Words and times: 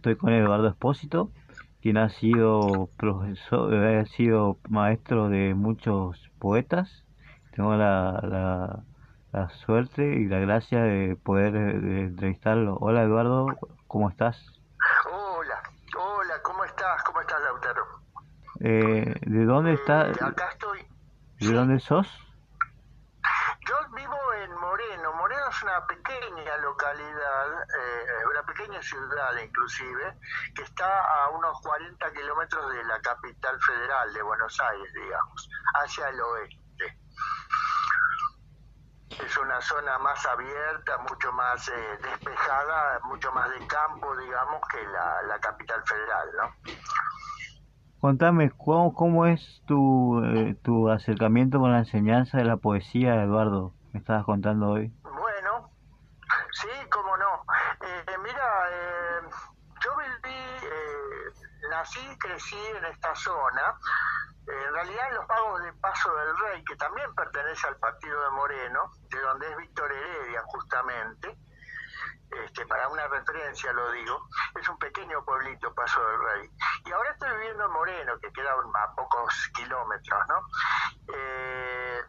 estoy 0.00 0.16
con 0.16 0.32
Eduardo 0.32 0.66
Espósito, 0.66 1.30
quien 1.82 1.98
ha 1.98 2.08
sido 2.08 2.88
profesor, 2.96 3.74
ha 3.74 4.06
sido 4.06 4.56
maestro 4.66 5.28
de 5.28 5.52
muchos 5.52 6.30
poetas. 6.38 7.04
Tengo 7.54 7.74
la, 7.74 8.18
la, 8.22 8.82
la 9.32 9.50
suerte 9.50 10.02
y 10.02 10.26
la 10.26 10.38
gracia 10.38 10.82
de 10.82 11.16
poder 11.16 11.54
eh, 11.54 12.04
entrevistarlo. 12.04 12.78
Hola 12.80 13.02
Eduardo, 13.02 13.48
¿cómo 13.88 14.08
estás? 14.08 14.42
Hola, 15.12 15.60
hola, 15.98 16.34
¿cómo 16.44 16.64
estás? 16.64 17.02
¿Cómo 17.02 17.20
estás, 17.20 17.38
Lautaro? 17.42 17.82
Eh, 18.60 19.14
¿De 19.26 19.44
dónde 19.44 19.74
estás? 19.74 20.16
Eh, 20.16 20.24
acá 20.24 20.48
estoy. 20.52 20.80
¿De 21.40 21.52
dónde 21.52 21.78
sos? 21.78 22.08
Yo 23.68 23.76
vivo 23.94 24.16
en 24.42 24.50
Moreno. 24.58 25.12
Moreno 25.12 25.42
es 25.50 25.62
una 25.62 25.86
pequeña 25.86 26.56
localidad, 26.62 27.62
eh, 27.62 28.26
una 28.30 28.42
pequeña 28.46 28.79
ciudad 28.90 29.32
inclusive, 29.42 30.18
que 30.54 30.62
está 30.62 30.86
a 30.86 31.30
unos 31.30 31.60
40 31.62 32.12
kilómetros 32.12 32.72
de 32.72 32.84
la 32.84 33.00
capital 33.00 33.60
federal 33.60 34.12
de 34.12 34.22
Buenos 34.22 34.60
Aires, 34.60 34.92
digamos, 34.92 35.48
hacia 35.74 36.08
el 36.08 36.20
oeste. 36.20 36.58
Es 39.24 39.36
una 39.36 39.60
zona 39.60 39.98
más 39.98 40.24
abierta, 40.26 40.98
mucho 40.98 41.32
más 41.32 41.68
eh, 41.68 41.98
despejada, 42.02 43.00
mucho 43.04 43.30
más 43.32 43.50
de 43.50 43.66
campo, 43.66 44.16
digamos, 44.16 44.60
que 44.70 44.82
la, 44.86 45.38
capital 45.40 45.82
federal, 45.84 46.28
¿no? 46.36 46.72
Contame, 48.00 48.50
¿cómo, 48.56 48.94
cómo 48.94 49.26
es 49.26 49.62
tu, 49.66 50.22
eh, 50.24 50.56
tu 50.62 50.88
acercamiento 50.88 51.58
con 51.58 51.72
la 51.72 51.80
enseñanza 51.80 52.38
de 52.38 52.44
la 52.44 52.56
poesía, 52.56 53.22
Eduardo? 53.22 53.74
Me 53.92 54.00
estabas 54.00 54.24
contando 54.24 54.70
hoy. 54.70 54.92
Bueno, 55.02 55.70
sí, 56.52 56.68
cómo 56.90 57.16
no. 57.16 57.44
Eh, 57.82 58.18
mira, 58.22 58.68
eh, 58.70 59.20
yo 59.82 59.90
viví, 59.96 60.36
eh, 60.36 61.68
nací 61.80 62.18
crecí 62.18 62.62
en 62.76 62.84
esta 62.84 63.14
zona, 63.14 63.74
eh, 64.46 64.64
en 64.66 64.74
realidad 64.74 65.08
en 65.08 65.14
los 65.14 65.26
pagos 65.26 65.62
de 65.62 65.72
Paso 65.74 66.14
del 66.14 66.38
Rey, 66.38 66.64
que 66.64 66.76
también 66.76 67.14
pertenece 67.14 67.66
al 67.68 67.76
partido 67.76 68.22
de 68.22 68.30
Moreno, 68.32 68.92
de 69.08 69.20
donde 69.20 69.50
es 69.50 69.56
Víctor 69.56 69.90
Heredia 69.90 70.42
justamente, 70.44 71.38
este, 72.30 72.66
para 72.66 72.86
una 72.88 73.08
referencia 73.08 73.72
lo 73.72 73.90
digo, 73.92 74.28
es 74.60 74.68
un 74.68 74.78
pequeño 74.78 75.24
pueblito 75.24 75.74
Paso 75.74 76.06
del 76.06 76.20
Rey. 76.22 76.50
Y 76.84 76.92
ahora 76.92 77.12
estoy 77.12 77.30
viviendo 77.38 77.64
en 77.64 77.72
Moreno, 77.72 78.18
que 78.20 78.32
queda 78.32 78.52
a 78.52 78.94
pocos 78.94 79.50
kilómetros, 79.54 80.20
¿no? 80.28 80.46
Eh, 81.14 82.04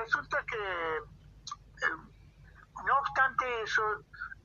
resulta 0.00 0.44
que, 0.50 0.96
eh, 0.96 1.96
no 2.84 2.98
obstante 2.98 3.62
eso, 3.62 3.82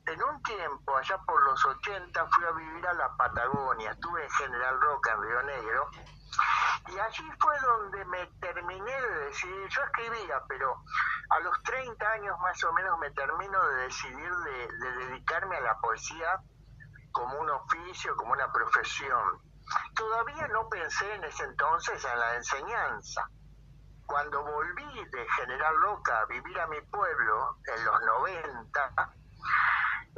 en 0.06 0.22
un 0.22 0.42
tiempo, 0.42 0.96
allá 0.96 1.18
por 1.18 1.42
los 1.44 1.64
80, 1.64 2.26
fui 2.28 2.44
a 2.44 2.50
vivir 2.52 2.86
a 2.86 2.92
la 2.94 3.16
Patagonia, 3.16 3.92
estuve 3.92 4.24
en 4.24 4.30
General 4.30 4.80
Roca, 4.80 5.12
en 5.12 5.22
Río 5.22 5.42
Negro, 5.42 5.90
y 6.88 6.98
allí 6.98 7.30
fue 7.40 7.54
donde 7.60 8.04
me 8.06 8.26
terminé 8.40 9.00
de 9.00 9.24
decidir, 9.26 9.68
yo 9.68 9.82
escribía, 9.82 10.42
pero 10.48 10.82
a 11.30 11.40
los 11.40 11.62
30 11.62 12.10
años 12.10 12.38
más 12.40 12.62
o 12.64 12.72
menos 12.72 12.98
me 12.98 13.10
termino 13.12 13.66
de 13.68 13.74
decidir 13.84 14.30
de, 14.30 14.68
de 14.78 14.92
dedicarme 15.06 15.56
a 15.56 15.60
la 15.60 15.78
poesía 15.78 16.40
como 17.12 17.38
un 17.38 17.50
oficio, 17.50 18.16
como 18.16 18.32
una 18.32 18.50
profesión. 18.50 19.40
Todavía 19.94 20.48
no 20.48 20.68
pensé 20.68 21.14
en 21.14 21.24
ese 21.24 21.44
entonces 21.44 22.04
en 22.04 22.18
la 22.18 22.34
enseñanza. 22.36 23.28
Cuando 24.06 24.42
volví 24.42 25.04
de 25.10 25.26
General 25.36 25.74
Roca 25.80 26.18
a 26.20 26.26
vivir 26.26 26.58
a 26.58 26.66
mi 26.66 26.80
pueblo 26.82 27.58
en 27.64 27.84
los 27.84 28.00
90, 28.02 29.14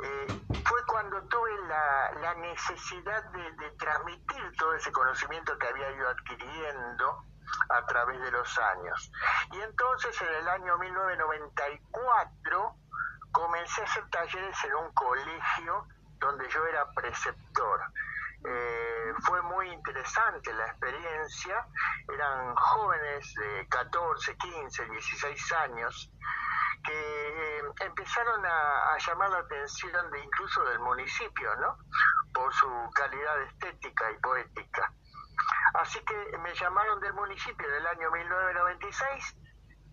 eh, 0.03 0.27
fue 0.64 0.84
cuando 0.87 1.23
tuve 1.28 1.50
la, 1.69 2.12
la 2.20 2.34
necesidad 2.34 3.25
de, 3.31 3.53
de 3.53 3.71
transmitir 3.72 4.53
todo 4.59 4.75
ese 4.75 4.91
conocimiento 4.93 5.56
que 5.59 5.69
había 5.69 5.91
ido 5.93 6.09
adquiriendo 6.09 7.25
a 7.71 7.87
través 7.87 8.21
de 8.21 8.31
los 8.31 8.59
años. 8.59 9.12
Y 9.53 9.60
entonces 9.60 10.21
en 10.22 10.34
el 10.34 10.49
año 10.49 10.77
1994 10.78 12.77
comencé 13.32 13.82
a 13.82 13.84
hacer 13.84 14.09
talleres 14.10 14.65
en 14.65 14.75
un 14.75 14.93
colegio 14.93 15.87
donde 16.19 16.49
yo 16.49 16.66
era 16.66 16.91
preceptor. 16.93 17.81
Eh, 18.47 19.12
fue 19.22 19.41
muy 19.43 19.71
interesante 19.71 20.53
la 20.53 20.66
experiencia, 20.66 21.66
eran 22.12 22.55
jóvenes 22.55 23.34
de 23.34 23.66
14, 23.69 24.37
15, 24.37 24.84
16 24.91 25.53
años 25.53 26.10
que 26.84 26.93
eh, 26.93 27.62
empezaron 27.81 28.44
a, 28.44 28.99
llamar 28.99 29.31
la 29.31 29.38
atención 29.38 30.10
de 30.10 30.21
incluso 30.21 30.62
del 30.65 30.78
municipio, 30.81 31.56
¿no? 31.56 31.78
Por 32.32 32.53
su 32.53 32.69
calidad 32.94 33.43
estética 33.43 34.10
y 34.10 34.19
poética. 34.19 34.93
Así 35.75 35.99
que 36.05 36.38
me 36.38 36.55
llamaron 36.55 37.00
del 37.00 37.15
municipio 37.15 37.69
del 37.69 37.87
año 37.87 38.11
1996, 38.11 39.37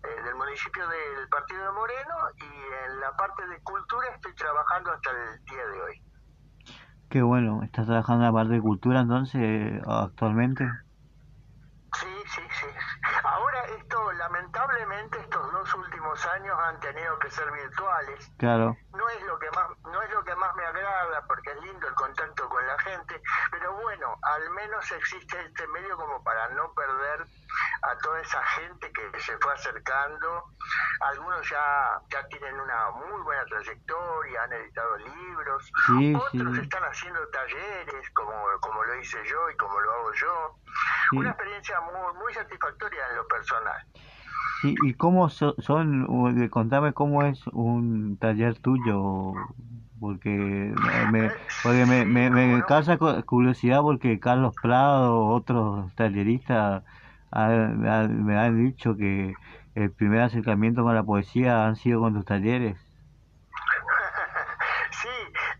eh, 0.04 0.22
del 0.22 0.34
municipio 0.34 0.86
del 0.88 1.28
Partido 1.28 1.64
de 1.64 1.72
Moreno, 1.72 2.14
y 2.36 2.84
en 2.84 3.00
la 3.00 3.16
parte 3.16 3.46
de 3.46 3.62
cultura 3.62 4.08
estoy 4.08 4.34
trabajando 4.34 4.92
hasta 4.92 5.10
el 5.10 5.44
día 5.44 5.66
de 5.66 5.82
hoy. 5.82 6.11
Qué 7.12 7.20
bueno, 7.20 7.62
¿estás 7.62 7.84
trabajando 7.84 8.24
en 8.24 8.32
la 8.32 8.38
parte 8.38 8.54
de 8.54 8.62
cultura 8.62 9.00
entonces 9.00 9.82
actualmente? 9.86 10.64
Sí, 12.00 12.08
sí, 12.24 12.40
sí. 12.58 12.66
Ahora 13.22 13.60
esto, 13.76 14.12
lamentablemente, 14.12 15.20
estos 15.20 15.52
dos 15.52 15.74
últimos 15.74 16.26
años 16.28 16.56
han 16.58 16.80
tenido 16.80 17.18
que 17.18 17.30
ser 17.30 17.52
virtuales. 17.52 18.32
Claro. 18.38 18.74
No 18.96 19.06
es 19.10 19.22
lo 19.24 19.38
que 19.38 19.50
más, 19.50 19.68
no 19.92 20.00
es 20.00 20.10
lo 20.10 20.24
que 20.24 20.34
más 20.36 20.56
me 20.56 20.64
agrada, 20.64 21.22
porque 21.28 21.50
es 21.50 21.60
lindo 21.60 21.86
el 21.86 21.94
contacto 21.94 22.48
con 22.48 22.66
la 22.66 22.78
gente, 22.78 23.20
pero 23.50 23.74
bueno, 23.82 24.16
al 24.22 24.48
menos 24.52 24.90
existe 24.90 25.38
este 25.44 25.66
medio 25.68 25.94
como 25.98 26.24
para 26.24 26.48
no 26.54 26.72
perder 26.72 27.26
a 27.82 27.98
toda 27.98 28.22
esa 28.22 28.42
gente 28.56 28.90
que 28.90 29.20
se 29.20 29.36
fue 29.36 29.52
acercando. 29.52 30.44
Algunos 31.10 31.48
ya, 31.50 31.58
ya 32.10 32.26
tienen 32.28 32.54
una 32.60 32.90
muy 32.94 33.22
buena 33.24 33.44
trayectoria, 33.46 34.42
han 34.44 34.52
editado 34.52 34.96
libros, 34.98 35.72
Sí, 35.86 36.14
otros 36.14 36.54
sí. 36.56 36.60
están 36.62 36.82
haciendo 36.84 37.18
talleres, 37.28 38.10
como, 38.14 38.32
como 38.60 38.84
lo 38.84 39.00
hice 39.00 39.18
yo 39.28 39.50
y 39.50 39.56
como 39.56 39.80
lo 39.80 39.92
hago 39.92 40.12
yo. 40.14 40.58
Sí. 41.10 41.16
Una 41.18 41.30
experiencia 41.30 41.76
muy, 41.80 42.18
muy 42.22 42.32
satisfactoria 42.32 43.00
en 43.10 43.16
lo 43.16 43.26
personal. 43.26 43.74
Sí, 44.60 44.74
¿y 44.84 44.94
cómo 44.94 45.28
so- 45.28 45.56
son? 45.58 46.04
u- 46.08 46.48
Contame 46.50 46.92
cómo 46.92 47.24
es 47.24 47.44
un 47.48 48.16
taller 48.18 48.58
tuyo, 48.60 49.32
porque 49.98 50.28
me, 51.10 51.32
porque 51.64 51.84
me, 51.86 52.04
me, 52.04 52.30
me 52.30 52.62
causa 52.64 52.96
cu- 52.96 53.24
curiosidad 53.24 53.80
porque 53.82 54.20
Carlos 54.20 54.54
Prado, 54.62 55.26
otros 55.26 55.92
talleristas, 55.96 56.84
ha- 57.32 57.46
ha- 57.46 58.08
me 58.08 58.38
han 58.38 58.64
dicho 58.64 58.96
que 58.96 59.34
el 59.74 59.92
primer 59.92 60.22
acercamiento 60.22 60.82
con 60.82 60.94
la 60.94 61.02
poesía 61.04 61.66
han 61.66 61.76
sido 61.76 62.00
con 62.00 62.14
tus 62.14 62.24
talleres. 62.24 62.76
sí, 64.90 65.08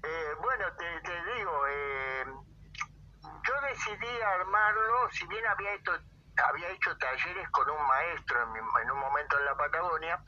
eh, 0.02 0.34
bueno, 0.40 0.64
te, 0.78 1.34
digo, 1.36 1.66
eh, 1.68 2.24
yo 3.22 3.54
decidí 3.68 4.20
armarlo, 4.20 5.08
si 5.10 5.26
bien 5.26 5.46
había 5.46 5.74
hecho, 5.74 5.92
había 6.48 6.68
hecho 6.70 6.96
talleres 6.98 7.48
con 7.50 7.68
un 7.70 7.86
maestro 7.86 8.42
en, 8.42 8.52
mi- 8.52 8.58
en 8.82 8.90
un 8.90 8.98
momento 8.98 9.38
en 9.38 9.44
la 9.46 9.56
Patagonia, 9.56 10.22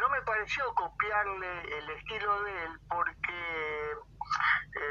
no 0.00 0.08
me 0.10 0.22
pareció 0.22 0.64
copiarle 0.74 1.78
el 1.78 1.90
estilo 1.90 2.42
de 2.44 2.64
él 2.64 2.80
porque 2.88 3.92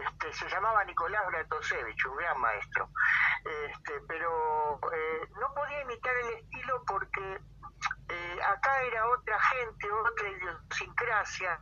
este, 0.06 0.34
se 0.34 0.50
llamaba 0.50 0.84
Nicolás 0.86 1.26
Bratosevich, 1.28 2.06
un 2.06 2.18
gran 2.18 2.40
maestro, 2.40 2.90
este, 3.70 3.94
pero 4.08 4.80
eh, 4.94 5.22
no 5.40 5.54
podía 5.56 5.82
imitar 5.82 6.14
el 6.24 6.30
estilo 6.40 6.84
porque 6.86 7.40
eh, 8.10 8.40
acá 8.44 8.84
era 8.84 9.08
otra 9.10 9.38
gente, 9.40 9.92
otra 9.92 10.30
idiosincrasia, 10.30 11.60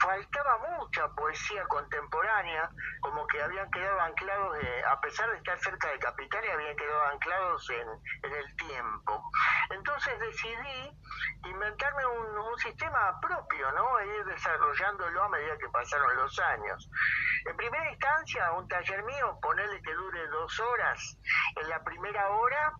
faltaba 0.00 0.58
mucha 0.78 1.08
poesía 1.14 1.64
contemporánea, 1.66 2.70
como 3.00 3.26
que 3.26 3.42
habían 3.42 3.70
quedado 3.70 4.00
anclados, 4.00 4.58
eh, 4.62 4.82
a 4.86 5.00
pesar 5.00 5.30
de 5.30 5.38
estar 5.38 5.58
cerca 5.58 5.88
de 5.88 5.98
Capital, 5.98 6.44
habían 6.52 6.76
quedado 6.76 7.04
anclados 7.06 7.70
en, 7.70 7.88
en 8.22 8.32
el 8.34 8.56
tiempo. 8.56 9.30
Entonces 9.70 10.18
decidí 10.18 10.98
inventarme 11.44 12.06
un, 12.06 12.38
un 12.38 12.58
sistema 12.58 13.18
propio, 13.20 13.70
¿no? 13.72 13.98
E 14.00 14.06
ir 14.06 14.24
desarrollándolo 14.24 15.22
a 15.22 15.28
medida 15.28 15.58
que 15.58 15.68
pasaron 15.68 16.16
los 16.16 16.38
años. 16.38 16.90
En 17.46 17.56
primera 17.56 17.90
instancia, 17.90 18.52
un 18.52 18.68
taller 18.68 19.02
mío, 19.04 19.38
ponerle 19.40 19.80
que 19.82 19.94
dure 19.94 20.26
dos 20.28 20.60
horas. 20.60 21.18
En 21.56 21.68
la 21.68 21.82
primera 21.82 22.28
hora 22.30 22.72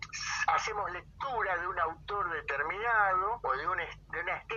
hacemos 0.47 0.91
lectura 0.91 1.57
de 1.57 1.67
un 1.67 1.79
autor 1.79 2.29
determinado 2.31 3.39
o 3.43 3.55
de, 3.55 3.67
un, 3.67 3.77
de 3.77 4.21
una 4.21 4.35
estética, 4.35 4.49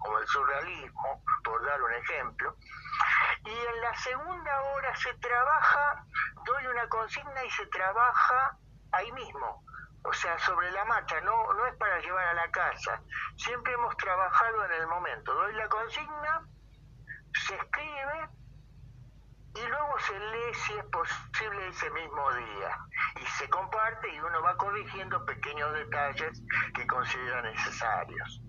como 0.00 0.18
el 0.18 0.26
surrealismo, 0.26 1.22
por 1.44 1.64
dar 1.64 1.82
un 1.82 1.92
ejemplo. 1.94 2.56
Y 3.44 3.50
en 3.50 3.80
la 3.80 3.94
segunda 3.96 4.62
hora 4.62 4.94
se 4.96 5.14
trabaja, 5.14 6.04
doy 6.44 6.66
una 6.66 6.88
consigna 6.88 7.44
y 7.44 7.50
se 7.50 7.66
trabaja 7.66 8.56
ahí 8.92 9.10
mismo. 9.12 9.64
O 10.02 10.12
sea, 10.12 10.38
sobre 10.38 10.70
la 10.72 10.84
marcha, 10.86 11.20
no, 11.20 11.52
no 11.54 11.66
es 11.66 11.76
para 11.76 11.98
llevar 12.00 12.26
a 12.28 12.34
la 12.34 12.50
casa. 12.50 13.02
Siempre 13.36 13.72
hemos 13.74 13.96
trabajado 13.96 14.64
en 14.64 14.72
el 14.72 14.86
momento. 14.86 15.34
Doy 15.34 15.54
la 15.54 15.68
consigna, 15.68 16.46
se 17.46 17.54
escribe 17.54 18.28
y 19.54 19.66
luego 19.66 19.98
se 19.98 20.18
lee 20.18 20.54
si 20.54 20.72
es 20.78 20.84
posible 20.84 21.68
ese 21.68 21.90
mismo 21.90 22.32
día 22.32 22.78
y 23.20 23.26
se 23.26 23.48
comparte 23.50 24.08
y 24.14 24.20
uno 24.20 24.42
va 24.42 24.56
corrigiendo 24.56 25.24
pequeños 25.24 25.72
detalles 25.74 26.40
que 26.74 26.86
considera 26.86 27.42
necesarios. 27.42 28.40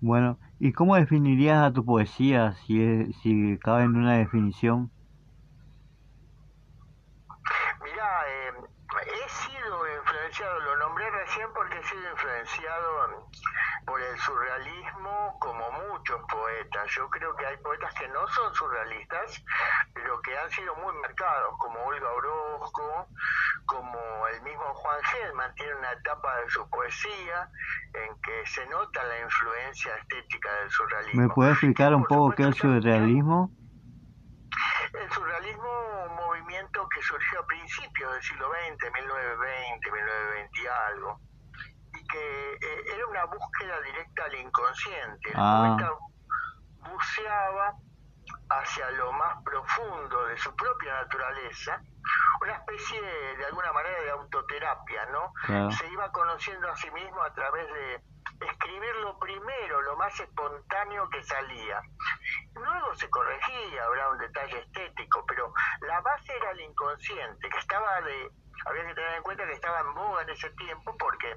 Bueno, 0.00 0.40
¿y 0.58 0.72
cómo 0.72 0.96
definirías 0.96 1.62
a 1.64 1.72
tu 1.72 1.84
poesía 1.84 2.54
si, 2.66 3.12
si 3.22 3.58
cabe 3.60 3.84
en 3.84 3.96
una 3.96 4.18
definición? 4.18 4.92
Mira, 7.82 8.22
eh, 8.28 8.52
he 9.06 9.28
sido 9.28 9.96
influenciado, 9.98 10.60
lo 10.60 10.76
nombré 10.78 11.10
recién 11.10 11.48
porque 11.54 11.78
he 11.78 11.84
sido 11.84 12.10
influenciado 12.10 13.28
por 13.88 14.00
el 14.02 14.18
surrealismo 14.18 15.36
como 15.40 15.64
muchos 15.88 16.20
poetas. 16.30 16.90
Yo 16.94 17.08
creo 17.08 17.34
que 17.36 17.46
hay 17.46 17.56
poetas 17.56 17.92
que 17.94 18.06
no 18.08 18.28
son 18.28 18.54
surrealistas, 18.54 19.42
pero 19.94 20.20
que 20.20 20.36
han 20.36 20.50
sido 20.50 20.76
muy 20.76 20.94
marcados, 21.00 21.54
como 21.58 21.80
Olga 21.86 22.10
Orozco, 22.10 23.08
como 23.64 23.98
el 24.28 24.42
mismo 24.42 24.74
Juan 24.74 25.00
Gelman, 25.04 25.54
tiene 25.54 25.74
una 25.74 25.92
etapa 25.92 26.36
de 26.40 26.50
su 26.50 26.68
poesía 26.68 27.50
en 27.94 28.20
que 28.20 28.46
se 28.46 28.66
nota 28.66 29.02
la 29.04 29.20
influencia 29.20 29.96
estética 29.96 30.52
del 30.60 30.70
surrealismo. 30.70 31.22
¿Me 31.22 31.28
puede 31.30 31.50
explicar 31.52 31.94
un 31.94 32.04
poco 32.04 32.34
qué 32.34 32.42
es 32.42 32.48
el 32.48 32.54
surrealismo? 32.54 33.50
El 34.92 35.10
surrealismo, 35.12 35.70
un 36.10 36.16
movimiento 36.16 36.86
que 36.90 37.00
surgió 37.00 37.40
a 37.40 37.46
principios 37.46 38.12
del 38.12 38.22
siglo 38.22 38.50
XX, 38.50 38.92
1920, 38.92 39.92
1920 39.92 40.60
y 40.60 40.66
algo 40.66 41.27
que 42.08 42.52
eh, 42.54 42.84
era 42.94 43.06
una 43.06 43.24
búsqueda 43.26 43.80
directa 43.82 44.24
al 44.24 44.34
inconsciente. 44.34 45.30
El 45.30 45.36
ah. 45.36 45.76
poeta 45.76 45.92
buceaba 46.90 47.74
hacia 48.50 48.90
lo 48.92 49.12
más 49.12 49.42
profundo 49.42 50.26
de 50.26 50.38
su 50.38 50.54
propia 50.56 50.94
naturaleza, 51.02 51.82
una 52.40 52.52
especie 52.54 53.00
de, 53.00 53.44
alguna 53.46 53.72
manera 53.72 54.02
de 54.02 54.10
autoterapia, 54.10 55.06
¿no? 55.06 55.70
Se 55.72 55.86
iba 55.88 56.10
conociendo 56.12 56.68
a 56.68 56.76
sí 56.76 56.90
mismo 56.90 57.22
a 57.22 57.32
través 57.34 57.66
de 57.72 58.02
escribir 58.46 58.94
lo 58.96 59.18
primero, 59.18 59.82
lo 59.82 59.96
más 59.96 60.18
espontáneo 60.20 61.08
que 61.10 61.22
salía. 61.22 61.80
Luego 62.54 62.94
se 62.94 63.10
corregía, 63.10 63.84
habrá 63.84 64.10
un 64.10 64.18
detalle 64.18 64.60
estético, 64.60 65.24
pero 65.26 65.52
la 65.80 66.00
base 66.00 66.36
era 66.36 66.50
el 66.52 66.60
inconsciente, 66.60 67.48
que 67.48 67.58
estaba 67.58 68.00
de 68.02 68.30
había 68.68 68.86
que 68.86 68.94
tener 68.94 69.14
en 69.14 69.22
cuenta 69.22 69.46
que 69.46 69.52
estaba 69.52 69.80
en 69.80 69.94
boga 69.94 70.22
en 70.22 70.30
ese 70.30 70.50
tiempo 70.50 70.96
porque 70.98 71.36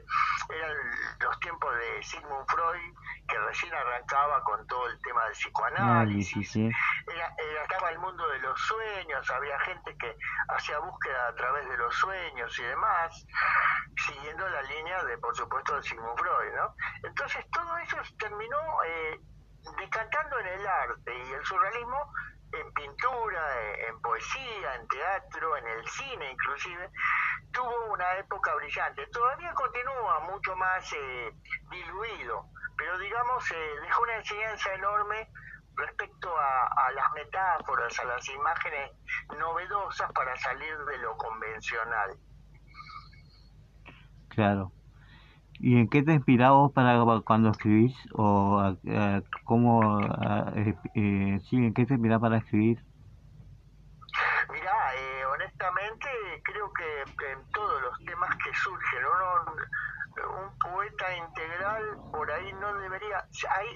eran 0.49 0.75
los 1.19 1.39
tiempos 1.39 1.75
de 1.75 2.03
Sigmund 2.03 2.45
Freud 2.49 2.93
que 3.27 3.39
recién 3.39 3.73
arrancaba 3.73 4.43
con 4.43 4.65
todo 4.67 4.87
el 4.87 5.01
tema 5.01 5.25
del 5.25 5.33
psicoanálisis. 5.33 6.55
Era, 6.55 7.35
estaba 7.63 7.89
el 7.89 7.99
mundo 7.99 8.27
de 8.27 8.39
los 8.39 8.59
sueños, 8.59 9.29
había 9.29 9.59
gente 9.61 9.95
que 9.97 10.15
hacía 10.49 10.79
búsqueda 10.79 11.27
a 11.27 11.35
través 11.35 11.67
de 11.69 11.77
los 11.77 11.95
sueños 11.95 12.59
y 12.59 12.63
demás, 12.63 13.25
siguiendo 14.05 14.47
la 14.49 14.61
línea 14.63 15.03
de, 15.05 15.17
por 15.17 15.35
supuesto, 15.35 15.75
de 15.75 15.83
Sigmund 15.83 16.17
Freud, 16.17 16.53
¿no? 16.55 16.75
Entonces 17.03 17.45
todo 17.51 17.77
eso 17.77 17.97
terminó 18.19 18.57
eh, 18.85 19.19
decantando 19.77 20.39
en 20.39 20.47
el 20.47 20.67
arte 20.67 21.17
y 21.17 21.31
el 21.31 21.45
surrealismo 21.45 22.13
en 22.53 22.73
pintura, 22.73 23.71
en 23.87 24.01
poesía, 24.01 24.75
en 24.75 24.87
teatro, 24.87 25.57
en 25.57 25.67
el 25.67 25.87
cine 25.87 26.31
inclusive, 26.31 26.89
tuvo 27.51 27.93
una 27.93 28.17
época 28.17 28.53
brillante. 28.55 29.05
Todavía 29.07 29.53
continúa 29.53 30.19
mucho 30.31 30.55
más 30.55 30.93
eh, 30.93 31.31
diluido, 31.69 32.45
pero 32.77 32.97
digamos, 32.99 33.51
eh, 33.51 33.55
dejó 33.81 34.03
una 34.03 34.15
enseñanza 34.17 34.73
enorme 34.73 35.29
respecto 35.75 36.29
a, 36.37 36.87
a, 36.87 36.91
las 36.91 37.11
metáforas, 37.13 37.99
a 37.99 38.05
las 38.05 38.27
imágenes 38.29 38.91
novedosas 39.39 40.11
para 40.13 40.35
salir 40.37 40.77
de 40.77 40.97
lo 40.99 41.17
convencional. 41.17 42.17
Claro. 44.29 44.71
¿Y 45.63 45.77
en 45.77 45.87
qué 45.89 46.01
te 46.01 46.13
inspirabas 46.13 46.71
para 46.71 46.97
cuando 47.21 47.51
escribís? 47.51 47.95
¿O 48.13 48.75
cómo, 49.45 50.01
eh, 50.55 50.75
eh, 50.95 51.39
sí, 51.43 51.57
en 51.57 51.73
qué 51.75 51.85
te 51.85 51.93
inspirabas 51.93 52.21
para 52.21 52.37
escribir? 52.37 52.83
Mira, 54.51 54.95
eh, 54.95 55.25
honestamente 55.25 56.07
creo 56.51 56.71
que 56.73 57.31
en 57.31 57.49
todos 57.51 57.81
los 57.81 57.97
temas 58.05 58.35
que 58.37 58.53
surgen, 58.53 59.05
uno, 59.05 59.55
un 60.41 60.59
poeta 60.59 61.15
integral 61.15 61.97
por 62.11 62.31
ahí 62.31 62.53
no 62.53 62.73
debería... 62.75 63.25
Hay, 63.57 63.73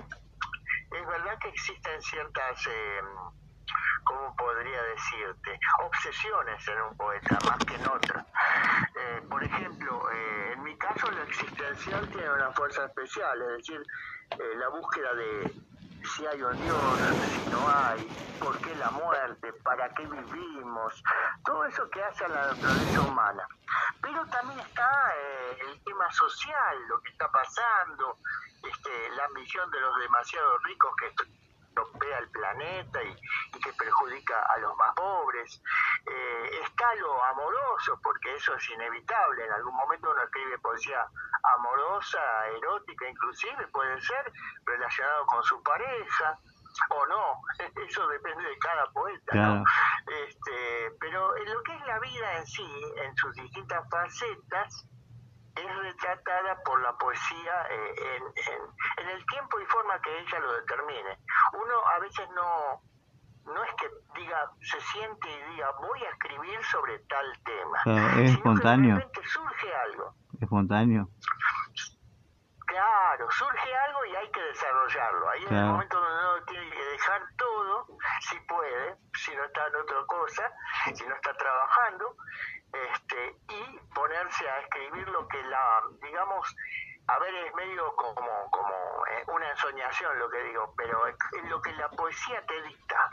es 0.91 1.07
verdad 1.07 1.37
que 1.39 1.49
existen 1.49 2.01
ciertas... 2.01 2.67
Eh, 2.67 3.01
¿cómo 4.05 4.35
podría 4.35 4.81
decirte? 4.83 5.59
Obsesiones 5.83 6.67
en 6.67 6.81
un 6.81 6.95
poeta, 6.95 7.37
más 7.45 7.57
que 7.65 7.75
en 7.75 7.87
otro. 7.87 8.19
Eh, 8.19 9.21
por 9.29 9.43
ejemplo, 9.43 10.11
eh, 10.11 10.53
en 10.53 10.63
mi 10.63 10.77
caso 10.77 11.09
lo 11.11 11.23
existencial 11.23 12.07
tiene 12.09 12.29
una 12.29 12.51
fuerza 12.51 12.85
especial, 12.85 13.41
es 13.41 13.57
decir, 13.57 13.81
eh, 14.31 14.55
la 14.57 14.69
búsqueda 14.69 15.13
de 15.15 15.51
si 16.05 16.25
hay 16.25 16.37
Dios, 16.37 16.55
si 16.57 17.49
no 17.49 17.67
hay, 17.67 18.07
por 18.39 18.57
qué 18.59 18.75
la 18.75 18.91
muerte, 18.91 19.53
para 19.63 19.89
qué 19.93 20.05
vivimos, 20.05 21.03
todo 21.43 21.65
eso 21.65 21.89
que 21.89 22.03
hace 22.03 22.25
a 22.25 22.29
la 22.29 22.47
naturaleza 22.47 23.01
humana. 23.01 23.47
Pero 24.01 24.25
también 24.27 24.59
está 24.59 25.13
el 25.67 25.83
tema 25.83 26.11
social, 26.11 26.87
lo 26.87 27.01
que 27.01 27.09
está 27.09 27.29
pasando, 27.31 28.17
este, 28.63 29.09
la 29.15 29.25
ambición 29.25 29.69
de 29.71 29.79
los 29.81 29.99
demasiado 29.99 30.57
ricos 30.59 30.91
que 30.97 31.07
estropea 31.75 32.19
el 32.19 32.29
planeta 32.29 33.03
y, 33.03 33.15
que 33.59 33.73
perjudica 33.73 34.39
a 34.41 34.57
los 34.59 34.75
más 34.77 34.93
pobres. 34.95 35.61
Eh, 36.05 36.59
está 36.63 36.95
lo 36.95 37.23
amoroso, 37.25 37.99
porque 38.03 38.35
eso 38.35 38.55
es 38.55 38.69
inevitable. 38.69 39.45
En 39.45 39.51
algún 39.51 39.75
momento 39.75 40.11
uno 40.11 40.23
escribe 40.23 40.59
poesía 40.59 41.05
amorosa, 41.57 42.19
erótica 42.57 43.09
inclusive, 43.09 43.67
puede 43.67 43.99
ser 44.01 44.31
relacionado 44.65 45.25
con 45.27 45.43
su 45.43 45.61
pareja 45.63 46.39
o 46.89 47.05
no, 47.07 47.41
eso 47.87 48.07
depende 48.07 48.43
de 48.43 48.57
cada 48.59 48.85
poeta. 48.91 49.63
Este, 50.07 50.91
pero 50.99 51.35
en 51.37 51.53
lo 51.53 51.63
que 51.63 51.75
es 51.75 51.85
la 51.85 51.99
vida 51.99 52.37
en 52.37 52.45
sí, 52.45 52.93
en 52.97 53.15
sus 53.15 53.33
distintas 53.35 53.89
facetas, 53.89 54.85
es 55.55 55.77
retratada 55.77 56.61
por 56.63 56.81
la 56.81 56.93
poesía 56.97 57.67
eh, 57.69 57.95
en, 58.17 59.03
en, 59.03 59.09
el 59.09 59.25
tiempo 59.25 59.59
y 59.59 59.65
forma 59.65 59.99
que 60.01 60.19
ella 60.19 60.39
lo 60.39 60.53
determine. 60.53 61.19
Uno 61.53 61.73
a 61.95 61.99
veces 61.99 62.27
no, 62.35 62.81
no 63.53 63.63
es 63.63 63.71
que 63.75 63.87
diga, 64.19 64.51
se 64.61 64.79
siente 64.81 65.29
y 65.29 65.51
diga, 65.53 65.71
voy 65.79 66.03
a 66.03 66.09
escribir 66.09 66.63
sobre 66.71 66.99
tal 66.99 67.25
tema. 67.43 68.21
es 68.21 68.31
espontáneo. 68.31 68.99
surge 69.23 69.75
algo. 69.75 70.13
Espontáneo. 70.39 71.09
Claro, 72.65 73.29
surge 73.31 73.75
algo 73.75 74.05
y 74.05 74.15
hay 74.15 74.31
que 74.31 74.41
desarrollarlo. 74.41 75.29
Ahí 75.29 75.45
en 75.45 75.55
el 75.55 75.65
momento 75.65 75.99
donde 75.99 76.19
uno 76.19 76.45
tiene 76.45 76.69
que 76.71 76.85
dejar 76.85 77.21
todo, 77.37 77.87
si 78.21 78.39
puede, 78.41 78.95
si 79.13 79.35
no 79.35 79.43
está 79.45 79.67
en 79.67 79.75
otra 79.75 80.05
cosa, 80.07 80.51
si 80.93 81.05
no 81.05 81.15
está 81.15 81.33
trabajando, 81.33 82.15
este, 82.73 83.37
y 83.49 83.79
ponerse 83.93 84.49
a 84.49 84.59
escribir 84.61 85.07
lo 85.09 85.27
que 85.27 85.41
la, 85.43 85.83
digamos, 86.01 86.55
a 87.07 87.19
ver, 87.19 87.35
es 87.35 87.53
medio 87.53 87.95
como, 87.95 88.49
como 88.49 89.05
eh, 89.11 89.23
una 89.27 89.49
ensoñación 89.51 90.17
lo 90.17 90.29
que 90.29 90.43
digo, 90.43 90.73
pero 90.75 91.07
es 91.07 91.15
lo 91.49 91.61
que 91.61 91.71
la 91.73 91.89
poesía 91.89 92.43
te 92.47 92.61
dicta, 92.63 93.09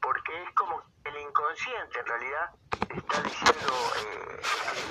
porque 0.00 0.42
es 0.42 0.54
como 0.54 0.82
el 1.04 1.16
inconsciente 1.16 2.00
en 2.00 2.06
realidad 2.06 2.50
está 2.88 3.22
diciendo 3.22 3.72
eh, 3.98 4.40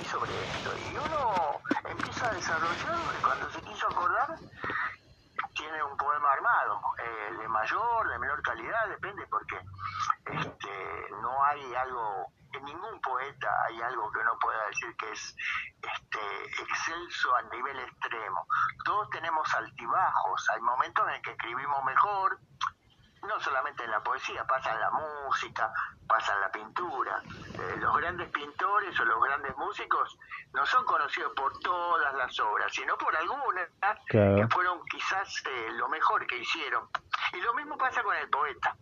sobre 0.10 0.32
esto, 0.44 0.72
y 0.78 0.98
uno 0.98 1.62
empieza 1.90 2.30
a 2.30 2.34
desarrollarlo 2.34 3.14
y 3.20 3.24
cuando 3.24 3.50
se 3.52 3.62
quiso 3.62 3.88
acordar 3.88 4.38
tiene 5.54 5.84
un 5.84 5.98
poema 5.98 6.32
armado, 6.32 6.82
eh, 7.00 7.34
de 7.38 7.48
mayor, 7.48 8.10
de 8.10 8.20
menor 8.20 8.42
calidad, 8.42 8.88
depende, 8.90 9.26
porque 9.28 9.60
este, 10.26 11.10
no 11.22 11.44
hay 11.44 11.76
algo 11.76 12.28
en 12.56 12.66
ningún 12.66 13.02
poeta 13.02 13.50
hay 13.66 13.82
algo 13.82 14.12
que 14.12 14.20
uno 14.20 14.38
pueda 14.40 14.66
decir 14.68 14.96
que 14.98 15.12
es 15.12 15.36
este, 15.82 16.62
excelso 16.62 17.36
a 17.36 17.42
nivel 17.44 17.80
extremo. 17.80 18.48
Todos 18.84 19.10
tenemos 19.10 19.54
altibajos, 19.54 20.50
hay 20.50 20.62
momentos 20.62 21.06
en 21.14 21.22
que 21.22 21.32
escribimos 21.32 21.84
mejor, 21.84 22.40
no 23.28 23.40
solamente 23.40 23.84
en 23.84 23.92
la 23.92 24.04
poesía, 24.04 24.46
pasa 24.46 24.74
en 24.74 24.80
la 24.80 24.92
música, 24.92 25.72
pasa 26.08 26.34
en 26.34 26.42
la 26.42 26.52
pintura. 26.52 27.22
Eh, 27.54 27.76
los 27.78 27.96
grandes 27.98 28.30
pintores 28.30 29.00
o 29.00 29.06
los 29.06 29.22
grandes 29.24 29.56
músicos 29.58 30.18
no 30.54 30.66
son 30.66 30.86
conocidos 30.86 31.34
por 31.36 31.58
todas 31.60 32.14
las 32.16 32.40
obras, 32.40 32.72
sino 32.72 32.98
por 32.98 33.16
algunas 33.16 33.68
que 34.08 34.48
fueron 34.50 34.84
quizás 34.86 35.44
eh, 35.46 35.70
lo 35.74 35.90
mejor 35.90 36.26
que 36.28 36.38
hicieron. 36.38 36.88
Y 37.34 37.42
lo 37.42 37.54
mismo 37.54 37.78
pasa 37.78 38.04
con 38.04 38.16
el 38.16 38.30
poeta. 38.30 38.76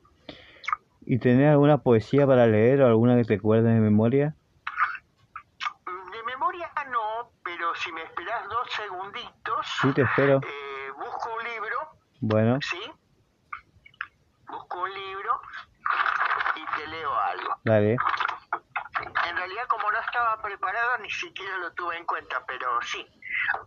¿Y 1.06 1.20
tenés 1.20 1.52
alguna 1.52 1.80
poesía 1.80 2.26
para 2.26 2.48
leer 2.48 2.82
o 2.82 2.88
alguna 2.88 3.16
que 3.16 3.24
te 3.24 3.36
acuerdes 3.36 3.74
de 3.74 3.80
memoria? 3.80 4.36
De 5.86 6.24
memoria 6.24 6.72
no, 6.90 7.32
pero 7.44 7.76
si 7.76 7.92
me 7.92 8.04
esperás 8.04 8.48
dos 8.50 8.72
segunditos. 8.72 9.68
Sí, 9.82 9.94
te 9.94 10.02
espero. 10.04 10.40
Eh, 10.44 10.92
busco 10.98 11.30
un 11.38 11.44
libro. 11.44 11.78
Bueno. 12.22 12.60
Sí. 12.62 12.92
Busco 14.48 14.82
un 14.82 14.94
libro 14.94 15.42
y 16.56 16.78
te 16.78 16.88
leo 16.88 17.14
algo. 17.14 17.56
Dale. 17.64 17.98
En 19.28 19.36
realidad, 19.36 19.68
como 19.68 19.92
no 19.92 20.00
estaba 20.00 20.42
preparado, 20.42 20.98
ni 21.00 21.10
siquiera 21.10 21.58
lo 21.58 21.72
tuve 21.74 21.98
en 21.98 22.06
cuenta, 22.06 22.44
pero 22.46 22.82
sí. 22.82 23.06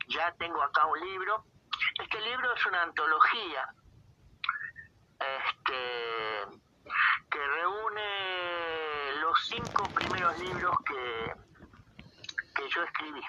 Ya 0.08 0.32
tengo 0.38 0.62
acá 0.62 0.86
un 0.86 1.00
libro. 1.00 1.44
Este 2.02 2.20
libro 2.20 2.54
es 2.54 2.66
una 2.66 2.82
antología. 2.82 3.68
Este 5.18 6.65
que 7.36 7.46
reúne 7.46 9.20
los 9.20 9.46
cinco 9.46 9.82
primeros 9.94 10.38
libros 10.38 10.74
que, 10.86 11.34
que 12.54 12.68
yo 12.70 12.82
escribí. 12.82 13.20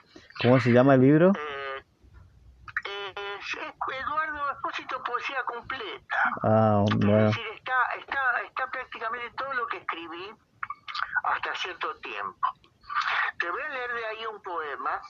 ¿Cómo 0.42 0.60
se 0.62 0.72
llama 0.72 0.94
el 0.94 1.02
libro? 1.02 1.34
Eh, 1.36 1.84
es 2.86 3.58
Eduardo 4.02 4.52
Espósito 4.52 5.04
Poesía 5.04 5.44
Completa. 5.44 6.18
Ah, 6.44 6.86
bueno. 6.96 7.28
Es 7.28 7.36
decir, 7.36 7.48
está, 7.54 7.74
está, 8.00 8.42
está 8.46 8.72
prácticamente 8.72 9.30
todo 9.36 9.54
lo 9.56 9.68
que 9.68 9.78
escribí 9.78 10.32
hasta 11.26 11.54
cierto 11.56 11.94
tiempo. 11.98 12.48
Te 13.40 13.50
voy 13.52 13.62
a 13.62 13.70
leer 13.70 13.94
de 13.94 14.06
ahí 14.06 14.26
un 14.28 14.42
poema 14.42 15.02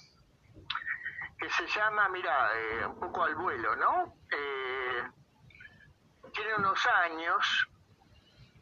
que 1.38 1.50
se 1.52 1.68
llama, 1.68 2.10
mira, 2.10 2.50
eh, 2.56 2.86
un 2.88 3.00
poco 3.00 3.24
al 3.24 3.36
vuelo, 3.36 3.76
¿no? 3.76 4.16
Eh, 4.32 5.04
tiene 6.34 6.56
unos 6.56 6.84
años, 7.04 7.68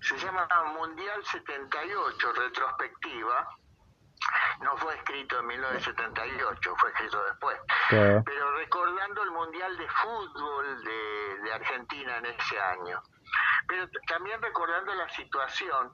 se 0.06 0.18
llama 0.20 0.48
Mundial 0.78 1.26
78, 1.26 2.34
retrospectiva. 2.34 3.50
No 4.62 4.78
fue 4.78 4.96
escrito 4.96 5.40
en 5.40 5.48
1978, 5.48 6.76
fue 6.78 6.90
escrito 6.92 7.24
después. 7.24 7.58
Claro. 7.90 8.24
Pero 8.24 8.58
recordando 8.58 9.24
el 9.24 9.32
Mundial 9.32 9.78
de 9.78 9.88
Fútbol 9.90 10.84
de, 10.84 11.40
de 11.44 11.54
Argentina 11.54 12.18
en 12.18 12.26
ese 12.28 12.60
año. 12.60 13.02
Pero 13.68 13.90
también 14.08 14.42
recordando 14.42 14.94
la 14.94 15.10
situación 15.10 15.92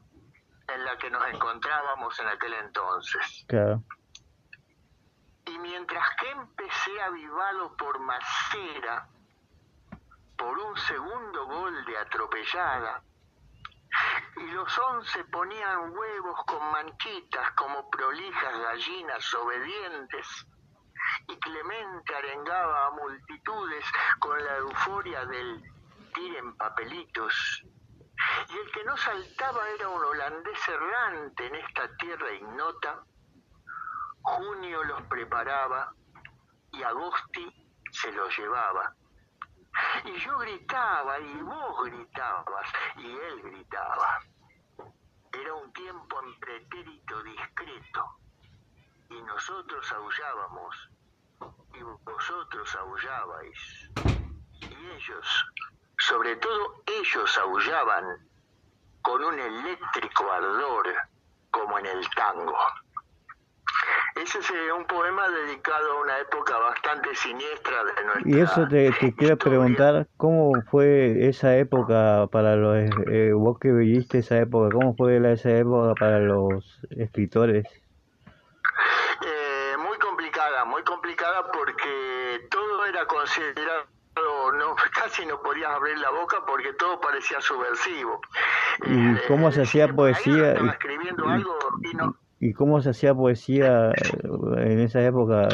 en 0.67 0.85
la 0.85 0.97
que 0.97 1.09
nos 1.09 1.25
encontrábamos 1.27 2.19
en 2.19 2.27
aquel 2.27 2.53
entonces. 2.53 3.45
Claro. 3.47 3.81
Y 5.45 5.57
mientras 5.59 6.05
que 6.17 6.31
empecé 6.31 7.01
avivado 7.01 7.75
por 7.77 7.99
Macera, 7.99 9.07
por 10.37 10.57
un 10.59 10.77
segundo 10.77 11.45
gol 11.45 11.85
de 11.85 11.97
atropellada, 11.97 13.03
y 14.41 14.51
los 14.51 14.79
once 14.79 15.23
ponían 15.25 15.91
huevos 15.95 16.39
con 16.45 16.71
manchitas 16.71 17.51
como 17.51 17.89
prolijas 17.89 18.59
gallinas 18.59 19.33
obedientes, 19.35 20.47
y 21.27 21.37
Clemente 21.37 22.15
arengaba 22.15 22.87
a 22.87 22.91
multitudes 22.91 23.85
con 24.19 24.43
la 24.43 24.57
euforia 24.57 25.25
del 25.25 25.61
tiren 26.13 26.55
papelitos. 26.57 27.63
Y 28.49 28.57
el 28.57 28.71
que 28.71 28.83
no 28.83 28.97
saltaba 28.97 29.67
era 29.69 29.89
un 29.89 30.03
holandés 30.03 30.67
errante 30.67 31.47
en 31.47 31.55
esta 31.55 31.95
tierra 31.97 32.31
ignota, 32.31 33.03
Junio 34.21 34.83
los 34.83 35.01
preparaba 35.03 35.93
y 36.71 36.83
Agosti 36.83 37.51
se 37.91 38.11
los 38.11 38.37
llevaba. 38.37 38.95
Y 40.05 40.19
yo 40.19 40.37
gritaba 40.39 41.19
y 41.19 41.41
vos 41.41 41.85
gritabas 41.85 42.69
y 42.97 43.11
él 43.11 43.41
gritaba. 43.43 44.19
Era 45.33 45.53
un 45.53 45.71
tiempo 45.73 46.21
en 46.23 46.39
pretérito 46.39 47.23
discreto 47.23 48.05
y 49.09 49.21
nosotros 49.21 49.91
aullábamos 49.91 50.89
y 51.73 51.81
vosotros 52.03 52.75
aullabais. 52.75 53.91
Y 54.69 54.75
ellos, 54.91 55.45
sobre 55.97 56.35
todo 56.35 56.83
ellos 56.85 57.37
aullaban 57.37 58.29
con 59.01 59.23
un 59.23 59.39
eléctrico 59.39 60.31
ardor 60.31 60.87
como 61.49 61.79
en 61.79 61.85
el 61.85 62.09
tango. 62.11 62.57
Ese 64.15 64.39
es 64.39 64.49
eh, 64.51 64.71
un 64.77 64.85
poema 64.85 65.29
dedicado 65.29 65.91
a 65.93 66.01
una 66.01 66.19
época 66.19 66.57
bastante 66.57 67.15
siniestra 67.15 67.83
de 67.83 68.03
nuestra 68.05 68.23
Y 68.25 68.39
eso 68.41 68.67
te, 68.67 68.91
te 68.99 69.15
quiero 69.15 69.37
preguntar, 69.37 70.07
¿cómo 70.17 70.61
fue 70.69 71.27
esa 71.29 71.55
época 71.55 72.27
para 72.31 72.55
los, 72.57 72.89
eh, 73.07 73.31
vos 73.33 73.57
que 73.57 73.71
viviste 73.71 74.19
esa 74.19 74.37
época, 74.39 74.69
cómo 74.73 74.95
fue 74.95 75.19
la, 75.19 75.31
esa 75.31 75.51
época 75.51 75.93
para 75.95 76.19
los 76.19 76.81
escritores? 76.89 77.65
Eh, 79.25 79.77
muy 79.77 79.97
complicada, 79.99 80.65
muy 80.65 80.83
complicada 80.83 81.49
porque 81.51 82.47
todo 82.49 82.85
era 82.85 83.05
considerado, 83.05 83.85
no, 84.57 84.75
casi 84.93 85.25
no 85.25 85.41
podías 85.41 85.71
abrir 85.71 85.97
la 85.99 86.09
boca 86.11 86.43
porque 86.45 86.73
todo 86.73 86.99
parecía 86.99 87.39
subversivo. 87.39 88.19
¿Y 88.85 89.15
Eh, 89.15 89.21
cómo 89.29 89.51
se 89.53 89.61
hacía 89.61 89.87
poesía? 89.87 90.51
Estaba 90.51 90.71
escribiendo 90.71 91.29
algo 91.29 91.57
y 91.83 91.95
no, 91.95 92.15
¿Y 92.41 92.53
cómo 92.53 92.81
se 92.81 92.89
hacía 92.89 93.13
poesía 93.13 93.91
eh, 93.91 94.01
en 94.23 94.79
esa 94.79 94.99
época? 95.01 95.47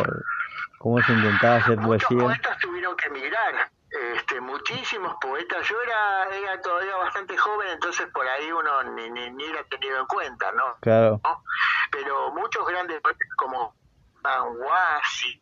¿Cómo 0.80 1.02
se 1.04 1.12
intentaba 1.12 1.58
hacer 1.58 1.78
muchos 1.80 2.08
poesía? 2.08 2.26
poetas 2.26 2.58
tuvieron 2.60 2.96
que 2.96 3.08
emigrar. 3.08 3.70
Este, 4.16 4.40
muchísimos 4.40 5.14
poetas. 5.20 5.68
Yo 5.68 5.76
era, 5.82 6.38
era 6.38 6.62
todavía 6.62 6.96
bastante 6.96 7.36
joven, 7.36 7.68
entonces 7.74 8.08
por 8.14 8.26
ahí 8.26 8.50
uno 8.54 8.84
ni, 8.96 9.10
ni, 9.10 9.30
ni 9.32 9.44
era 9.44 9.66
tenido 9.66 10.00
en 10.00 10.06
cuenta, 10.06 10.50
¿no? 10.54 10.78
Claro, 10.80 11.20
¿no? 11.26 11.44
Pero 11.92 12.32
muchos 12.32 12.66
grandes 12.66 13.02
poetas 13.02 13.28
como 13.36 13.76
Manguasi, 14.24 15.42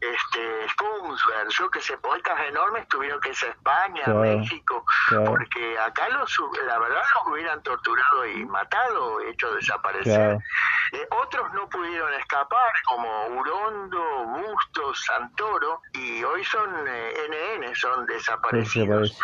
este, 0.00 0.66
Kunzberg, 0.76 1.48
yo 1.50 1.70
que 1.70 1.80
sé, 1.82 1.96
poetas 1.98 2.38
enormes 2.48 2.88
tuvieron 2.88 3.20
que 3.20 3.30
irse 3.30 3.46
a 3.46 3.50
España, 3.50 4.02
Claro, 4.04 4.20
México, 4.20 4.84
claro. 5.08 5.24
porque 5.26 5.78
acá 5.78 6.08
los, 6.08 6.34
la 6.66 6.78
verdad 6.78 7.02
los 7.14 7.32
hubieran 7.32 7.62
torturado 7.62 8.26
y 8.26 8.44
matado, 8.46 9.20
hecho 9.20 9.52
desaparecer. 9.54 10.14
claro, 10.14 10.38
Eh, 10.92 11.06
otros 11.22 11.52
no 11.54 11.68
pudieron 11.68 12.12
escapar, 12.14 12.72
como 12.86 13.26
Urondo, 13.28 14.24
Bustos, 14.26 15.04
Santoro, 15.04 15.82
y 15.92 16.22
hoy 16.24 16.42
son 16.44 16.68
eh, 16.88 17.14
NN, 17.60 17.74
son 17.74 18.06
pues 18.06 18.18
desaparecidos. 18.18 19.18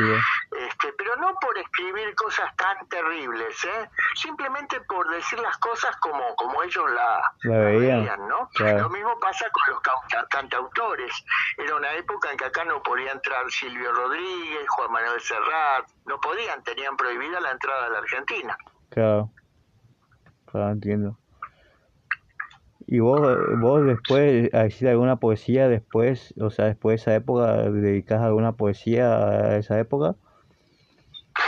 Este, 0.59 0.93
pero 0.97 1.17
no 1.17 1.35
por 1.41 1.57
escribir 1.59 2.15
cosas 2.15 2.55
tan 2.57 2.89
terribles, 2.89 3.65
¿eh? 3.65 3.91
simplemente 4.15 4.81
por 4.83 5.09
decir 5.11 5.39
las 5.41 5.57
cosas 5.59 5.97
como, 5.99 6.35
como 6.37 6.63
ellos 6.63 6.85
la, 6.93 7.21
La 7.43 7.59
veían, 7.59 8.29
¿no? 8.29 8.49
claro. 8.55 8.83
Lo 8.83 8.91
mismo 8.91 9.19
pasa 9.21 9.47
con 9.51 9.75
los 9.75 9.83
canta- 9.83 10.27
cantautores. 10.29 11.13
Era 11.59 11.75
una 11.77 11.93
época 11.95 12.31
en 12.31 12.37
que 12.37 12.45
acá 12.45 12.65
no 12.65 12.83
podía 12.83 13.13
entrar 13.13 13.51
Silvio 13.51 13.93
Rodríguez, 13.93 14.67
Juan 14.69 14.93
Manuel 14.93 15.21
Serrat, 15.21 15.89
no 16.05 16.21
podían, 16.21 16.63
tenían 16.63 16.97
prohibida 16.97 17.41
la 17.41 17.51
entrada 17.51 17.87
a 17.87 17.91
la 17.91 17.99
Argentina. 17.99 18.57
Claro, 18.91 19.31
claro, 20.47 20.71
entiendo. 20.71 21.19
¿Y 22.89 23.01
vos, 23.01 23.21
vos 23.59 23.85
después, 23.85 24.49
hiciste 24.69 24.89
alguna 24.91 25.17
poesía 25.17 25.69
después, 25.69 26.33
o 26.41 26.51
sea, 26.51 26.67
después 26.67 26.93
de 26.93 27.03
esa 27.03 27.15
época, 27.17 27.57
dedicás 27.71 28.23
alguna 28.23 28.53
poesía 28.53 29.17
a 29.17 29.57
esa 29.57 29.79
época? 29.81 30.15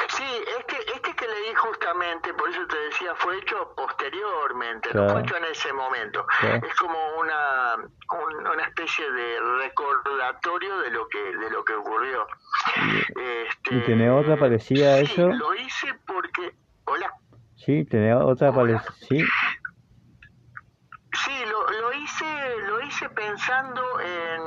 Sí, 0.09 0.25
este, 0.59 0.77
este 0.95 1.15
que 1.15 1.27
leí 1.27 1.55
justamente, 1.55 2.35
por 2.35 2.49
eso 2.51 2.61
te 2.69 2.77
decía, 2.77 3.15
fue 3.17 3.39
hecho 3.39 3.73
posteriormente, 3.77 4.89
Claro. 4.91 5.07
no 5.07 5.13
fue 5.13 5.21
hecho 5.23 5.37
en 5.37 5.45
ese 5.45 5.73
momento. 5.73 6.27
Claro. 6.41 6.67
Es 6.67 6.75
como 6.75 6.99
una, 7.21 7.77
un- 7.77 8.47
una 8.49 8.63
especie 8.65 9.09
de 9.11 9.37
recordatorio 9.63 10.79
de 10.81 10.91
lo 10.91 11.09
que 11.09 11.19
de 11.37 11.51
lo 11.51 11.65
que 11.65 11.75
ocurrió. 11.75 12.27
Este, 13.11 13.77
¿Y 13.77 13.81
tenés 13.85 14.11
otra 14.11 14.37
parecida 14.37 14.95
a 14.95 14.99
sí, 14.99 15.13
eso? 15.13 15.29
lo 15.29 15.55
hice 15.55 15.87
porque... 16.07 16.53
Hola. 16.87 17.13
Sí, 17.57 17.85
tenés 17.85 18.17
otra 18.17 18.53
parecida, 18.53 18.93
sí, 19.09 19.25
Sí, 21.25 21.45
lo, 21.47 21.67
lo 21.81 21.93
hice 21.93 22.57
lo 22.67 22.81
hice 22.83 23.09
pensando 23.11 24.01
en 24.01 24.43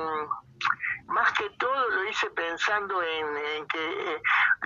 más 1.08 1.34
que 1.34 1.50
todo 1.58 1.90
lo 1.90 2.06
hice 2.08 2.30
pensando 2.30 3.02
en, 3.04 3.38
en 3.58 3.68
que 3.68 4.14
eh, 4.14 4.22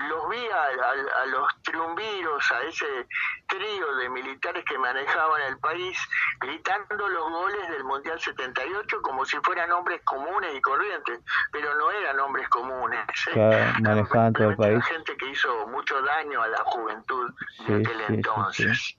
los 0.09 0.29
vi 0.29 0.45
a, 0.47 0.62
a- 0.62 1.21
a 1.24 1.25
los 1.27 1.47
triunviros, 1.63 2.51
a 2.51 2.62
ese 2.63 3.07
trío 3.47 3.95
de 3.95 4.09
militares 4.09 4.63
que 4.65 4.77
manejaban 4.77 5.41
el 5.43 5.57
país, 5.59 5.97
gritando 6.41 7.07
los 7.09 7.29
goles 7.31 7.69
del 7.69 7.83
Mundial 7.85 8.19
78 8.19 9.01
como 9.01 9.25
si 9.25 9.38
fueran 9.38 9.71
hombres 9.71 10.01
comunes 10.05 10.53
y 10.53 10.62
corrientes, 10.62 11.19
pero 11.51 11.74
no 11.75 11.89
eran 11.91 12.19
hombres 12.19 12.47
comunes. 12.50 13.03
¿eh? 13.27 13.31
Claro, 13.33 13.74
manejaban 13.81 14.33
todo 14.33 14.50
el 14.51 14.57
país. 14.57 14.85
gente 14.85 15.17
que 15.17 15.29
hizo 15.29 15.65
mucho 15.67 16.00
daño 16.03 16.43
a 16.43 16.47
la 16.47 16.63
juventud 16.65 17.31
Sí, 17.57 17.63
de 17.74 17.75
aquel 17.79 17.97
sí, 17.97 18.05
sí, 18.07 18.13
entonces. 18.13 18.97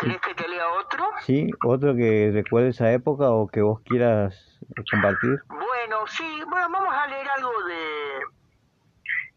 ¿Querés 0.00 0.20
que 0.20 0.34
te 0.34 0.48
lea 0.48 0.66
otro? 0.72 1.04
sí, 1.20 1.50
otro 1.64 1.94
que 1.94 2.30
recuerde 2.32 2.70
esa 2.70 2.90
época 2.92 3.30
o 3.30 3.48
que 3.48 3.60
vos 3.60 3.80
quieras 3.84 4.34
eh, 4.62 4.82
compartir. 4.90 5.38
Bueno, 5.48 6.06
sí, 6.06 6.42
bueno, 6.48 6.68
vamos 6.70 6.94
a 6.94 7.06
leer 7.06 7.28
algo 7.36 7.64
de 7.64 8.20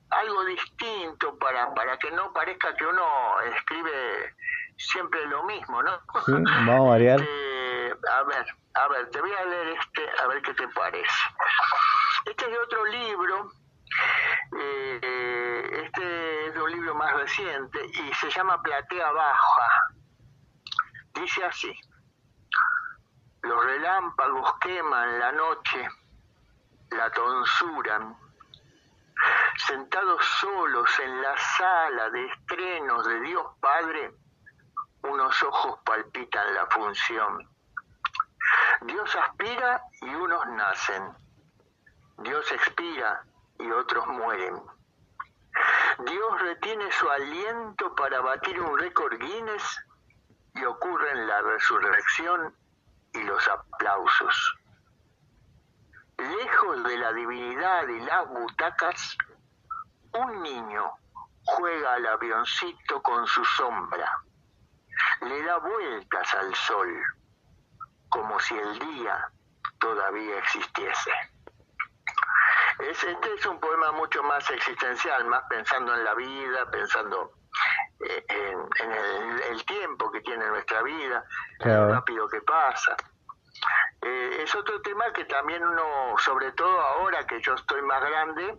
algo 0.10 0.46
distinto 0.46 1.38
para 1.40 1.74
para 1.74 1.98
que 1.98 2.12
no 2.12 2.32
parezca 2.34 2.74
que 2.76 2.86
uno 2.86 3.04
escribe 3.56 4.36
siempre 4.78 5.26
lo 5.28 5.44
mismo, 5.44 5.82
¿no? 5.84 5.92
Sí, 6.26 6.32
vamos 6.32 6.88
a 6.88 6.90
variar. 6.92 7.20
Este, 7.84 8.10
a 8.10 8.24
ver, 8.24 8.46
a 8.76 8.88
ver, 8.88 9.10
te 9.10 9.22
voy 9.22 9.32
a 9.32 9.46
leer 9.46 9.68
este, 9.80 10.02
a 10.22 10.28
ver 10.28 10.42
qué 10.42 10.54
te 10.54 10.68
parece. 10.70 11.08
Este 12.26 12.46
es 12.46 12.52
de 12.52 12.58
otro 12.58 12.86
libro, 12.86 13.52
eh, 14.60 15.82
este 15.86 16.48
es 16.48 16.54
de 16.54 16.62
un 16.62 16.72
libro 16.72 16.96
más 16.96 17.14
reciente 17.14 17.80
y 17.86 18.14
se 18.14 18.30
llama 18.30 18.62
Platea 18.62 19.12
Baja. 19.12 19.93
Dice 21.14 21.46
así, 21.46 21.80
los 23.44 23.66
relámpagos 23.66 24.58
queman 24.60 25.20
la 25.20 25.32
noche, 25.32 25.88
la 26.90 27.12
tonsuran. 27.12 28.18
Sentados 29.58 30.26
solos 30.42 30.90
en 31.00 31.22
la 31.22 31.38
sala 31.38 32.10
de 32.10 32.26
estrenos 32.26 33.06
de 33.06 33.22
Dios 33.22 33.46
Padre, 33.60 34.16
unos 35.04 35.44
ojos 35.44 35.80
palpitan 35.86 36.54
la 36.56 36.66
función. 36.68 37.48
Dios 38.82 39.16
aspira 39.16 39.84
y 40.02 40.16
unos 40.16 40.48
nacen. 40.48 41.16
Dios 42.18 42.52
expira 42.52 43.24
y 43.60 43.70
otros 43.70 44.08
mueren. 44.08 44.62
Dios 46.00 46.42
retiene 46.42 46.92
su 46.92 47.10
aliento 47.10 47.94
para 47.96 48.20
batir 48.22 48.60
un 48.60 48.78
récord 48.80 49.18
Guinness 49.20 49.80
y 50.56 50.64
ocurren 50.66 51.28
la 51.28 51.42
resurrección 51.42 52.56
y 53.14 53.24
los 53.24 53.48
aplausos. 53.48 54.56
Lejos 56.18 56.84
de 56.84 56.98
la 56.98 57.14
divinidad 57.14 57.88
y 57.88 58.00
las 58.02 58.28
butacas, 58.30 59.18
un 60.14 60.44
niño 60.44 60.94
juega 61.46 61.94
al 61.94 62.06
avioncito 62.06 63.02
con 63.02 63.26
su 63.28 63.44
sombra, 63.46 64.10
le 65.22 65.44
da 65.44 65.58
vueltas 65.58 66.34
al 66.36 66.54
sol, 66.56 67.04
como 68.10 68.40
si 68.40 68.58
el 68.58 68.80
día 68.80 69.32
todavía 69.80 70.38
existiese. 70.38 71.12
este 72.80 73.34
es 73.34 73.46
un 73.46 73.60
poema 73.60 73.92
mucho 73.94 74.22
más 74.24 74.50
existencial, 74.50 75.26
más 75.26 75.44
pensando 75.50 75.94
en 75.96 76.04
la 76.04 76.14
vida, 76.14 76.70
pensando 76.72 77.34
eh, 78.00 78.26
en, 78.30 78.92
el, 79.52 79.66
tiempo 79.66 80.12
que 80.12 80.22
tiene 80.22 80.46
nuestra 80.48 80.82
vida, 80.84 81.24
lo 81.60 81.94
rápido 81.94 82.28
que 82.28 82.42
pasa. 82.42 82.96
Eh, 84.02 84.44
es 84.44 84.54
otro 84.56 84.82
tema 84.82 85.06
que 85.14 85.26
también 85.26 85.64
uno, 85.64 86.16
sobre 86.18 86.52
todo 86.52 86.80
ahora 86.82 87.26
que 87.26 87.40
yo 87.42 87.54
estoy 87.54 87.82
más 87.84 88.02
grande, 88.02 88.58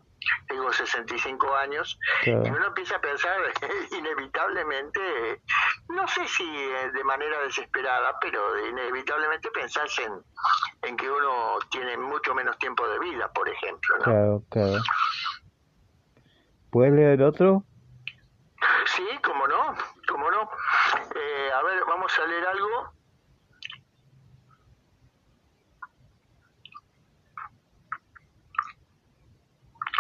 tengo 0.49 0.73
65 0.73 1.57
años, 1.57 1.99
y 2.25 2.31
uno 2.31 2.67
empieza 2.67 2.97
a 2.97 3.01
pensar 3.01 3.37
inevitablemente, 3.99 5.43
no 5.89 6.09
sé 6.09 6.27
si 6.29 6.45
de 6.95 7.05
manera 7.05 7.41
desesperada, 7.43 8.19
pero 8.21 8.67
inevitablemente 8.67 9.51
pensás 9.51 9.99
en, 9.99 10.13
en 10.89 10.97
que 10.97 11.11
uno 11.11 11.59
tiene 11.71 11.99
mucho 11.99 12.35
menos 12.35 12.59
tiempo 12.59 12.87
de 12.89 12.99
vida, 13.01 13.31
por 13.33 13.49
ejemplo. 13.49 13.99
¿no? 13.99 14.05
Claro, 14.05 14.43
claro. 14.49 14.83
¿Puedes 16.71 16.93
leer 16.95 17.23
otro? 17.23 17.65
Sí, 18.87 19.07
cómo 19.23 19.47
no, 19.49 19.75
cómo 20.09 20.31
no. 20.31 20.51
Eh, 21.15 21.53
a 21.53 21.63
ver, 21.63 21.85
vamos 21.87 22.19
a 22.19 22.27
leer 22.27 22.47
algo. 22.47 22.93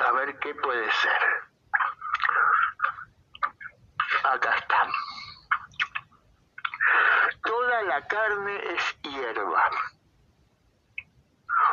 A 0.06 0.12
ver 0.12 0.38
qué 0.38 0.54
puede 0.54 0.90
ser. 0.92 1.18
Acá 4.24 4.54
está. 4.56 4.86
Toda 7.42 7.82
la 7.82 8.06
carne 8.06 8.74
es 8.74 8.98
hierba. 9.02 9.70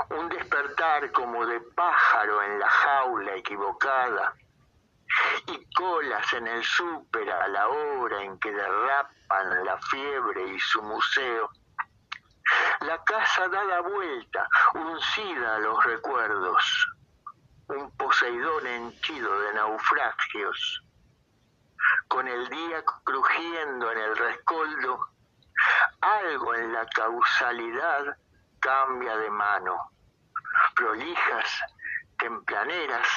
Un 0.09 0.29
despertar 0.29 1.11
como 1.11 1.45
de 1.45 1.59
pájaro 1.59 2.41
en 2.43 2.59
la 2.59 2.69
jaula 2.69 3.35
equivocada 3.35 4.35
y 5.47 5.73
colas 5.73 6.33
en 6.33 6.47
el 6.47 6.63
súper 6.63 7.29
a 7.31 7.47
la 7.47 7.67
hora 7.67 8.23
en 8.23 8.39
que 8.39 8.51
derrapan 8.51 9.65
la 9.65 9.77
fiebre 9.77 10.47
y 10.47 10.59
su 10.59 10.81
museo. 10.81 11.49
La 12.81 13.03
casa 13.03 13.47
da 13.47 13.63
la 13.63 13.81
vuelta, 13.81 14.47
uncida 14.73 15.55
a 15.55 15.59
los 15.59 15.83
recuerdos, 15.85 16.87
un 17.67 17.95
Poseidón 17.95 18.67
henchido 18.67 19.39
de 19.41 19.53
naufragios, 19.53 20.83
con 22.07 22.27
el 22.27 22.49
día 22.49 22.83
crujiendo 23.03 23.91
en 23.91 23.97
el 23.97 24.17
rescoldo, 24.17 25.07
algo 26.01 26.55
en 26.55 26.73
la 26.73 26.85
causalidad 26.87 28.17
cambia 28.59 29.15
de 29.17 29.29
mano, 29.29 29.91
prolijas, 30.75 31.61
templaneras, 32.17 33.07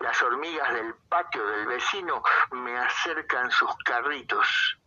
las 0.00 0.22
hormigas 0.22 0.72
del 0.74 0.94
patio 1.08 1.46
del 1.46 1.66
vecino 1.66 2.22
me 2.52 2.76
acercan 2.76 3.50
sus 3.50 3.74
carritos. 3.84 4.78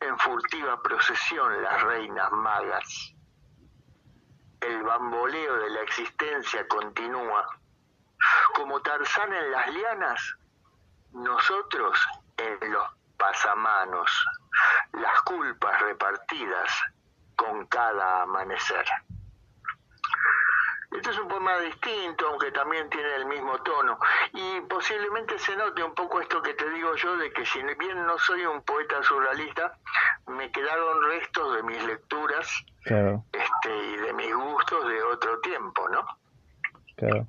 En 0.00 0.18
furtiva 0.18 0.82
procesión 0.82 1.62
las 1.62 1.82
reinas 1.82 2.32
magas. 2.32 3.14
El 4.60 4.82
bamboleo 4.82 5.56
de 5.56 5.70
la 5.70 5.80
existencia 5.82 6.66
continúa. 6.68 7.46
Como 8.54 8.80
Tarzán 8.80 9.32
en 9.32 9.50
las 9.50 9.68
lianas, 9.72 10.36
nosotros 11.12 11.98
en 12.36 12.72
los 12.72 12.86
pasamanos, 13.16 14.10
las 14.92 15.20
culpas 15.22 15.80
repartidas 15.82 16.70
con 17.36 17.66
cada 17.66 18.22
amanecer. 18.22 18.86
Este 20.90 21.10
es 21.10 21.18
un 21.20 21.28
poema 21.28 21.56
distinto, 21.60 22.26
aunque 22.28 22.50
también 22.50 22.90
tiene 22.90 23.14
el 23.16 23.26
mismo 23.26 23.56
tono. 23.62 23.98
Y 24.32 24.60
posiblemente 24.62 25.38
se 25.38 25.54
note 25.56 25.84
un 25.84 25.94
poco 25.94 26.20
esto 26.20 26.42
que 26.42 26.54
te 26.54 26.68
digo 26.70 26.96
yo, 26.96 27.16
de 27.16 27.32
que 27.32 27.46
si 27.46 27.62
bien 27.62 28.04
no 28.06 28.18
soy 28.18 28.44
un 28.44 28.60
poeta 28.62 29.00
surrealista, 29.02 29.78
me 30.26 30.50
quedaron 30.50 31.02
restos 31.10 31.56
de 31.56 31.62
mis 31.62 31.84
lecturas 31.84 32.64
este, 32.84 33.86
y 33.86 33.96
de 33.98 34.12
mis 34.14 34.34
gustos 34.34 34.88
de 34.88 35.02
otro 35.04 35.40
tiempo, 35.40 35.88
¿no? 35.90 36.04
Claro. 36.96 37.26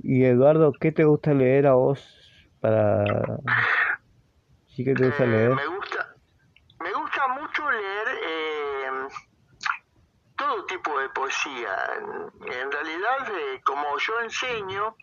Y 0.00 0.24
Eduardo, 0.24 0.72
¿qué 0.72 0.90
te 0.90 1.04
gusta 1.04 1.32
leer 1.34 1.68
a 1.68 1.74
vos 1.74 2.02
para... 2.60 3.04
¿Sí 4.74 4.84
que 4.84 4.94
te 4.94 5.06
gusta 5.06 5.24
eh, 5.24 5.28
leer? 5.28 5.54
Me 5.54 5.66
gusta, 5.66 6.14
me 6.80 6.92
gusta 6.92 7.28
mucho 7.28 7.70
leer... 7.70 8.08
Eh, 8.24 8.37
todo 10.58 10.66
tipo 10.66 10.98
de 10.98 11.08
poesía. 11.10 11.76
En 12.42 12.72
realidad, 12.72 13.30
eh, 13.30 13.60
como 13.64 13.96
yo 13.98 14.20
enseño, 14.20 14.96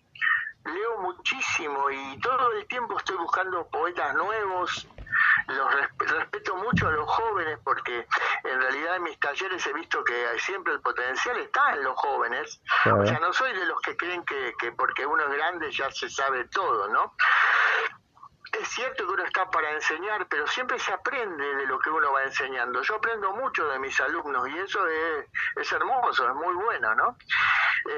leo 0.65 0.97
muchísimo 0.99 1.89
y 1.91 2.19
todo 2.19 2.51
el 2.53 2.65
tiempo 2.67 2.97
estoy 2.97 3.17
buscando 3.17 3.67
poetas 3.67 4.13
nuevos. 4.15 4.87
Los 5.47 5.73
respeto 5.99 6.55
mucho 6.57 6.87
a 6.87 6.91
los 6.91 7.07
jóvenes 7.09 7.59
porque 7.63 8.05
en 8.43 8.61
realidad 8.61 8.97
en 8.97 9.03
mis 9.03 9.19
talleres 9.19 9.65
he 9.65 9.73
visto 9.73 10.03
que 10.03 10.39
siempre 10.39 10.73
el 10.73 10.81
potencial 10.81 11.37
está 11.37 11.73
en 11.73 11.83
los 11.83 11.95
jóvenes. 11.95 12.59
O 12.85 13.05
sea, 13.05 13.19
no 13.19 13.31
soy 13.31 13.53
de 13.53 13.65
los 13.65 13.79
que 13.81 13.95
creen 13.95 14.25
que, 14.25 14.53
que 14.59 14.71
porque 14.71 15.05
uno 15.05 15.23
es 15.23 15.31
grande 15.31 15.71
ya 15.71 15.89
se 15.91 16.09
sabe 16.09 16.45
todo, 16.45 16.89
¿no? 16.89 17.13
Es 18.59 18.67
cierto 18.69 19.05
que 19.05 19.13
uno 19.13 19.23
está 19.23 19.49
para 19.49 19.71
enseñar, 19.71 20.27
pero 20.27 20.47
siempre 20.47 20.79
se 20.79 20.91
aprende 20.93 21.55
de 21.55 21.65
lo 21.65 21.79
que 21.79 21.89
uno 21.89 22.11
va 22.11 22.23
enseñando. 22.23 22.81
Yo 22.81 22.95
aprendo 22.95 23.33
mucho 23.33 23.67
de 23.67 23.79
mis 23.79 23.99
alumnos 23.99 24.47
y 24.49 24.57
eso 24.57 24.87
es, 24.87 25.25
es 25.55 25.71
hermoso, 25.71 26.27
es 26.27 26.35
muy 26.35 26.53
bueno, 26.53 26.95
¿no? 26.95 27.17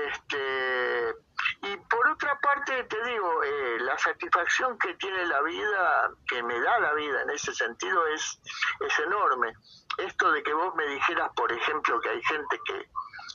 Este, 0.08 1.16
y 1.62 1.78
por 1.90 2.08
otra 2.10 2.40
parte, 2.40 2.84
te 2.84 3.04
digo, 3.06 3.44
eh, 3.44 3.78
la 3.82 3.98
satisfacción 3.98 4.78
que 4.80 4.94
tiene 4.96 5.26
la 5.26 5.42
vida, 5.42 6.12
que 6.28 6.42
me 6.44 6.60
da 6.60 6.80
la 6.80 6.94
vida 6.94 7.22
en 7.22 7.30
ese 7.30 7.54
sentido, 7.54 8.08
es, 8.08 8.40
es 8.80 9.00
enorme. 9.00 9.54
Esto 9.98 10.32
de 10.32 10.44
que 10.44 10.54
vos 10.54 10.76
me 10.76 10.88
dijeras, 10.88 11.30
por 11.36 11.52
ejemplo, 11.52 12.00
que 12.02 12.10
hay 12.10 12.22
gente 12.24 12.60
que, 12.66 12.90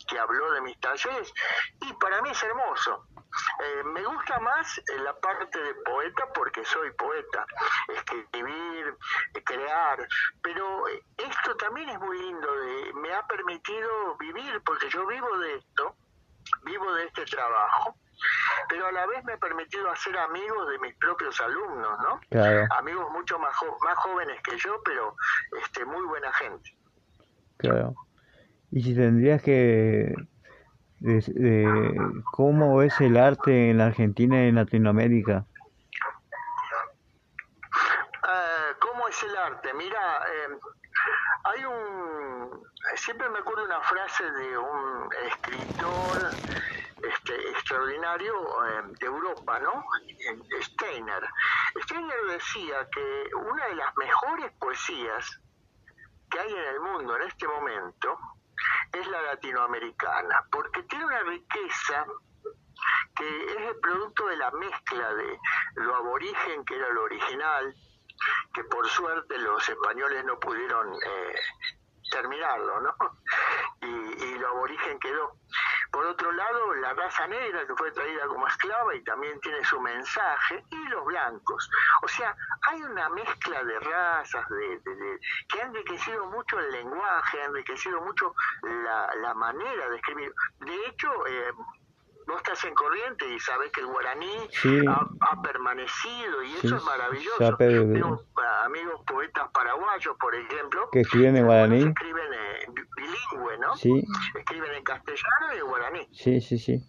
que 0.09 0.19
habló 0.19 0.51
de 0.53 0.61
mis 0.61 0.79
talleres, 0.81 1.33
y 1.81 1.93
para 1.95 2.21
mí 2.23 2.31
es 2.31 2.43
hermoso. 2.43 3.07
Eh, 3.61 3.85
me 3.85 4.05
gusta 4.05 4.38
más 4.40 4.79
eh, 4.79 4.83
la 5.03 5.14
parte 5.18 5.59
de 5.59 5.75
poeta 5.85 6.25
porque 6.35 6.64
soy 6.64 6.90
poeta, 6.92 7.47
escribir, 7.88 8.95
eh, 9.35 9.45
crear, 9.45 10.07
pero 10.42 10.87
esto 11.16 11.57
también 11.57 11.88
es 11.88 11.99
muy 11.99 12.18
lindo, 12.18 12.55
de, 12.61 12.92
me 12.95 13.12
ha 13.14 13.27
permitido 13.27 14.16
vivir, 14.18 14.61
porque 14.64 14.88
yo 14.90 15.07
vivo 15.07 15.38
de 15.38 15.57
esto, 15.57 15.97
vivo 16.64 16.92
de 16.95 17.05
este 17.05 17.25
trabajo, 17.25 17.97
pero 18.68 18.87
a 18.87 18.92
la 18.92 19.07
vez 19.07 19.25
me 19.25 19.33
ha 19.33 19.38
permitido 19.38 19.90
hacer 19.90 20.16
amigos 20.18 20.68
de 20.68 20.79
mis 20.79 20.95
propios 20.97 21.40
alumnos, 21.40 21.99
¿no? 22.01 22.21
Amigos 22.77 23.11
mucho 23.12 23.38
más, 23.38 23.55
más 23.83 23.99
jóvenes 23.99 24.40
que 24.42 24.57
yo, 24.59 24.81
pero 24.85 25.16
este 25.64 25.85
muy 25.85 26.05
buena 26.07 26.33
gente. 26.35 26.77
Claro. 27.57 27.95
Y 28.71 28.83
si 28.83 28.95
tendrías 28.95 29.42
que 29.42 30.14
de, 31.03 31.95
cómo 32.31 32.83
es 32.83 33.01
el 33.01 33.17
arte 33.17 33.71
en 33.71 33.79
la 33.79 33.87
Argentina 33.87 34.45
y 34.45 34.49
en 34.49 34.55
Latinoamérica. 34.55 35.45
Eh, 38.25 38.75
¿Cómo 38.79 39.09
es 39.09 39.23
el 39.23 39.37
arte? 39.37 39.75
Mira, 39.75 39.99
eh, 39.99 40.59
hay 41.45 41.65
un 41.65 42.62
siempre 42.97 43.29
me 43.31 43.38
acuerdo 43.38 43.65
una 43.65 43.81
frase 43.81 44.31
de 44.31 44.59
un 44.59 45.09
escritor 45.27 46.31
este, 47.03 47.51
extraordinario 47.51 48.35
eh, 48.67 48.83
de 49.01 49.07
Europa, 49.07 49.59
¿no? 49.61 49.85
Steiner. 50.61 51.23
Steiner 51.83 52.21
decía 52.31 52.88
que 52.93 53.35
una 53.35 53.67
de 53.67 53.75
las 53.77 53.97
mejores 53.97 54.53
poesías 54.59 55.41
que 56.31 56.38
hay 56.38 56.53
en 56.53 56.75
el 56.75 56.81
mundo 56.81 57.17
en 57.17 57.23
este 57.23 57.47
momento 57.49 58.19
es 58.93 59.07
la 59.09 59.23
latinoamericana, 59.23 60.47
porque 60.51 60.83
tiene 60.85 61.05
una 61.07 61.21
riqueza 61.21 62.07
que 63.15 63.45
es 63.45 63.69
el 63.69 63.77
producto 63.81 64.27
de 64.27 64.37
la 64.37 64.51
mezcla 64.53 65.15
de 65.15 65.39
lo 65.77 65.95
aborigen, 65.97 66.65
que 66.65 66.77
era 66.77 66.89
lo 66.91 67.03
original, 67.05 67.75
que 68.55 68.65
por 68.65 68.89
suerte 68.89 69.39
los 69.39 69.69
españoles 69.69 70.25
no 70.25 70.39
pudieron 70.39 70.93
eh, 70.95 71.35
terminarlo, 72.12 72.81
¿no? 72.81 72.94
Y, 73.83 74.25
y, 74.25 74.38
lo 74.38 74.48
aborigen 74.48 74.96
quedó. 75.01 75.37
Por 75.90 76.07
otro 76.07 76.31
lado, 76.31 76.75
la 76.75 76.94
raza 76.94 77.27
negra 77.27 77.66
que 77.66 77.75
fue 77.75 77.90
traída 77.90 78.29
como 78.29 78.46
esclava 78.46 78.94
y 78.94 79.03
también 79.03 79.40
tiene 79.40 79.64
su 79.64 79.81
mensaje, 79.81 80.64
y 80.70 80.88
los 80.88 81.05
blancos. 81.05 81.68
O 82.03 82.09
sea, 82.09 82.35
hay 82.68 82.81
una 82.81 83.09
mezcla 83.09 83.64
de 83.64 83.81
razas 83.81 84.48
de, 84.51 84.81
que 85.48 85.61
ha 85.61 85.66
enriquecido 85.66 86.27
mucho 86.27 86.61
el 86.61 86.70
lenguaje, 86.70 87.42
ha 87.42 87.46
enriquecido 87.46 88.01
mucho 88.03 88.35
la, 88.62 89.12
la 89.16 89.35
manera 89.35 89.90
de 89.90 89.96
escribir. 89.96 90.33
De 90.61 90.87
hecho, 90.87 91.27
eh, 91.27 91.53
vos 92.27 92.37
estás 92.39 92.65
en 92.65 92.75
corriente 92.75 93.29
y 93.35 93.39
sabes 93.41 93.71
que 93.73 93.81
el 93.81 93.87
guaraní 93.87 94.37
ha, 94.89 95.43
permanecido 95.43 96.43
y 96.43 96.53
eso 96.65 96.77
es 96.77 96.85
maravilloso. 96.85 97.57
Tengo 97.57 98.25
amigos 98.65 99.01
poetas 99.07 99.49
paraguayos, 99.53 100.17
por 100.21 100.35
ejemplo, 100.35 100.89
que 100.91 101.01
escriben 101.01 101.37
en 101.37 101.47
guaraní. 101.47 101.83
Escriben 101.83 102.33
en 102.67 102.75
bilingüe, 102.75 103.59
¿no? 103.59 103.77
Sí. 103.77 104.05
Escriben 104.39 104.73
en 104.75 104.85
castellano 104.85 105.55
y 105.55 105.59
en 105.59 105.67
guaraní. 105.67 106.09
Sí, 106.13 106.41
sí, 106.41 106.59
sí 106.59 106.83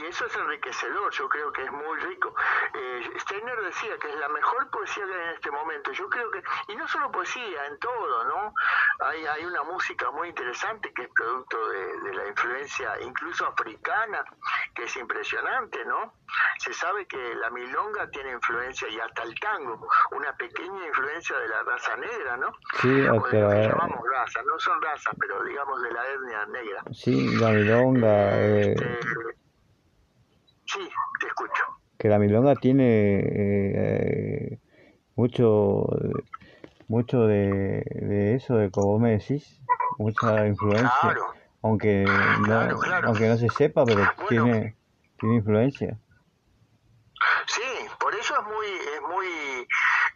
y 0.00 0.06
eso 0.06 0.26
es 0.26 0.36
enriquecedor, 0.36 1.12
yo 1.12 1.28
creo 1.28 1.52
que 1.52 1.64
es 1.64 1.72
muy 1.72 1.98
rico. 2.00 2.34
Eh, 2.74 3.10
Steiner 3.20 3.60
decía 3.62 3.98
que 3.98 4.08
es 4.08 4.16
la 4.16 4.28
mejor 4.28 4.70
poesía 4.70 5.04
que 5.06 5.14
hay 5.14 5.28
en 5.28 5.34
este 5.34 5.50
momento. 5.50 5.92
Yo 5.92 6.08
creo 6.08 6.30
que, 6.30 6.42
y 6.68 6.76
no 6.76 6.86
solo 6.88 7.10
poesía, 7.10 7.66
en 7.66 7.78
todo, 7.78 8.24
¿no? 8.24 8.54
Hay, 9.00 9.26
hay 9.26 9.44
una 9.44 9.62
música 9.64 10.10
muy 10.10 10.28
interesante 10.28 10.92
que 10.92 11.02
es 11.02 11.08
producto 11.14 11.68
de, 11.68 12.14
la 12.14 12.26
influencia 12.28 13.00
incluso 13.00 13.46
africana, 13.46 14.24
que 14.74 14.84
es 14.84 14.96
impresionante, 14.96 15.84
¿no? 15.84 16.14
Se 16.58 16.72
sabe 16.72 17.06
que 17.06 17.34
la 17.36 17.50
milonga 17.50 18.08
tiene 18.10 18.32
influencia 18.32 18.88
y 18.88 18.98
hasta 18.98 19.22
el 19.22 19.34
tango, 19.40 19.88
una 20.12 20.34
pequeña 20.36 20.86
influencia 20.86 21.38
de 21.38 21.48
la 21.48 21.62
raza 21.62 21.96
negra, 21.96 22.36
¿no? 22.36 22.52
Sí, 22.80 23.06
hasta... 23.06 23.68
llamamos 23.68 24.04
raza, 24.10 24.42
no 24.42 24.58
son 24.58 24.80
razas, 24.82 25.14
pero 25.18 25.42
digamos 25.44 25.82
de 25.82 25.92
la 25.92 26.06
etnia 26.08 26.46
negra. 26.46 26.82
Sí, 26.92 27.36
la 27.36 27.50
milonga. 27.50 28.30
Eh... 28.40 28.76
Sí, 30.68 30.80
te 31.20 31.26
escucho. 31.26 31.62
Que 31.98 32.08
la 32.08 32.18
milonga 32.18 32.54
tiene 32.54 33.20
eh, 33.24 34.58
mucho 35.16 35.86
mucho 36.88 37.26
de, 37.26 37.84
de, 37.94 38.34
eso, 38.34 38.56
de 38.56 38.70
como 38.70 38.98
me 38.98 39.18
decís, 39.18 39.60
mucha 39.98 40.46
influencia. 40.46 40.90
Claro. 41.00 41.26
Aunque 41.62 42.04
no, 42.46 42.80
aunque 43.04 43.28
no 43.28 43.36
se 43.36 43.48
sepa, 43.50 43.84
pero 43.84 44.02
tiene, 44.28 44.76
tiene 45.18 45.36
influencia. 45.36 45.98
Sí, 47.46 47.62
por 47.98 48.14
eso 48.14 48.34
es 48.38 48.46
muy, 48.46 48.66
es 48.66 49.02
muy 49.08 49.26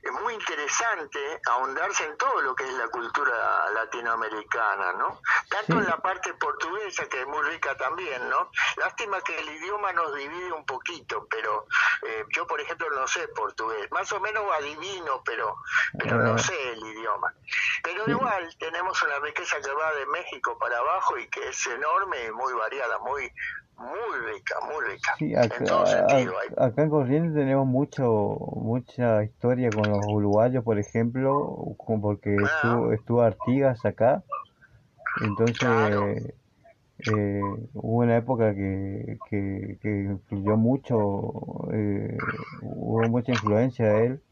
es 0.02 0.22
muy 0.22 0.34
interesante 0.72 1.40
ahondarse 1.50 2.04
en 2.04 2.16
todo 2.16 2.40
lo 2.40 2.54
que 2.54 2.64
es 2.64 2.72
la 2.74 2.88
cultura 2.88 3.70
latinoamericana, 3.74 4.92
¿no? 4.94 5.20
Tanto 5.48 5.78
en 5.78 5.86
la 5.86 5.98
parte 5.98 6.32
portuguesa, 6.34 7.06
que 7.08 7.20
es 7.20 7.26
muy 7.26 7.42
rica 7.42 7.76
también, 7.76 8.28
¿no? 8.28 8.50
Lástima 8.76 9.20
que 9.20 9.38
el 9.38 9.48
idioma 9.50 9.92
nos 9.92 10.14
divide 10.14 10.52
un 10.52 10.64
poquito, 10.64 11.26
pero 11.28 11.66
eh, 12.06 12.24
yo, 12.30 12.46
por 12.46 12.60
ejemplo, 12.60 12.88
no 12.90 13.06
sé 13.06 13.28
portugués. 13.28 13.90
Más 13.90 14.10
o 14.12 14.20
menos 14.20 14.44
adivino, 14.52 15.22
pero, 15.24 15.56
pero 15.98 16.16
no 16.18 16.38
sé 16.38 16.72
el 16.72 16.78
idioma. 16.78 17.34
Pero 17.82 18.08
igual 18.08 18.56
tenemos 18.58 19.02
una 19.02 19.18
riqueza 19.18 19.60
que 19.60 19.72
va 19.72 19.92
de 19.94 20.06
México 20.06 20.58
para 20.58 20.78
abajo 20.78 21.18
y 21.18 21.28
que 21.28 21.48
es 21.48 21.66
enorme 21.66 22.24
y 22.24 22.32
muy 22.32 22.52
variada, 22.54 22.98
muy 23.00 23.30
muy 23.78 24.32
rica, 24.32 24.54
muy 24.66 24.92
rica. 24.92 25.14
Sí, 25.18 25.34
acá, 25.34 26.06
acá 26.56 26.82
en 26.82 26.90
Corrientes 26.90 27.34
tenemos 27.34 27.66
mucho, 27.66 28.36
mucha 28.56 29.24
historia 29.24 29.70
con 29.70 29.90
los 29.90 30.04
uruguayos, 30.06 30.64
por 30.64 30.78
ejemplo, 30.78 31.76
porque 32.00 32.36
estuvo, 32.36 32.92
estuvo 32.92 33.22
Artigas 33.22 33.84
acá. 33.84 34.22
Entonces, 35.20 36.34
eh, 37.10 37.40
hubo 37.74 37.98
una 37.98 38.16
época 38.16 38.54
que, 38.54 39.18
que, 39.28 39.78
que 39.80 39.88
influyó 39.88 40.56
mucho, 40.56 40.96
eh, 41.72 42.16
hubo 42.62 43.02
mucha 43.08 43.32
influencia 43.32 43.86
de 43.86 44.06
él 44.06 44.22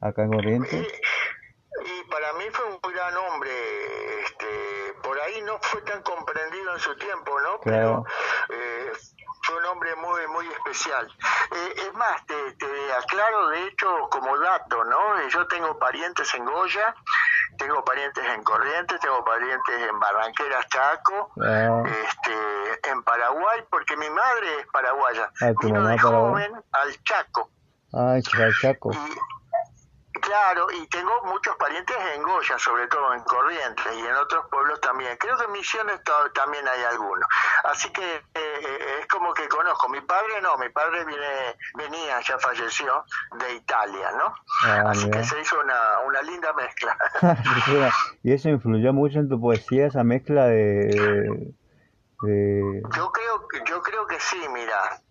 acá 0.00 0.24
en 0.24 0.32
Corrientes. 0.32 0.74
Y, 0.74 2.10
para 2.10 2.32
mí 2.34 2.44
fue 2.52 2.64
un 2.66 2.92
gran 2.92 3.16
hombre, 3.16 3.50
este, 4.24 5.00
por 5.02 5.18
ahí 5.20 5.42
no 5.42 5.58
fue 5.62 5.80
tan 5.82 6.02
comprendido 6.02 6.74
en 6.74 6.80
su 6.80 6.96
tiempo, 6.96 7.40
¿no? 7.40 7.60
Claro. 7.60 8.04
Pero, 8.48 8.60
eh, 8.60 8.92
fue 9.44 9.56
un 9.56 9.64
hombre 9.66 9.94
muy 9.96 10.26
muy 10.28 10.46
especial. 10.72 11.06
Eh, 11.06 11.74
es 11.86 11.94
más, 11.94 12.26
te, 12.26 12.34
te, 12.52 12.66
aclaro 12.92 13.48
de 13.48 13.66
hecho 13.66 13.86
como 14.10 14.38
dato, 14.38 14.84
¿no? 14.84 15.18
Eh, 15.18 15.28
yo 15.30 15.46
tengo 15.46 15.78
parientes 15.78 16.32
en 16.34 16.44
Goya, 16.44 16.94
tengo 17.58 17.84
parientes 17.84 18.24
en 18.24 18.42
Corrientes, 18.42 18.98
tengo 19.00 19.24
parientes 19.24 19.88
en 19.88 20.00
Barranqueras, 20.00 20.66
Chaco, 20.68 21.30
ah. 21.42 21.82
este, 21.86 22.90
en 22.90 23.02
Paraguay, 23.02 23.62
porque 23.70 23.96
mi 23.96 24.08
madre 24.10 24.60
es 24.60 24.66
paraguaya. 24.72 25.30
Ah, 25.40 25.52
Vino 25.62 25.86
de 25.86 25.98
joven 25.98 26.52
al 26.72 27.02
Chaco. 27.04 27.50
Ah, 27.92 28.16
Chaco. 28.60 28.90
Claro, 30.22 30.68
y 30.70 30.86
tengo 30.86 31.10
muchos 31.24 31.56
parientes 31.56 31.96
en 32.14 32.22
Goya, 32.22 32.56
sobre 32.56 32.86
todo 32.86 33.12
en 33.12 33.24
Corrientes 33.24 33.92
y 33.92 34.06
en 34.06 34.14
otros 34.14 34.46
pueblos 34.52 34.80
también. 34.80 35.16
Creo 35.18 35.36
que 35.36 35.46
en 35.46 35.52
Misiones 35.52 36.00
también 36.32 36.66
hay 36.68 36.84
algunos. 36.84 37.26
Así 37.64 37.90
que 37.90 38.02
eh, 38.02 38.22
eh, 38.34 38.98
es 39.00 39.06
como 39.08 39.34
que 39.34 39.48
conozco. 39.48 39.88
Mi 39.88 40.00
padre 40.00 40.40
no, 40.40 40.56
mi 40.58 40.68
padre 40.68 41.04
viene, 41.04 41.56
venía, 41.74 42.20
ya 42.20 42.38
falleció, 42.38 43.04
de 43.36 43.54
Italia, 43.54 44.12
¿no? 44.12 44.32
Ah, 44.64 44.90
Así 44.90 45.10
que 45.10 45.24
se 45.24 45.40
hizo 45.40 45.60
una, 45.60 45.98
una 46.06 46.22
linda 46.22 46.52
mezcla. 46.52 46.96
¿Y 48.22 48.32
eso 48.32 48.48
influyó 48.48 48.92
mucho 48.92 49.18
en 49.18 49.28
tu 49.28 49.40
poesía, 49.40 49.88
esa 49.88 50.04
mezcla 50.04 50.46
de...? 50.46 51.52
de... 52.22 52.82
Yo, 52.94 53.10
creo, 53.10 53.48
yo 53.66 53.82
creo 53.82 54.06
que 54.06 54.20
sí, 54.20 54.40
mira. 54.52 55.02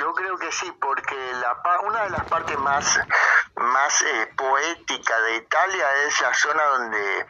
Yo 0.00 0.14
creo 0.14 0.38
que 0.38 0.50
sí, 0.50 0.72
porque 0.80 1.14
la, 1.42 1.54
una 1.82 2.04
de 2.04 2.10
las 2.10 2.24
partes 2.24 2.58
más, 2.58 2.98
más 3.56 4.02
eh, 4.02 4.32
poética 4.34 5.20
de 5.20 5.36
Italia 5.36 5.86
es 6.06 6.18
la 6.22 6.32
zona 6.32 6.62
donde 6.64 7.26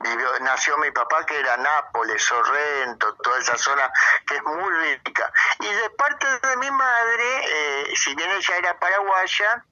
vivió, 0.00 0.28
nació 0.40 0.76
mi 0.76 0.90
papá, 0.90 1.24
que 1.24 1.40
era 1.40 1.56
Nápoles, 1.56 2.22
Sorrento, 2.22 3.14
toda 3.22 3.38
esa 3.38 3.56
zona 3.56 3.90
que 4.26 4.36
es 4.36 4.42
muy 4.42 4.70
rica. 4.70 5.32
Y 5.60 5.66
de 5.66 5.90
parte 5.96 6.26
de 6.46 6.56
mi 6.58 6.70
madre, 6.70 7.24
eh, 7.42 7.92
si 7.96 8.14
bien 8.14 8.30
ella 8.30 8.56
era 8.58 8.78
paraguaya, 8.78 9.64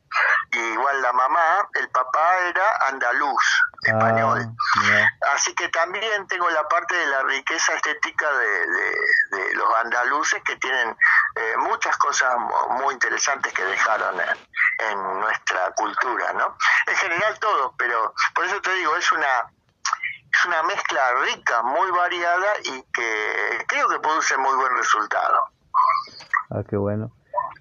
igual 0.52 1.02
la 1.02 1.12
mamá, 1.12 1.68
el 1.74 1.90
papá 1.90 2.38
era 2.46 2.64
andaluz, 2.87 3.62
ah, 3.62 3.90
español. 3.90 4.46
Así 5.34 5.54
que 5.54 5.68
también 5.68 6.26
tengo 6.26 6.48
la 6.50 6.66
parte 6.68 6.94
de 6.94 7.06
la 7.06 7.22
riqueza 7.22 7.74
estética 7.74 8.26
de, 8.32 9.36
de, 9.36 9.54
los 9.54 9.68
andaluces 9.84 10.42
que 10.44 10.56
tienen 10.56 10.96
eh, 11.36 11.56
muchas 11.58 11.96
cosas 11.98 12.34
muy 12.70 12.94
interesantes 12.94 13.52
que 13.52 13.64
dejaron 13.64 14.20
en, 14.20 15.20
nuestra 15.20 15.72
cultura, 15.76 16.32
¿no? 16.32 16.56
En 16.86 16.96
general 16.96 17.38
todo, 17.40 17.74
pero 17.76 18.14
por 18.34 18.44
eso 18.44 18.60
te 18.60 18.72
digo, 18.74 18.96
es 18.96 19.12
una 19.12 19.52
es 20.32 20.44
una 20.46 20.62
mezcla 20.62 21.00
rica, 21.26 21.62
muy 21.62 21.90
variada 21.90 22.46
y 22.64 22.82
que 22.92 23.64
creo 23.66 23.88
que 23.88 23.98
produce 23.98 24.36
muy 24.36 24.54
buen 24.56 24.76
resultado. 24.76 25.42
Ah, 26.50 26.62
qué 26.68 26.76
bueno. 26.76 27.12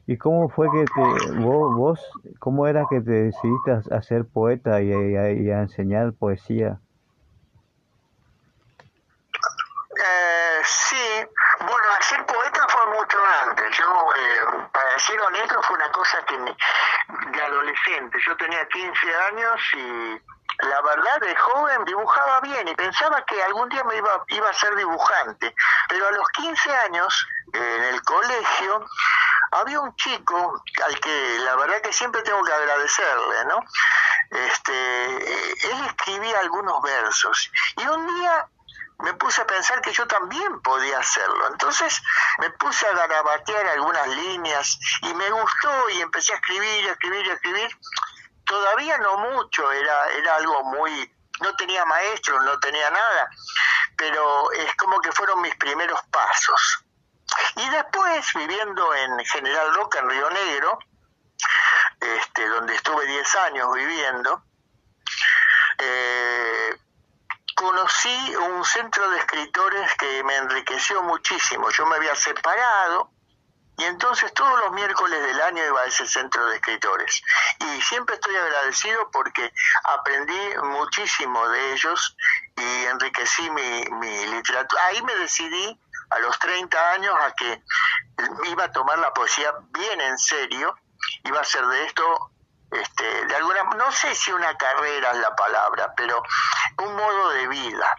¿Y 0.06 0.18
cómo 0.18 0.48
fue 0.50 0.68
que 0.72 0.86
te, 0.86 1.32
vos, 1.40 1.76
vos, 1.76 2.12
cómo 2.40 2.68
era 2.68 2.86
que 2.90 3.02
te 3.02 3.12
decidiste 3.12 3.72
a, 3.92 4.02
ser 4.02 4.26
poeta 4.26 4.82
y, 4.82 4.94
a, 4.94 5.60
enseñar 5.62 6.14
poesía? 6.14 6.80
Eh, 10.00 10.62
sí, 10.64 11.26
bueno, 11.60 11.88
ser 12.02 12.26
poeta 12.26 12.68
fue 12.68 12.86
mucho 12.98 13.18
antes. 13.44 13.78
Yo, 13.78 14.10
eh, 14.16 14.68
para 14.72 15.00
ser 15.00 15.20
honesto, 15.22 15.62
fue 15.64 15.76
una 15.76 15.92
cosa 15.92 16.24
que 16.26 16.38
de 16.38 17.42
adolescente. 17.42 18.18
Yo 18.26 18.38
tenía 18.38 18.68
15 18.68 19.16
años 19.16 19.62
y 19.74 20.22
la 20.60 20.82
verdad 20.82 21.20
de 21.22 21.36
joven 21.36 21.86
dibujaba 21.86 22.42
bien 22.42 22.68
y 22.68 22.76
pensaba 22.76 23.24
que 23.26 23.42
algún 23.44 23.70
día 23.70 23.84
me 23.84 23.96
iba, 23.96 24.24
iba 24.30 24.50
a 24.50 24.54
ser 24.54 24.76
dibujante, 24.76 25.54
pero 25.88 26.08
a 26.08 26.12
los 26.12 26.28
15 26.30 26.76
años 26.78 27.28
en 27.54 27.84
el 27.84 28.02
colegio 28.02 28.86
había 29.52 29.80
un 29.80 29.96
chico 29.96 30.64
al 30.86 31.00
que 31.00 31.38
la 31.40 31.56
verdad 31.56 31.82
que 31.82 31.94
siempre 31.94 32.22
tengo 32.24 32.44
que 32.44 32.54
agradecerle, 32.54 33.46
¿no? 33.46 33.60
este, 34.32 35.72
él 35.72 35.86
escribía 35.86 36.40
algunos 36.40 36.82
versos 36.82 37.52
y 37.78 37.88
un 37.88 38.16
día 38.16 38.48
me 39.00 39.14
puse 39.14 39.42
a 39.42 39.48
pensar 39.48 39.82
que 39.82 39.94
yo 39.94 40.08
también 40.08 40.62
podía 40.62 41.00
hacerlo. 41.00 41.48
Entonces 41.52 42.02
me 42.40 42.50
puse 42.52 42.88
a 42.88 42.94
garabatear 42.94 43.68
algunas 43.68 44.08
líneas 44.08 44.80
y 45.02 45.14
me 45.14 45.30
gustó 45.30 45.90
y 45.92 46.02
empecé 46.02 46.34
a 46.34 46.38
escribir, 46.38 46.90
a 46.90 46.92
escribir, 46.94 47.30
a 47.30 47.34
escribir. 47.34 47.80
Todavía 48.46 48.98
no 48.98 49.18
mucho, 49.18 49.72
era, 49.72 50.10
era 50.12 50.36
algo 50.36 50.64
muy... 50.64 51.14
No 51.42 51.56
tenía 51.56 51.86
maestro, 51.86 52.42
no 52.42 52.60
tenía 52.60 52.90
nada, 52.90 53.30
pero 53.96 54.52
es 54.54 54.74
como 54.76 55.00
que 55.02 55.12
fueron 55.12 55.42
mis 55.42 55.56
primeros 55.58 56.00
pasos. 56.10 56.84
Y 57.58 57.70
después, 57.70 58.26
viviendo 58.34 58.96
en 58.96 59.24
General 59.26 59.74
Roca, 59.76 60.00
en 60.00 60.10
Río 60.10 60.30
Negro, 60.32 60.80
este, 62.00 62.48
donde 62.48 62.74
estuve 62.74 63.06
10 63.06 63.36
años 63.36 63.72
viviendo, 63.76 64.44
eh, 65.78 66.78
conocí 67.58 68.36
un 68.36 68.64
centro 68.64 69.10
de 69.10 69.18
escritores 69.18 69.96
que 69.96 70.24
me 70.24 70.36
enriqueció 70.36 71.02
muchísimo. 71.02 71.70
Yo 71.72 71.88
me 71.88 71.96
había 71.96 72.16
separado 72.16 73.12
y 73.78 73.84
entonces 73.84 74.32
todos 74.34 74.60
los 74.60 74.72
miércoles 74.74 75.20
del 75.24 75.42
año 75.42 75.66
iba 75.66 75.82
a 75.82 75.86
ese 75.86 76.08
centro 76.08 76.46
de 76.48 76.56
escritores. 76.56 77.22
Y 77.60 77.82
siempre 77.82 78.14
estoy 78.16 78.36
agradecido 78.36 79.10
porque 79.12 79.52
aprendí 79.84 80.40
muchísimo 80.64 81.50
de 81.50 81.74
ellos 81.74 82.16
y 82.56 82.86
enriquecí 82.86 83.50
mi, 83.50 84.26
literatura. 84.28 84.86
Ahí 84.86 85.02
me 85.02 85.16
decidí 85.16 85.80
a 86.12 86.20
los 86.20 86.38
30 86.38 86.92
años 86.92 87.16
a 87.22 87.34
que 87.34 87.64
iba 88.50 88.66
a 88.66 88.72
tomar 88.72 89.00
la 89.00 89.12
poesía 89.16 89.52
bien 89.72 90.00
en 90.00 90.18
serio, 90.20 90.76
iba 91.24 91.40
a 91.40 91.42
hacer 91.42 91.66
de 91.66 91.86
esto 91.86 92.32
este, 92.72 93.26
de 93.26 93.36
alguna, 93.36 93.64
no 93.76 93.92
sé 93.92 94.14
si 94.16 94.32
una 94.32 94.56
carrera 94.58 95.12
es 95.12 95.18
la 95.18 95.36
palabra, 95.36 95.94
pero 95.96 96.22
un 96.84 96.96
modo 96.96 97.30
de 97.32 97.48
vida, 97.48 97.96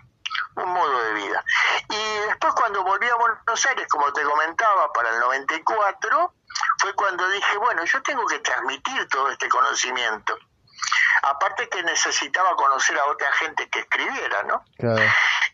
un 0.56 0.72
modo 0.72 1.02
de 1.04 1.12
vida. 1.14 1.44
Y 1.88 2.26
después 2.26 2.54
cuando 2.54 2.84
volví 2.84 3.08
a 3.08 3.14
Buenos 3.16 3.66
Aires, 3.66 3.86
como 3.88 4.12
te 4.12 4.22
comentaba, 4.22 4.92
para 4.92 5.10
el 5.10 5.20
94, 5.20 6.34
fue 6.78 6.92
cuando 6.94 7.28
dije, 7.28 7.56
bueno, 7.58 7.84
yo 7.84 8.02
tengo 8.02 8.26
que 8.26 8.38
transmitir 8.40 9.08
todo 9.08 9.30
este 9.30 9.48
conocimiento. 9.48 10.38
Aparte 11.22 11.68
que 11.68 11.82
necesitaba 11.82 12.54
conocer 12.56 12.98
a 12.98 13.06
otra 13.06 13.30
gente 13.32 13.68
que 13.68 13.80
escribiera, 13.80 14.42
¿no? 14.44 14.64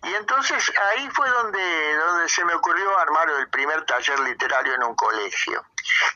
Y 0.03 0.15
entonces 0.15 0.71
ahí 0.91 1.09
fue 1.11 1.29
donde, 1.31 1.97
donde 1.97 2.29
se 2.29 2.45
me 2.45 2.55
ocurrió 2.55 2.99
armar 2.99 3.31
el 3.31 3.49
primer 3.49 3.85
taller 3.87 4.21
literario 4.21 4.75
en 4.75 4.83
un 4.85 4.95
colegio. 4.95 5.65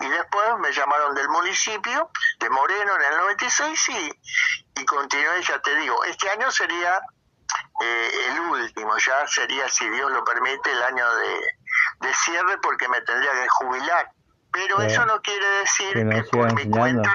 Y 0.00 0.08
después 0.08 0.58
me 0.58 0.72
llamaron 0.72 1.14
del 1.14 1.28
municipio 1.28 2.10
de 2.38 2.50
Moreno 2.50 2.96
en 2.96 3.12
el 3.12 3.18
96 3.18 3.88
y, 3.88 4.80
y 4.80 4.84
continué, 4.84 5.42
ya 5.42 5.58
te 5.60 5.74
digo, 5.76 6.04
este 6.04 6.28
año 6.30 6.50
sería 6.50 7.00
eh, 7.80 8.10
el 8.28 8.40
último, 8.40 8.96
ya 8.98 9.26
sería, 9.26 9.68
si 9.68 9.88
Dios 9.88 10.10
lo 10.10 10.24
permite, 10.24 10.70
el 10.70 10.82
año 10.82 11.04
de, 11.16 12.12
cierre 12.14 12.58
porque 12.58 12.88
me 12.88 13.00
tendría 13.02 13.30
que 13.32 13.48
jubilar. 13.48 14.10
Pero 14.50 14.80
eso 14.80 15.04
no 15.06 15.20
quiere 15.20 15.46
decir 15.60 15.92
que, 15.92 16.24
por 16.30 16.52
mi 16.54 16.68
cuenta 16.68 17.14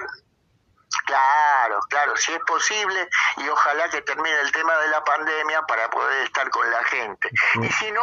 Claro, 1.06 1.80
claro, 1.90 2.16
si 2.16 2.32
es 2.32 2.40
posible 2.40 3.08
y 3.38 3.48
ojalá 3.50 3.90
que 3.90 4.02
termine 4.02 4.40
el 4.42 4.52
tema 4.52 4.74
de 4.78 4.90
la 4.90 5.04
pandemia 5.04 5.62
para 5.68 5.90
poder 5.90 6.24
estar 6.26 6.50
con 6.50 6.70
la 6.70 6.84
gente. 6.86 7.30
Y 7.62 7.68
si 7.68 7.92
no, 7.92 8.02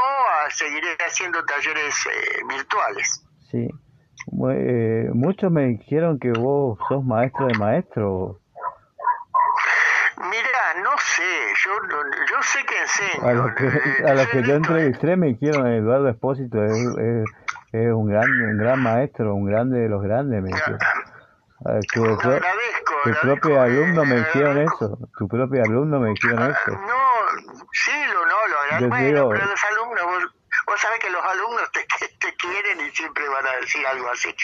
seguiré 0.50 0.96
haciendo 1.06 1.44
talleres 1.44 1.94
eh, 2.06 2.42
virtuales. 2.48 3.24
Sí. 3.50 3.68
Eh, 4.52 5.10
muchos 5.12 5.50
me 5.50 5.66
dijeron 5.66 6.18
que 6.18 6.30
vos 6.30 6.78
sos 6.88 7.04
maestro 7.04 7.46
de 7.46 7.54
maestro. 7.58 8.40
Mira, 10.18 10.82
no 10.82 10.90
sé, 10.98 11.22
yo, 11.64 11.70
yo 12.30 12.42
sé 12.42 12.58
que 12.64 12.80
enseño. 12.80 13.28
A 13.28 13.32
los 13.32 13.54
que, 13.54 13.66
a 14.06 14.14
los 14.14 14.26
que 14.28 14.42
yo 14.42 14.54
entrevisté 14.54 15.16
me 15.16 15.28
dijeron 15.28 15.66
Eduardo 15.66 16.08
Espósito 16.08 16.62
es, 16.64 16.72
es, 17.72 17.92
un, 17.92 18.08
gran, 18.08 18.30
un 18.30 18.58
gran 18.58 18.82
maestro, 18.82 19.34
un 19.34 19.46
grande 19.46 19.80
de 19.80 19.88
los 19.88 20.02
grandes. 20.02 20.42
Me 20.42 20.50
dijeron. 20.50 20.78
Tu, 21.92 22.02
tu 22.02 23.20
propio 23.20 23.60
alumno 23.60 24.04
me 24.06 24.16
dijeron 24.16 24.58
eso, 24.58 24.98
tu 25.18 25.28
propio 25.28 25.62
alumno 25.62 26.00
me 26.00 26.10
dijeron 26.10 26.42
ah, 26.42 26.56
eso. 26.56 26.70
No, 26.72 27.66
sí, 27.72 27.92
lo, 28.06 28.24
no, 28.24 28.46
lo 28.48 28.60
agradezco, 28.60 29.28
pero 29.28 29.44
los 29.44 29.64
alumnos, 29.64 30.04
vos, 30.06 30.34
vos 30.66 30.80
sabés 30.80 31.00
que 31.00 31.10
los 31.10 31.22
alumnos 31.22 31.70
te, 31.72 31.84
te 32.20 32.34
quieren 32.36 32.80
y 32.80 32.90
siempre 32.92 33.28
van 33.28 33.46
a 33.46 33.60
decir 33.60 33.86
algo 33.86 34.08
así. 34.10 34.34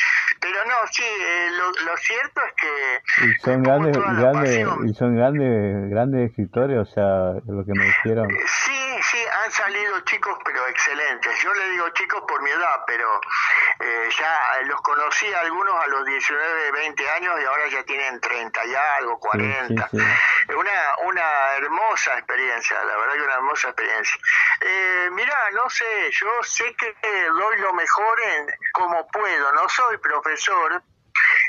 Pero 0.40 0.62
no, 0.66 0.74
sí, 0.90 1.02
eh, 1.02 1.48
lo, 1.52 1.70
lo, 1.90 1.96
cierto 1.96 2.40
es 2.42 2.52
que... 2.54 3.26
Y 3.26 3.34
son 3.42 3.62
grandes, 3.62 3.96
grandes, 3.96 4.66
y 4.84 4.94
son 4.94 5.16
grandes, 5.16 5.90
grandes 5.90 6.30
escritores, 6.30 6.78
o 6.78 6.84
sea, 6.84 7.32
lo 7.46 7.64
que 7.64 7.72
me 7.72 7.86
dijeron. 7.86 8.28
Sí, 8.28 8.96
sí, 9.02 9.18
han 9.44 9.50
salido 9.50 10.00
chicos, 10.00 10.36
pero 10.44 10.66
excelentes. 10.68 11.32
Yo 11.42 11.54
le 11.54 11.70
digo 11.70 11.88
chicos 11.90 12.22
por 12.28 12.42
mi 12.42 12.50
edad, 12.50 12.84
pero 12.86 13.20
eh, 13.78 14.08
ya 14.18 14.62
los 14.64 14.80
conocí 14.80 15.32
algunos 15.34 15.74
a 15.82 15.86
los 15.88 16.04
19, 16.06 16.72
20 16.72 17.10
años 17.10 17.40
y 17.40 17.44
ahora 17.44 17.68
ya 17.68 17.82
tienen 17.84 18.20
30 18.20 18.66
y 18.66 18.74
algo, 18.74 19.18
40. 19.18 19.90
Una, 20.56 20.72
una 21.04 21.54
hermosa 21.56 22.16
experiencia, 22.18 22.82
la 22.84 22.96
verdad 22.96 23.14
que 23.14 23.22
una 23.22 23.34
hermosa 23.34 23.68
experiencia. 23.68 24.20
Eh, 24.60 25.08
mira, 25.12 25.36
no 25.52 25.68
sé, 25.68 26.10
yo 26.10 26.28
sé 26.42 26.74
que 26.74 26.94
doy 27.28 27.58
lo 27.58 27.72
mejor 27.74 28.20
en 28.20 28.46
como 28.72 29.06
puedo, 29.08 29.52
no 29.52 29.68
soy 29.68 29.98
profesor, 29.98 30.82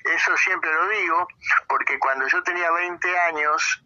eso 0.04 0.38
siempre 0.38 0.74
lo 0.74 0.88
digo, 0.88 1.28
porque 1.68 2.00
cuando 2.00 2.28
yo 2.28 2.42
tenía 2.44 2.72
20 2.72 3.20
años, 3.20 3.84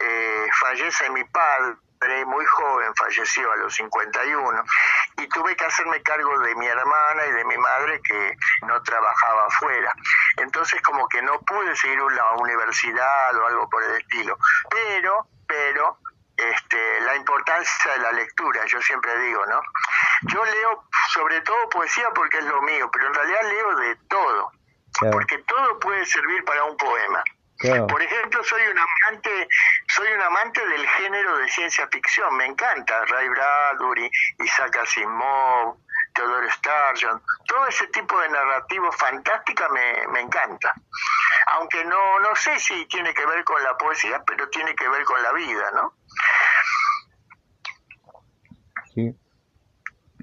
eh, 0.00 0.46
fallece 0.60 1.10
mi 1.10 1.24
padre 1.24 2.24
muy 2.26 2.44
joven, 2.44 2.92
falleció 2.96 3.50
a 3.52 3.56
los 3.56 3.74
51, 3.74 4.64
y 5.16 5.28
tuve 5.28 5.56
que 5.56 5.64
hacerme 5.64 6.02
cargo 6.02 6.38
de 6.40 6.54
mi 6.54 6.66
hermana 6.66 7.26
y 7.26 7.32
de 7.32 7.44
mi 7.44 7.56
madre 7.56 8.00
que 8.02 8.36
no 8.66 8.82
trabajaba 8.82 9.46
afuera. 9.46 9.94
Entonces 10.38 10.80
como 10.82 11.06
que 11.08 11.22
no 11.22 11.38
pude 11.40 11.74
seguir 11.76 11.98
la 11.98 12.32
universidad 12.32 13.36
o 13.36 13.46
algo 13.46 13.68
por 13.68 13.82
el 13.84 13.96
estilo. 13.96 14.38
Pero, 14.70 15.26
pero, 15.46 15.98
este, 16.36 17.00
la 17.02 17.16
importancia 17.16 17.92
de 17.92 17.98
la 17.98 18.12
lectura, 18.12 18.64
yo 18.66 18.80
siempre 18.80 19.16
digo, 19.18 19.44
¿no? 19.46 19.60
Yo 20.22 20.44
leo 20.44 20.84
sobre 21.12 21.40
todo 21.42 21.68
poesía 21.68 22.08
porque 22.14 22.38
es 22.38 22.44
lo 22.44 22.62
mío, 22.62 22.90
pero 22.92 23.06
en 23.06 23.14
realidad 23.14 23.42
leo 23.42 23.76
de 23.76 23.96
todo, 24.08 24.52
porque 25.10 25.38
todo 25.38 25.78
puede 25.78 26.04
servir 26.06 26.44
para 26.44 26.64
un 26.64 26.76
poema. 26.76 27.22
Por 27.62 28.02
ejemplo, 28.02 28.42
soy 28.42 28.62
un 28.62 28.78
amante, 28.78 29.48
soy 29.86 30.08
un 30.12 30.20
amante 30.20 30.66
del 30.66 30.86
género 30.88 31.38
de 31.38 31.48
ciencia 31.48 31.86
ficción, 31.88 32.36
me 32.36 32.46
encanta 32.46 33.04
Ray 33.04 33.28
Bradbury, 33.28 34.10
Isaac 34.40 34.78
Asimov, 34.82 35.76
Theodore 36.12 36.50
Sturgeon, 36.50 37.22
todo 37.46 37.66
ese 37.68 37.86
tipo 37.88 38.18
de 38.20 38.28
narrativa 38.30 38.90
fantástica 38.92 39.68
me, 39.68 40.08
me 40.12 40.20
encanta. 40.20 40.74
Aunque 41.58 41.84
no, 41.84 42.20
no 42.20 42.34
sé 42.34 42.58
si 42.58 42.84
tiene 42.86 43.14
que 43.14 43.24
ver 43.26 43.44
con 43.44 43.62
la 43.62 43.76
poesía, 43.76 44.22
pero 44.26 44.48
tiene 44.48 44.74
que 44.74 44.88
ver 44.88 45.04
con 45.04 45.22
la 45.22 45.32
vida, 45.32 45.70
¿no? 45.74 45.92
Sí. 48.94 49.14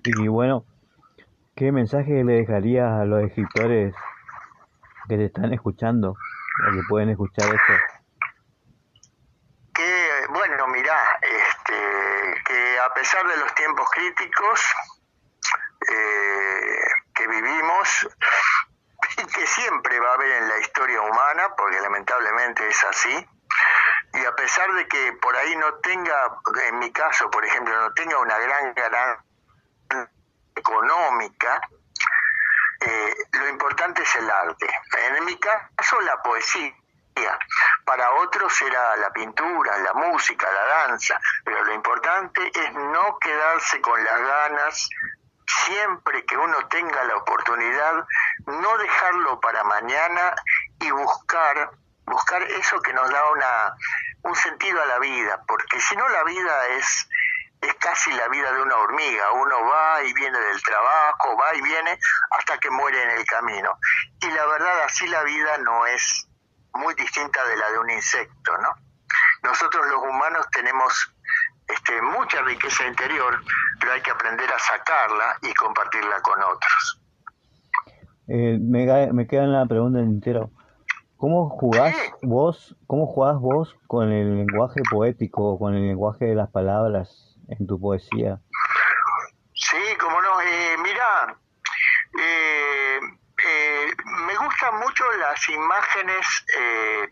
Y 0.04 0.28
bueno, 0.28 0.66
¿qué 1.56 1.72
mensaje 1.72 2.24
le 2.24 2.34
dejarías 2.34 2.92
a 3.02 3.06
los 3.06 3.24
escritores 3.24 3.96
que 5.08 5.18
te 5.18 5.26
están 5.26 5.54
escuchando? 5.54 6.16
Que 6.72 6.82
pueden 6.88 7.10
escuchar 7.10 7.54
esto? 7.54 7.74
Que, 9.74 10.26
bueno, 10.30 10.68
mira, 10.68 11.20
este, 11.22 12.44
que 12.44 12.80
a 12.80 12.94
pesar 12.94 13.26
de 13.28 13.38
los 13.38 13.54
tiempos 13.56 13.90
críticos 13.92 14.62
eh, 15.90 16.88
que 17.14 17.28
vivimos, 17.28 18.08
y 19.18 19.26
que 19.26 19.48
siempre 19.48 20.00
va 20.00 20.12
a 20.12 20.14
haber 20.14 20.32
en 20.32 20.50
la 20.50 20.58
historia 20.60 21.02
humana, 21.02 21.56
porque 21.56 21.80
lamentablemente 21.82 22.68
es 22.68 22.84
así, 22.84 23.28
y 24.14 24.26
a 24.26 24.36
pesar 24.36 24.72
de 24.74 24.88
que 24.88 25.14
por 25.14 25.36
ahí 25.36 25.56
no 25.58 25.76
tenga, 25.76 26.40
en 26.68 26.80
mi 26.80 26.92
caso, 26.92 27.30
por 27.30 27.46
ejemplo, 27.46 27.80
no 27.80 27.94
tenga 27.94 28.18
una 28.20 28.38
gran 28.38 28.74
ganancia 28.74 29.26
económica, 30.56 31.62
eh, 32.82 33.16
lo 33.34 33.50
importante 33.50 34.02
es 34.04 34.16
el 34.16 34.30
arte. 34.30 34.68
En 35.18 35.26
mi 35.26 35.38
caso, 35.38 36.02
la 36.02 36.22
poesía. 36.40 37.38
Para 37.86 38.12
otros 38.14 38.62
era 38.62 38.96
la 38.98 39.12
pintura, 39.12 39.78
la 39.80 39.94
música, 39.94 40.48
la 40.52 40.88
danza, 40.88 41.20
pero 41.44 41.64
lo 41.66 41.74
importante 41.74 42.50
es 42.54 42.74
no 42.74 43.18
quedarse 43.20 43.82
con 43.82 44.02
las 44.04 44.22
ganas 44.22 44.90
siempre 45.66 46.24
que 46.26 46.38
uno 46.38 46.68
tenga 46.68 47.04
la 47.04 47.18
oportunidad, 47.18 48.06
no 48.46 48.78
dejarlo 48.78 49.40
para 49.40 49.64
mañana 49.64 50.36
y 50.80 50.92
buscar 50.92 51.72
buscar 52.06 52.42
eso 52.42 52.82
que 52.82 52.94
nos 52.94 53.10
da 53.10 53.32
una 53.32 53.76
un 54.24 54.36
sentido 54.36 54.82
a 54.82 54.86
la 54.86 55.00
vida, 55.00 55.44
porque 55.48 55.80
si 55.80 55.96
no 55.96 56.08
la 56.10 56.24
vida 56.24 56.68
es 56.70 57.08
es 57.62 57.74
casi 57.76 58.12
la 58.14 58.28
vida 58.30 58.52
de 58.54 58.62
una 58.62 58.78
hormiga, 58.78 59.32
uno 59.34 59.66
va 59.66 60.04
y 60.04 60.14
viene 60.14 60.40
del 60.40 60.64
trabajo, 60.64 61.38
va 61.38 61.54
y 61.56 61.62
viene 61.62 62.00
hasta 62.32 62.58
que 62.58 62.70
muere 62.70 63.04
en 63.04 63.10
el 63.12 63.26
camino. 63.26 63.78
Y 64.22 64.30
la 64.32 64.46
verdad 64.46 64.84
así 64.84 65.08
la 65.08 65.24
vida 65.24 65.58
no 65.58 65.86
es 65.86 66.29
muy 66.80 66.94
distinta 66.96 67.40
de 67.48 67.58
la 67.58 67.72
de 67.72 67.80
un 67.80 67.90
insecto, 67.92 68.58
¿no? 68.58 68.70
Nosotros 69.44 69.86
los 69.88 70.02
humanos 70.04 70.46
tenemos 70.52 71.14
este, 71.68 72.02
mucha 72.02 72.42
riqueza 72.42 72.88
interior, 72.88 73.42
pero 73.80 73.94
hay 73.94 74.02
que 74.02 74.12
aprender 74.12 74.52
a 74.52 74.60
sacarla 74.60 75.38
y 75.42 75.54
compartirla 75.54 76.22
con 76.22 76.42
otros. 76.42 77.02
Eh, 78.28 78.58
me, 78.60 79.12
me 79.14 79.28
queda 79.28 79.46
la 79.46 79.66
pregunta 79.66 80.00
entero. 80.00 80.52
¿Cómo 81.18 81.50
jugás 81.50 81.94
vos, 82.22 82.78
cómo 82.88 83.06
jugás 83.06 83.38
vos 83.40 83.76
con 83.88 84.10
el 84.12 84.38
lenguaje 84.38 84.82
poético, 84.90 85.60
con 85.60 85.76
el 85.76 85.86
lenguaje 85.86 86.26
de 86.26 86.36
las 86.36 86.50
palabras 86.50 87.36
en 87.50 87.68
tu 87.68 87.78
poesía? 87.80 88.40
Sí, 89.54 89.98
como 90.00 90.22
no. 90.22 90.40
Eh, 90.40 90.78
mira, 90.82 91.38
eh, 92.22 93.00
eh, 93.46 93.96
me 94.28 94.36
las 95.18 95.50
imágenes 95.50 96.46
eh, 96.58 97.10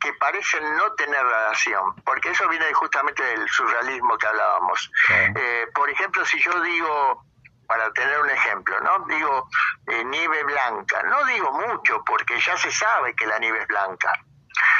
que 0.00 0.12
parecen 0.14 0.76
no 0.76 0.92
tener 0.92 1.22
relación, 1.24 1.94
porque 2.04 2.30
eso 2.30 2.48
viene 2.48 2.72
justamente 2.74 3.22
del 3.22 3.48
surrealismo 3.48 4.16
que 4.18 4.26
hablábamos. 4.26 4.90
Eh, 5.08 5.66
por 5.74 5.88
ejemplo, 5.90 6.24
si 6.24 6.40
yo 6.40 6.60
digo, 6.60 7.24
para 7.66 7.90
tener 7.92 8.18
un 8.20 8.30
ejemplo, 8.30 8.80
¿no? 8.80 9.06
Digo 9.06 9.48
eh, 9.86 10.04
nieve 10.04 10.44
blanca, 10.44 11.02
no 11.04 11.24
digo 11.26 11.50
mucho 11.52 12.02
porque 12.04 12.38
ya 12.40 12.56
se 12.56 12.70
sabe 12.70 13.14
que 13.14 13.26
la 13.26 13.38
nieve 13.38 13.60
es 13.60 13.66
blanca, 13.66 14.12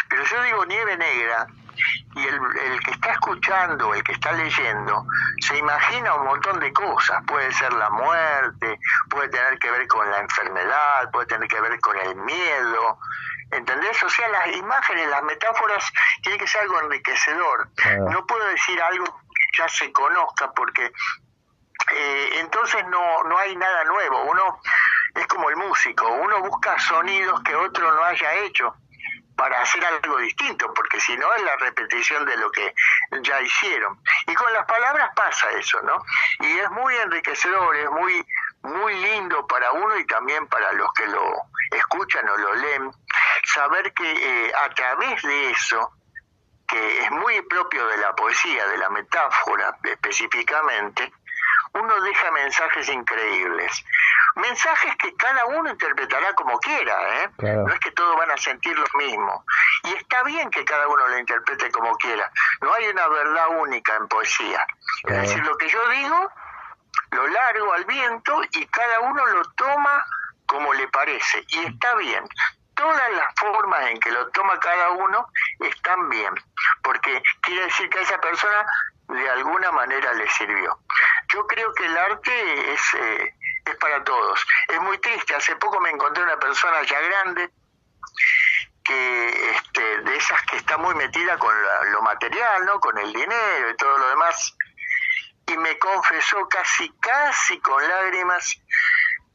pero 0.09 0.24
yo 0.24 0.42
digo 0.42 0.64
nieve 0.66 0.96
negra 0.96 1.46
y 2.14 2.26
el, 2.26 2.35
el, 2.35 2.81
que 2.81 2.92
está 2.92 3.12
escuchando, 3.12 3.94
el 3.94 4.02
que 4.02 4.12
está 4.12 4.33
leyendo, 4.33 5.05
se 5.40 5.57
imagina 5.57 6.14
un 6.14 6.27
montón 6.27 6.61
de 6.61 6.72
cosas. 6.72 7.22
Puede 7.27 7.53
ser 7.53 7.72
la 7.72 7.90
muerte, 7.90 8.79
puede 9.11 9.29
tener 9.29 9.59
que 9.59 9.70
ver 9.70 9.87
con 9.88 10.11
la 10.11 10.20
enfermedad, 10.20 11.11
puede 11.11 11.27
tener 11.27 11.49
que 11.49 11.61
ver 11.61 11.79
con 11.81 11.99
el 11.99 12.16
miedo. 12.16 12.99
¿Entendés? 13.51 14.03
O 14.03 14.09
sea, 14.09 14.29
las 14.29 14.57
imágenes, 14.57 15.09
las 15.09 15.22
metáforas, 15.22 15.92
tiene 16.22 16.38
que 16.38 16.46
ser 16.46 16.62
algo 16.62 16.81
enriquecedor. 16.81 17.68
No 18.11 18.27
puedo 18.27 18.44
decir 18.46 18.81
algo 18.83 19.05
que 19.05 19.62
ya 19.62 19.68
se 19.68 19.92
conozca 19.92 20.53
porque 20.53 20.92
eh, 21.92 22.29
entonces 22.40 22.85
no, 22.88 23.22
no 23.25 23.38
hay 23.38 23.55
nada 23.57 23.85
nuevo. 23.85 24.25
Uno 24.25 24.61
es 25.14 25.27
como 25.29 25.49
el 25.49 25.57
músico, 25.57 26.09
uno 26.09 26.42
busca 26.42 26.79
sonidos 26.79 27.40
que 27.42 27.55
otro 27.55 27.92
no 27.92 28.03
haya 28.05 28.35
hecho 28.35 28.75
para 29.37 29.61
hacer 29.61 29.85
algo 29.85 30.16
distinto, 30.18 30.72
porque 30.75 30.99
si 31.01 31.16
no 31.16 31.33
es 31.35 31.42
la 31.42 31.57
repetición 31.57 32.25
de 32.25 32.37
lo 32.38 32.51
que 32.51 32.75
ya 33.20 33.40
hicieron. 33.40 34.01
Y 34.27 34.35
con 34.35 34.53
las 34.53 34.64
palabras 34.64 35.11
pasa 35.14 35.51
eso, 35.51 35.81
¿no? 35.83 36.03
Y 36.40 36.59
es 36.59 36.70
muy 36.70 36.96
enriquecedor, 36.96 37.77
es 37.77 37.90
muy 37.90 38.27
muy 38.66 38.94
lindo 38.94 39.46
para 39.46 39.70
uno 39.72 39.96
y 39.96 40.05
también 40.07 40.46
para 40.49 40.72
los 40.72 40.92
que 40.94 41.07
lo 41.07 41.35
escuchan 41.70 42.29
o 42.29 42.37
lo 42.37 42.55
leen, 42.57 42.90
saber 43.44 43.92
que 43.92 44.12
eh, 44.12 44.53
a 44.55 44.68
través 44.70 45.22
de 45.22 45.51
eso, 45.51 45.92
que 46.66 47.05
es 47.05 47.11
muy 47.12 47.40
propio 47.42 47.87
de 47.87 47.96
la 47.99 48.12
poesía, 48.14 48.66
de 48.66 48.79
la 48.79 48.90
metáfora 48.90 49.79
específicamente, 49.85 51.12
uno 51.75 52.01
deja 52.01 52.31
mensajes 52.33 52.88
increíbles. 52.88 53.85
Mensajes 54.37 54.94
que 54.96 55.14
cada 55.16 55.46
uno 55.46 55.70
interpretará 55.70 56.33
como 56.35 56.59
quiera, 56.59 57.22
¿eh? 57.22 57.31
No 57.38 57.72
es 57.72 57.81
que 57.81 57.90
todos 57.92 58.16
van 58.16 58.31
a 58.31 58.37
sentir 58.37 58.79
lo 58.79 58.87
mismo. 58.99 59.44
Y 59.85 59.94
está 59.94 60.22
bien 60.25 60.51
que 60.51 60.62
cada 60.64 60.87
uno 60.88 61.09
lo 61.09 61.18
interprete 61.18 61.70
como 61.70 61.96
quiera. 61.96 62.31
No 62.61 62.72
hay 62.75 62.87
una 62.88 63.09
verdad 63.09 63.49
única 63.59 63.96
en 63.96 64.07
poesía. 64.09 64.66
Es 65.05 65.22
decir, 65.22 65.42
lo 65.44 65.57
que 65.57 65.68
yo 65.68 65.88
digo, 65.88 66.31
lo 67.12 67.27
largo 67.29 67.72
al 67.72 67.85
viento 67.87 68.42
y 68.53 68.66
cada 68.66 69.01
uno 69.01 69.27
lo 69.27 69.42
toma 69.57 70.05
como 70.44 70.75
le 70.75 70.87
parece. 70.88 71.42
Y 71.49 71.64
está 71.64 71.94
bien. 71.94 72.25
Todas 72.75 73.11
las 73.12 73.35
formas 73.37 73.87
en 73.87 73.99
que 74.01 74.11
lo 74.11 74.29
toma 74.33 74.61
cada 74.61 74.90
uno 74.90 75.27
están 75.61 76.11
bien, 76.11 76.35
porque 76.83 77.22
quiere 77.40 77.64
decir 77.64 77.88
que 77.88 78.01
a 78.01 78.03
esa 78.03 78.18
persona 78.18 78.66
de 79.09 79.31
alguna 79.31 79.72
manera 79.72 80.12
le 80.12 80.29
sirvió. 80.29 80.79
Yo 81.33 81.46
creo 81.46 81.72
que 81.72 81.87
el 81.87 81.96
arte 81.96 82.72
es, 82.72 82.94
eh, 82.94 83.35
es 83.66 83.76
para 83.76 84.02
todos. 84.05 84.46
Es 84.68 84.81
muy 84.81 84.98
triste, 84.98 85.35
hace 85.35 85.57
poco 85.57 85.81
me 85.81 85.90
encontré 85.90 86.22
una 86.22 86.38
persona 86.38 86.83
ya 86.83 87.00
grande 87.00 87.50
que 88.85 89.50
este, 89.50 90.00
de 90.02 90.16
esas 90.16 90.40
que 90.42 90.57
está 90.57 90.79
muy 90.79 90.94
metida 90.94 91.37
con 91.38 91.55
lo 91.92 92.02
material, 92.02 92.64
¿no? 92.64 92.79
con 92.79 92.96
el 92.98 93.12
dinero 93.12 93.70
y 93.70 93.76
todo 93.76 93.98
lo 93.98 94.09
demás, 94.11 94.57
y 95.46 95.57
me 95.59 95.79
confesó 95.79 96.48
casi, 96.48 96.90
casi 97.00 97.61
con 97.61 97.87
lágrimas 97.87 98.61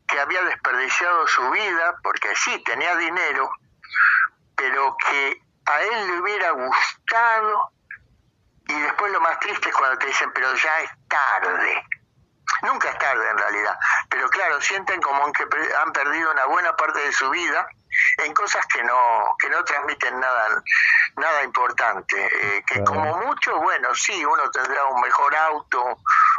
que 0.08 0.20
había 0.20 0.44
desperdiciado 0.44 1.28
su 1.28 1.50
vida, 1.52 1.96
porque 2.04 2.36
sí, 2.36 2.64
tenía 2.64 2.96
dinero, 2.96 3.52
pero 4.56 4.96
que 4.98 5.42
a 5.66 5.82
él 5.82 6.08
le 6.08 6.20
hubiera 6.20 6.52
gustado 6.52 7.72
y 8.68 8.80
después 8.80 9.12
lo 9.12 9.20
más 9.22 9.40
triste 9.40 9.70
es 9.70 9.76
cuando 9.76 9.98
te 9.98 10.08
dicen, 10.08 10.32
pero 10.34 10.54
ya 10.56 10.80
es 10.80 10.92
tarde. 11.08 11.86
Nunca 12.64 12.90
es 12.90 12.98
tarde 13.00 13.28
en 13.30 13.38
realidad, 13.38 13.78
pero 14.10 14.30
claro, 14.30 14.62
sienten 14.62 15.02
como 15.02 15.32
que 15.32 15.46
han 15.84 15.92
perdido 15.94 16.32
una 16.32 16.46
buena 16.46 16.76
parte 16.76 17.00
de 17.00 17.12
su 17.12 17.30
vida 17.30 17.68
en 18.20 18.34
cosas 18.34 18.66
que 18.68 18.84
no 18.84 19.36
que 19.40 19.50
no 19.50 19.64
transmiten 19.64 20.20
nada 20.20 20.64
nada 21.18 21.44
importante. 21.44 22.16
Eh, 22.18 22.64
que 22.66 22.84
como 22.84 23.18
mucho 23.26 23.60
bueno 23.60 23.94
sí 23.96 24.24
uno 24.24 24.50
tendrá 24.52 24.86
un 24.86 25.02
mejor 25.02 25.36
auto 25.36 25.98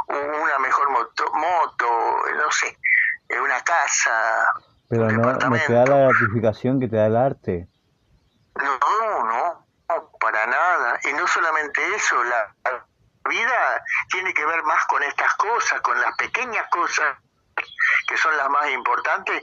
una 0.09 0.59
mejor 0.59 0.91
moto, 0.91 1.33
moto 1.33 2.23
no 2.37 2.51
sé 2.51 2.79
eh, 3.29 3.41
una 3.41 3.61
casa 3.63 4.47
pero 4.89 5.11
no, 5.11 5.33
no 5.33 5.59
te 5.67 5.73
da 5.73 5.87
la 5.87 5.97
gratificación 6.09 6.79
que 6.79 6.87
te 6.87 6.97
da 6.97 7.07
el 7.07 7.17
arte. 7.17 7.67
No 8.57 9.25
no 9.25 9.63
para 10.21 10.47
nada. 10.47 11.01
Y 11.05 11.13
no 11.15 11.27
solamente 11.27 11.83
eso, 11.95 12.23
la 12.25 12.55
vida 13.29 13.85
tiene 14.11 14.33
que 14.35 14.45
ver 14.45 14.63
más 14.65 14.85
con 14.87 15.03
estas 15.03 15.35
cosas, 15.35 15.81
con 15.81 16.01
las 16.01 16.17
pequeñas 16.17 16.67
cosas 16.71 17.17
que 18.09 18.17
son 18.17 18.37
las 18.37 18.49
más 18.49 18.71
importantes 18.71 19.43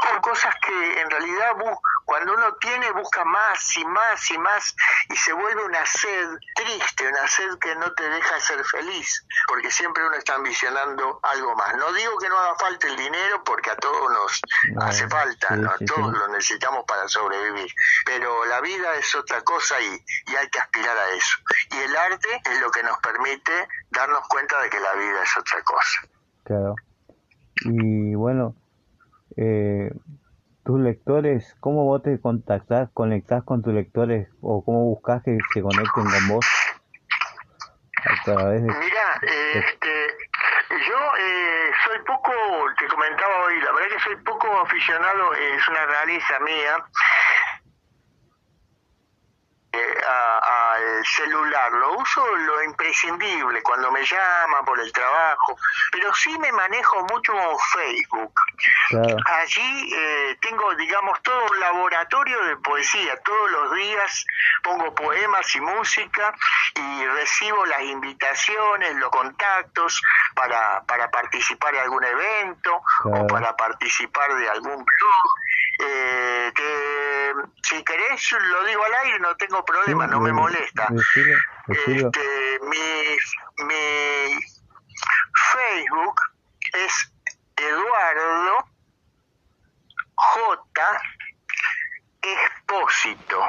son 0.00 0.20
cosas 0.20 0.54
que 0.56 1.00
en 1.00 1.10
realidad 1.10 1.56
cuando 2.04 2.34
uno 2.34 2.54
tiene 2.60 2.90
busca 2.92 3.24
más 3.24 3.76
y 3.76 3.84
más 3.84 4.30
y 4.30 4.38
más 4.38 4.74
y 5.08 5.16
se 5.16 5.32
vuelve 5.32 5.64
una 5.64 5.84
sed 5.86 6.28
triste, 6.54 7.08
una 7.08 7.26
sed 7.28 7.58
que 7.58 7.74
no 7.76 7.92
te 7.92 8.08
deja 8.08 8.40
ser 8.40 8.64
feliz, 8.64 9.24
porque 9.46 9.70
siempre 9.70 10.06
uno 10.06 10.16
está 10.16 10.34
ambicionando 10.34 11.20
algo 11.22 11.54
más. 11.56 11.76
No 11.76 11.92
digo 11.92 12.18
que 12.18 12.28
no 12.28 12.38
haga 12.38 12.54
falta 12.56 12.86
el 12.86 12.96
dinero 12.96 13.42
porque 13.44 13.70
a 13.70 13.76
todos 13.76 14.10
nos 14.10 14.40
hace 14.84 15.08
falta, 15.08 15.54
a 15.54 15.78
todos 15.84 16.12
lo 16.12 16.28
necesitamos 16.28 16.84
para 16.86 17.08
sobrevivir, 17.08 17.70
pero 18.04 18.44
la 18.46 18.60
vida 18.60 18.94
es 18.96 19.14
otra 19.14 19.42
cosa 19.42 19.80
y, 19.80 20.04
y 20.26 20.36
hay 20.36 20.48
que 20.48 20.58
aspirar 20.58 20.96
a 20.96 21.10
eso. 21.10 21.36
Y 21.70 21.78
el 21.78 21.96
arte 21.96 22.42
es 22.44 22.60
lo 22.60 22.70
que 22.70 22.82
nos 22.82 22.98
permite 22.98 23.68
darnos 23.90 24.26
cuenta 24.28 24.60
de 24.62 24.70
que 24.70 24.80
la 24.80 24.94
vida 24.94 25.22
es 25.22 25.36
otra 25.36 25.62
cosa. 25.62 26.00
Claro. 26.44 26.74
Y 27.64 28.14
bueno, 28.14 28.54
eh, 29.36 29.90
tus 30.64 30.80
lectores, 30.80 31.56
¿cómo 31.60 31.84
vos 31.84 32.02
te 32.02 32.20
contactás, 32.20 32.88
conectás 32.94 33.42
con 33.44 33.62
tus 33.62 33.74
lectores 33.74 34.28
o 34.40 34.64
cómo 34.64 34.84
buscas 34.84 35.22
que 35.24 35.36
se 35.52 35.62
conecten 35.62 36.04
con 36.04 36.28
vos? 36.28 36.46
Mira, 38.62 39.20
este, 39.54 40.06
yo 40.70 40.98
eh, 41.18 41.70
soy 41.84 41.98
poco, 42.06 42.32
te 42.78 42.86
comentaba 42.88 43.44
hoy, 43.44 43.60
la 43.60 43.72
verdad 43.72 43.88
que 43.96 44.02
soy 44.02 44.16
poco 44.24 44.46
aficionado, 44.60 45.34
es 45.34 45.68
una 45.68 45.86
realiza 45.86 46.38
mía, 46.40 46.84
al 50.82 51.06
celular, 51.06 51.72
lo 51.72 51.98
uso 51.98 52.36
lo 52.36 52.62
imprescindible 52.64 53.62
cuando 53.62 53.90
me 53.90 54.04
llaman 54.04 54.64
por 54.64 54.78
el 54.80 54.92
trabajo, 54.92 55.58
pero 55.90 56.12
sí 56.14 56.36
me 56.38 56.52
manejo 56.52 57.02
mucho 57.10 57.32
Facebook. 57.72 58.32
Allí 59.26 59.94
eh, 59.94 60.36
tengo, 60.40 60.74
digamos, 60.74 61.20
todo 61.22 61.46
un 61.50 61.60
laboratorio 61.60 62.44
de 62.44 62.56
poesía. 62.58 63.16
Todos 63.22 63.50
los 63.50 63.74
días 63.74 64.26
pongo 64.62 64.94
poemas 64.94 65.54
y 65.54 65.60
música 65.60 66.34
y 66.74 67.06
recibo 67.06 67.66
las 67.66 67.82
invitaciones, 67.82 68.94
los 68.96 69.10
contactos 69.10 70.00
para, 70.34 70.82
para 70.82 71.10
participar 71.10 71.72
de 71.72 71.80
algún 71.80 72.04
evento 72.04 72.82
o 73.04 73.26
para 73.26 73.56
participar 73.56 74.34
de 74.34 74.48
algún 74.48 74.76
blog. 74.76 75.41
Eh, 75.78 76.52
que, 76.54 77.32
si 77.62 77.82
querés 77.84 78.32
lo 78.32 78.64
digo 78.64 78.84
al 78.84 78.94
aire, 79.04 79.18
no 79.20 79.36
tengo 79.36 79.64
problema, 79.64 80.06
no 80.06 80.20
me 80.20 80.32
molesta. 80.32 80.88
Este, 81.68 82.58
mi, 82.62 83.64
mi 83.64 84.38
Facebook 85.52 86.20
es 86.72 87.12
Eduardo 87.56 88.68
J. 90.14 91.02
Expósito, 92.22 93.40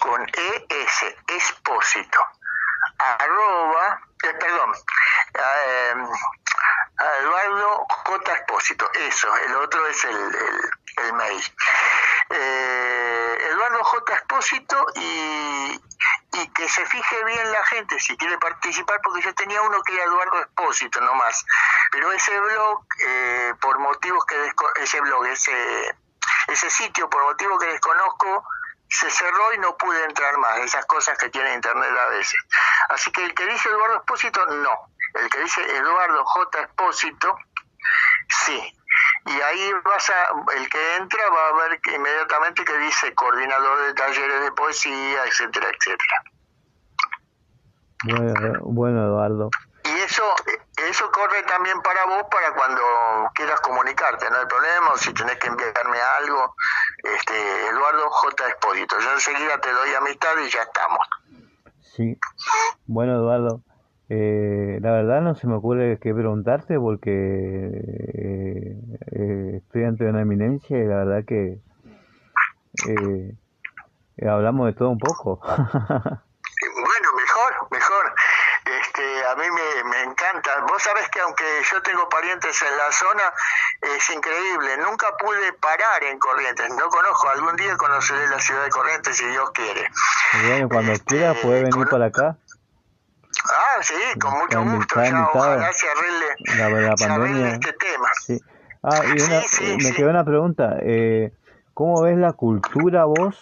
con 0.00 0.24
ES, 0.24 1.16
Expósito, 1.26 2.18
arroba, 2.98 4.00
eh, 4.22 4.34
perdón, 4.38 4.72
eh, 5.34 5.94
Eduardo 7.20 7.86
J. 7.88 8.32
Expósito, 8.32 8.90
eso, 8.94 9.36
el 9.46 9.54
otro 9.56 9.86
es 9.86 10.04
el, 10.04 10.16
el, 10.16 11.04
el 11.04 11.12
mail. 11.12 11.42
Eh, 12.30 13.38
Eduardo 13.52 13.84
J. 13.84 14.14
Expósito 14.14 14.86
y, 14.96 15.80
y 16.32 16.48
que 16.52 16.68
se 16.68 16.84
fije 16.86 17.24
bien 17.24 17.52
la 17.52 17.64
gente 17.66 18.00
si 18.00 18.16
quiere 18.16 18.36
participar, 18.38 19.00
porque 19.02 19.22
yo 19.22 19.34
tenía 19.34 19.62
uno 19.62 19.80
que 19.82 19.94
era 19.94 20.04
Eduardo 20.04 20.40
Expósito 20.40 21.00
nomás, 21.00 21.44
pero 21.92 22.10
ese 22.12 22.38
blog, 22.38 22.84
eh, 23.06 23.54
por 23.60 23.78
motivos 23.78 24.24
que 24.26 24.52
ese 24.82 25.00
blog, 25.00 25.26
ese, 25.26 25.96
ese 26.48 26.70
sitio, 26.70 27.08
por 27.08 27.22
motivos 27.22 27.58
que 27.60 27.66
desconozco, 27.66 28.44
se 28.90 29.10
cerró 29.10 29.52
y 29.52 29.58
no 29.58 29.76
pude 29.76 30.02
entrar 30.04 30.36
más, 30.38 30.58
esas 30.58 30.84
cosas 30.86 31.16
que 31.18 31.28
tiene 31.28 31.54
internet 31.54 31.90
a 31.96 32.08
veces. 32.08 32.40
Así 32.88 33.12
que 33.12 33.24
el 33.24 33.34
que 33.34 33.46
dice 33.46 33.68
Eduardo 33.68 33.96
Expósito, 33.96 34.44
no. 34.46 34.90
El 35.14 35.28
que 35.30 35.40
dice 35.40 35.60
Eduardo 35.76 36.24
J. 36.24 36.60
Expósito, 36.60 37.36
sí. 38.28 38.74
Y 39.26 39.40
ahí 39.40 39.72
vas 39.84 40.10
a, 40.10 40.54
el 40.56 40.68
que 40.68 40.96
entra 40.96 41.22
va 41.30 41.48
a 41.48 41.68
ver 41.68 41.80
que 41.80 41.94
inmediatamente 41.94 42.64
que 42.64 42.78
dice 42.78 43.14
coordinador 43.14 43.86
de 43.86 43.94
talleres 43.94 44.40
de 44.42 44.52
poesía, 44.52 45.24
etcétera, 45.24 45.68
etcétera. 45.68 46.22
Bueno, 48.04 48.58
bueno 48.62 49.04
Eduardo. 49.04 49.50
Y 49.84 50.00
eso, 50.02 50.22
eso 50.88 51.10
corre 51.10 51.42
también 51.44 51.80
para 51.82 52.04
vos 52.06 52.24
para 52.30 52.52
cuando 52.54 52.82
quieras 53.34 53.60
comunicarte, 53.60 54.28
no 54.30 54.38
hay 54.38 54.46
problema, 54.46 54.90
o 54.90 54.98
si 54.98 55.12
tenés 55.14 55.38
que 55.38 55.48
enviarme 55.48 55.98
algo, 56.20 56.54
este, 57.02 57.66
Eduardo 57.68 58.10
J. 58.10 58.48
Expósito. 58.48 58.98
Yo 59.00 59.12
enseguida 59.12 59.58
te 59.60 59.72
doy 59.72 59.94
amistad 59.94 60.36
y 60.44 60.50
ya 60.50 60.62
estamos. 60.62 61.00
Sí. 61.96 62.18
Bueno, 62.86 63.14
Eduardo, 63.14 63.62
eh, 64.10 64.78
la 64.80 64.92
verdad 64.92 65.20
no 65.20 65.34
se 65.34 65.46
me 65.46 65.54
ocurre 65.54 65.98
qué 66.00 66.14
preguntarte 66.14 66.78
porque 66.78 67.10
eh, 67.10 68.76
eh, 69.12 69.60
estoy 69.62 69.84
ante 69.84 70.04
una 70.04 70.22
eminencia 70.22 70.78
y 70.78 70.86
la 70.86 71.04
verdad 71.04 71.24
que 71.26 71.60
hablamos 74.26 74.66
de 74.66 74.72
todo 74.72 74.90
un 74.90 74.98
poco. 74.98 75.40
a 79.30 79.34
mí 79.34 79.44
me, 79.50 80.02
encanta. 80.02 80.60
Vos 80.68 80.82
sabés 80.82 81.08
que 81.10 81.20
aunque 81.20 81.44
yo 81.70 81.82
tengo 81.82 82.08
parientes 82.08 82.62
en 82.62 82.76
la 82.76 82.90
zona, 82.92 83.32
es 83.82 84.10
increíble. 84.10 84.76
Nunca 84.78 85.06
pude 85.18 85.52
parar 85.54 86.02
en 86.04 86.18
Corrientes. 86.18 86.68
No 86.70 86.88
conozco. 86.88 87.28
Algún 87.28 87.56
día 87.56 87.76
conoceré 87.76 88.26
la 88.28 88.40
ciudad 88.40 88.64
de 88.64 88.70
Corrientes 88.70 89.16
si 89.16 89.26
Dios 89.26 89.50
quiere. 89.52 89.88
Bueno, 90.46 90.68
cuando 90.68 90.92
este, 90.92 91.04
quiera 91.04 91.34
puede 91.34 91.64
venir 91.64 91.88
para 91.88 92.06
acá. 92.06 92.36
Ah, 93.44 93.82
sí, 93.82 93.94
con 94.20 94.38
mucho 94.38 94.64
gusto. 94.64 95.02
Ya, 95.02 95.28
ojalá 95.32 95.72
se 95.72 95.86
arregle, 95.88 96.86
la, 96.86 96.94
pandemia. 96.94 97.48
este 97.54 97.72
tema. 97.74 98.08
Sí. 98.20 98.40
Ah, 98.82 99.00
y 99.04 99.20
una, 99.22 99.42
me 99.82 99.92
quedó 99.92 100.10
una 100.10 100.24
pregunta. 100.24 100.76
Eh, 100.82 101.32
¿Cómo 101.78 102.02
ves 102.02 102.18
la 102.18 102.32
cultura 102.32 103.04
vos? 103.04 103.36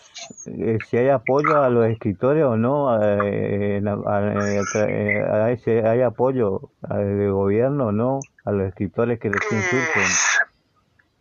Eh, 0.45 0.77
si 0.91 0.99
hay 0.99 1.09
apoyo 1.09 1.63
a 1.63 1.71
los 1.71 1.87
escritores 1.87 2.45
o 2.45 2.59
no, 2.59 3.03
eh, 3.03 3.79
eh, 3.79 5.61
si 5.65 5.71
hay 5.71 6.03
apoyo 6.03 6.69
del 6.83 7.33
gobierno 7.33 7.87
o 7.87 7.93
no 7.93 8.21
a 8.45 8.53
los 8.53 8.69
escritores 8.69 9.19
que 9.21 9.31
les 9.31 9.41
insulten. 9.41 10.05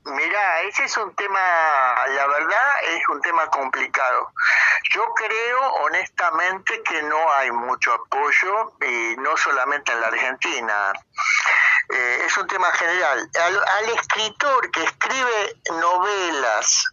Mira, 0.03 0.44
es 0.83 0.97
un 0.97 1.15
tema, 1.15 1.39
la 2.07 2.27
verdad 2.27 2.83
es 2.83 3.07
un 3.09 3.21
tema 3.21 3.47
complicado. 3.49 4.33
Yo 4.91 5.03
creo 5.15 5.61
honestamente 5.83 6.81
que 6.83 7.01
no 7.03 7.31
hay 7.33 7.51
mucho 7.51 7.93
apoyo, 7.93 8.73
y 8.81 9.15
no 9.17 9.35
solamente 9.37 9.91
en 9.91 10.01
la 10.01 10.07
Argentina. 10.07 10.93
Eh, 11.89 12.23
es 12.25 12.37
un 12.37 12.47
tema 12.47 12.71
general. 12.73 13.29
Al, 13.43 13.89
escritor 13.89 14.71
que 14.71 14.83
escribe 14.83 15.61
novelas, 15.71 16.85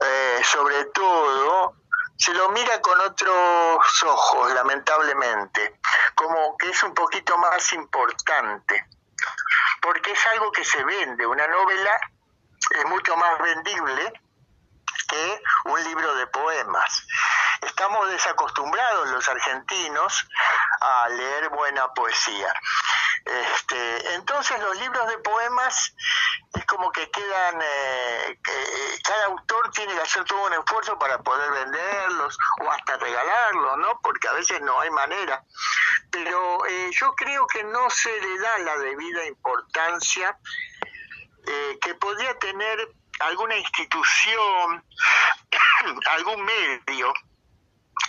eh, 0.00 0.40
sobre 0.44 0.84
todo, 0.86 1.74
se 2.16 2.32
lo 2.32 2.48
mira 2.50 2.80
con 2.80 2.98
otros 3.00 4.02
ojos, 4.02 4.52
lamentablemente, 4.54 5.78
como 6.14 6.56
que 6.56 6.70
es 6.70 6.82
un 6.82 6.94
poquito 6.94 7.36
más 7.38 7.72
importante, 7.74 8.86
porque 9.82 10.12
es 10.12 10.26
algo 10.32 10.50
que 10.52 10.64
se 10.64 10.82
vende. 10.84 11.26
Una 11.26 11.46
novela 11.46 11.90
es 12.70 12.84
mucho 12.86 13.16
más 13.16 13.38
vendible 13.38 14.12
que 15.08 15.42
un 15.66 15.84
libro 15.84 16.14
de 16.14 16.26
poemas. 16.28 17.06
Estamos 17.62 18.08
desacostumbrados 18.10 19.08
los 19.10 19.28
argentinos 19.28 20.26
a 20.80 21.08
leer 21.08 21.48
buena 21.50 21.92
poesía. 21.92 22.52
Este, 23.24 24.14
entonces 24.14 24.60
los 24.60 24.76
libros 24.78 25.08
de 25.08 25.18
poemas 25.18 25.94
es 26.54 26.66
como 26.66 26.92
que 26.92 27.10
quedan, 27.10 27.60
eh, 27.62 28.38
eh, 28.46 28.98
cada 29.02 29.26
autor 29.26 29.70
tiene 29.70 29.94
que 29.94 30.00
hacer 30.00 30.24
todo 30.24 30.46
un 30.46 30.52
esfuerzo 30.52 30.98
para 30.98 31.18
poder 31.22 31.50
venderlos 31.50 32.38
o 32.60 32.70
hasta 32.70 32.96
regalarlos, 32.98 33.78
¿no? 33.78 33.98
Porque 34.02 34.28
a 34.28 34.32
veces 34.32 34.60
no 34.60 34.78
hay 34.78 34.90
manera. 34.90 35.42
Pero 36.10 36.66
eh, 36.66 36.90
yo 36.92 37.14
creo 37.14 37.46
que 37.46 37.64
no 37.64 37.88
se 37.90 38.20
le 38.20 38.38
da 38.38 38.58
la 38.58 38.76
debida 38.78 39.24
importancia 39.26 40.38
que 41.80 41.94
podría 41.94 42.38
tener 42.38 42.88
alguna 43.20 43.56
institución, 43.56 44.84
algún 46.06 46.42
medio 46.44 47.12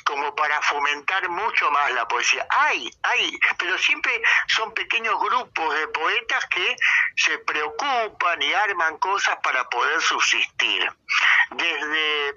como 0.04 0.36
para 0.36 0.62
fomentar 0.62 1.28
mucho 1.30 1.70
más 1.72 1.92
la 1.92 2.08
poesía. 2.08 2.46
Hay, 2.50 2.90
hay, 3.04 3.40
pero 3.58 3.78
siempre 3.78 4.22
son 4.48 4.74
pequeños 4.74 5.20
grupos 5.20 5.76
de 5.76 5.88
poetas 5.90 6.46
que 6.48 6.76
se 7.16 7.38
preocupan 7.40 8.42
y 8.42 8.54
arman 8.54 8.98
cosas 8.98 9.38
para 9.44 9.68
poder 9.70 10.02
subsistir. 10.02 10.92
Desde, 11.52 12.36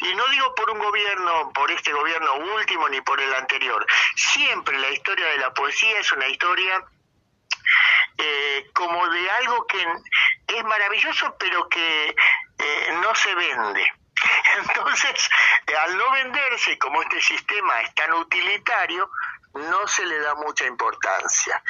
y 0.00 0.14
no 0.14 0.26
digo 0.28 0.54
por 0.54 0.70
un 0.70 0.78
gobierno, 0.78 1.52
por 1.54 1.70
este 1.70 1.92
gobierno 1.92 2.34
último 2.34 2.88
ni 2.88 3.00
por 3.00 3.20
el 3.20 3.34
anterior, 3.34 3.86
siempre 4.14 4.78
la 4.78 4.90
historia 4.90 5.26
de 5.26 5.38
la 5.38 5.52
poesía 5.52 6.00
es 6.00 6.12
una 6.12 6.26
historia 6.28 6.84
eh, 8.18 8.70
como 8.74 9.08
de 9.08 9.30
algo 9.30 9.66
que 9.66 9.86
es 10.48 10.64
maravilloso 10.64 11.36
pero 11.38 11.68
que 11.68 12.08
eh, 12.58 12.98
no 13.02 13.14
se 13.14 13.34
vende 13.34 13.86
Entonces, 14.58 15.28
al 15.82 15.96
no 15.96 16.10
venderse, 16.12 16.78
como 16.78 17.02
este 17.02 17.20
sistema 17.20 17.80
es 17.82 17.94
tan 17.94 18.12
utilitario, 18.14 19.10
no 19.54 19.86
se 19.88 20.06
le 20.06 20.18
da 20.20 20.34
mucha 20.34 20.64
importancia. 20.66 21.62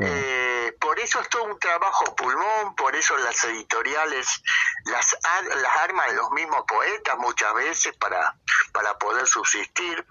Eh, 0.00 0.74
por 0.80 0.98
eso 0.98 1.20
es 1.20 1.28
todo 1.28 1.44
un 1.44 1.58
trabajo 1.58 2.14
pulmón, 2.16 2.74
por 2.76 2.96
eso 2.96 3.16
las 3.18 3.44
editoriales 3.44 4.42
las, 4.86 5.16
las 5.56 5.76
arman 5.82 6.16
los 6.16 6.30
mismos 6.30 6.64
poetas 6.66 7.16
muchas 7.18 7.52
veces 7.54 7.94
para, 7.96 8.34
para 8.72 8.96
poder 8.98 9.26
subsistir. 9.26 10.06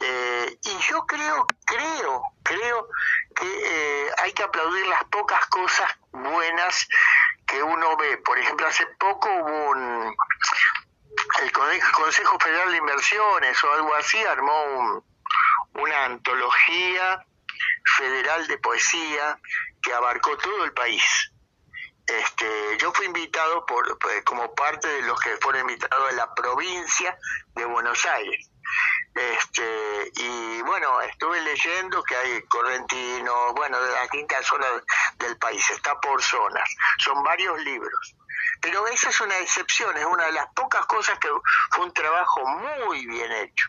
Eh, 0.00 0.58
y 0.62 0.78
yo 0.78 1.04
creo, 1.06 1.46
creo, 1.64 2.22
creo 2.42 2.88
que 3.36 4.12
hay 4.18 4.32
que 4.32 4.42
aplaudir 4.42 4.86
las 4.86 5.04
pocas 5.04 5.44
cosas 5.46 5.88
buenas 6.10 6.88
que 7.46 7.62
uno 7.62 7.96
ve. 7.96 8.18
Por 8.18 8.38
ejemplo, 8.38 8.66
hace 8.66 8.86
poco 8.98 9.28
hubo 9.28 9.70
un, 9.70 10.16
el 11.42 11.52
Consejo 11.52 12.38
Federal 12.38 12.70
de 12.70 12.78
Inversiones 12.78 13.62
o 13.64 13.72
algo 13.72 13.94
así 13.94 14.18
armó 14.24 15.04
una 15.74 16.04
antología 16.04 17.24
federal 17.96 18.46
de 18.46 18.58
poesía 18.58 19.38
que 19.82 19.92
abarcó 19.92 20.36
todo 20.38 20.64
el 20.64 20.72
país. 20.72 21.32
Este, 22.06 22.78
yo 22.78 22.92
fui 22.92 23.06
invitado 23.06 23.66
por, 23.66 23.98
pues, 23.98 24.22
como 24.24 24.54
parte 24.54 24.86
de 24.88 25.02
los 25.02 25.18
que 25.20 25.36
fueron 25.38 25.62
invitados 25.62 26.10
de 26.10 26.16
la 26.16 26.32
provincia 26.34 27.18
de 27.54 27.64
Buenos 27.64 28.04
Aires. 28.06 28.48
Este, 29.16 30.12
y 30.16 30.60
bueno, 30.60 31.00
estuve 31.00 31.40
leyendo 31.40 32.02
que 32.02 32.14
hay 32.14 32.42
correntinos, 32.42 33.54
bueno, 33.54 33.80
de 33.80 33.92
las 33.92 34.02
distintas 34.02 34.44
zonas 34.44 34.70
del 35.16 35.38
país, 35.38 35.70
está 35.70 35.98
por 36.00 36.22
zonas, 36.22 36.68
son 36.98 37.22
varios 37.22 37.58
libros. 37.62 38.14
Pero 38.60 38.86
esa 38.88 39.08
es 39.08 39.20
una 39.22 39.38
excepción, 39.38 39.96
es 39.96 40.04
una 40.04 40.26
de 40.26 40.32
las 40.32 40.46
pocas 40.54 40.84
cosas 40.84 41.18
que 41.18 41.28
fue 41.70 41.86
un 41.86 41.94
trabajo 41.94 42.46
muy 42.46 43.06
bien 43.06 43.32
hecho. 43.32 43.68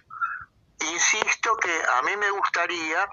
Insisto 0.80 1.56
que 1.56 1.82
a 1.98 2.02
mí 2.02 2.18
me 2.18 2.30
gustaría 2.30 3.10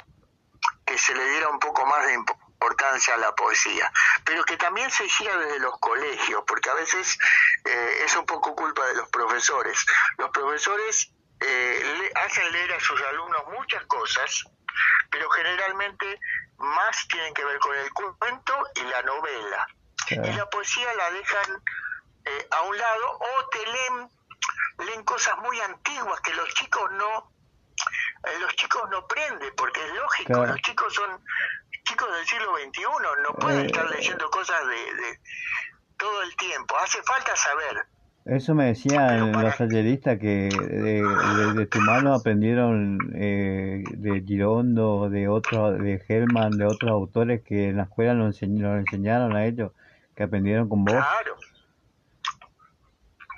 que 0.85 0.99
se 0.99 1.14
le 1.14 1.24
diera 1.28 1.49
un 1.49 1.61
poco 1.61 1.87
más 1.87 2.05
de 2.07 2.14
importancia 2.14 3.14
a 3.14 3.18
la 3.18 3.32
poesía, 3.35 3.93
pero 4.24 4.45
que 4.45 4.57
también 4.57 4.91
se 4.91 5.05
hiciera 5.05 5.37
desde 5.37 5.61
los 5.61 5.78
colegios, 5.78 6.43
porque 6.47 6.70
a 6.70 6.74
veces 6.74 7.16
eh, 7.64 8.03
es 8.05 8.16
un 8.16 8.26
poco 8.26 8.57
culpa 8.57 8.85
de 8.87 8.95
los 8.95 9.09
profesores. 9.09 9.87
Los 10.18 10.30
profesores 10.30 11.14
eh, 11.47 11.99
le 11.99 12.20
hacen 12.20 12.51
leer 12.53 12.72
a 12.72 12.80
sus 12.80 13.01
alumnos 13.03 13.42
muchas 13.59 13.84
cosas, 13.86 14.45
pero 15.11 15.28
generalmente 15.30 16.18
más 16.59 17.07
tienen 17.09 17.34
que 17.34 17.45
ver 17.45 17.59
con 17.59 17.76
el 17.76 17.92
cuento 17.92 18.55
y 18.74 18.82
la 18.82 19.03
novela. 19.03 19.66
Y 20.11 20.32
la 20.32 20.49
poesía 20.51 20.92
la 20.95 21.11
dejan 21.11 21.62
eh, 22.24 22.49
a 22.51 22.62
un 22.62 22.76
lado 22.76 23.18
o 23.18 23.49
te 23.49 23.59
leen, 23.66 24.09
leen 24.86 25.05
cosas 25.05 25.36
muy 25.38 25.61
antiguas 25.61 26.20
que 26.20 26.34
los 26.34 26.49
chicos 26.55 26.90
no 26.92 27.30
eh, 28.24 28.38
los 28.40 28.55
chicos 28.57 28.88
no 28.90 29.07
prenden 29.07 29.55
porque 29.57 29.84
es 29.84 29.95
lógico, 29.95 30.47
los 30.47 30.61
chicos 30.61 30.95
son 30.95 31.24
chicos 31.84 32.11
del 32.14 32.26
siglo 32.26 32.57
XXI, 32.57 32.82
no 33.22 33.34
pueden 33.34 33.66
estar 33.66 33.88
leyendo 33.90 34.30
cosas 34.30 34.66
de, 34.66 34.95
de 34.95 35.20
todo 35.99 36.22
el 36.22 36.34
tiempo, 36.36 36.76
hace 36.78 37.03
falta 37.03 37.36
saber 37.36 37.86
Eso 38.27 38.55
me 38.55 38.66
decían 38.66 39.33
los 39.33 39.57
talleristas 39.59 40.18
que 40.18 40.49
de, 40.49 41.66
tu 41.66 41.79
mano 41.81 42.14
aprendieron 42.14 42.99
eh, 43.14 43.85
de 43.87 44.22
Girondo, 44.22 45.11
de 45.11 45.29
otros, 45.29 45.79
de 45.79 46.03
Helman, 46.09 46.53
de 46.53 46.64
otros 46.64 46.91
autores 46.91 47.43
que 47.45 47.68
en 47.68 47.77
la 47.77 47.83
escuela 47.83 48.14
nos, 48.14 48.41
enseñaron 48.43 49.37
a 49.37 49.45
ellos, 49.45 49.72
que 50.16 50.22
aprendieron 50.22 50.70
con 50.70 50.87
vos. 50.87 50.95
Claro, 50.95 51.37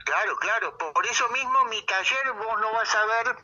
claro, 0.05 0.37
claro. 0.37 0.79
Por 0.79 1.05
eso 1.05 1.29
mismo 1.31 1.65
mi 1.65 1.83
taller 1.85 2.33
vos 2.35 2.61
no 2.61 2.73
vas 2.73 2.95
a 2.95 3.07
ver 3.07 3.37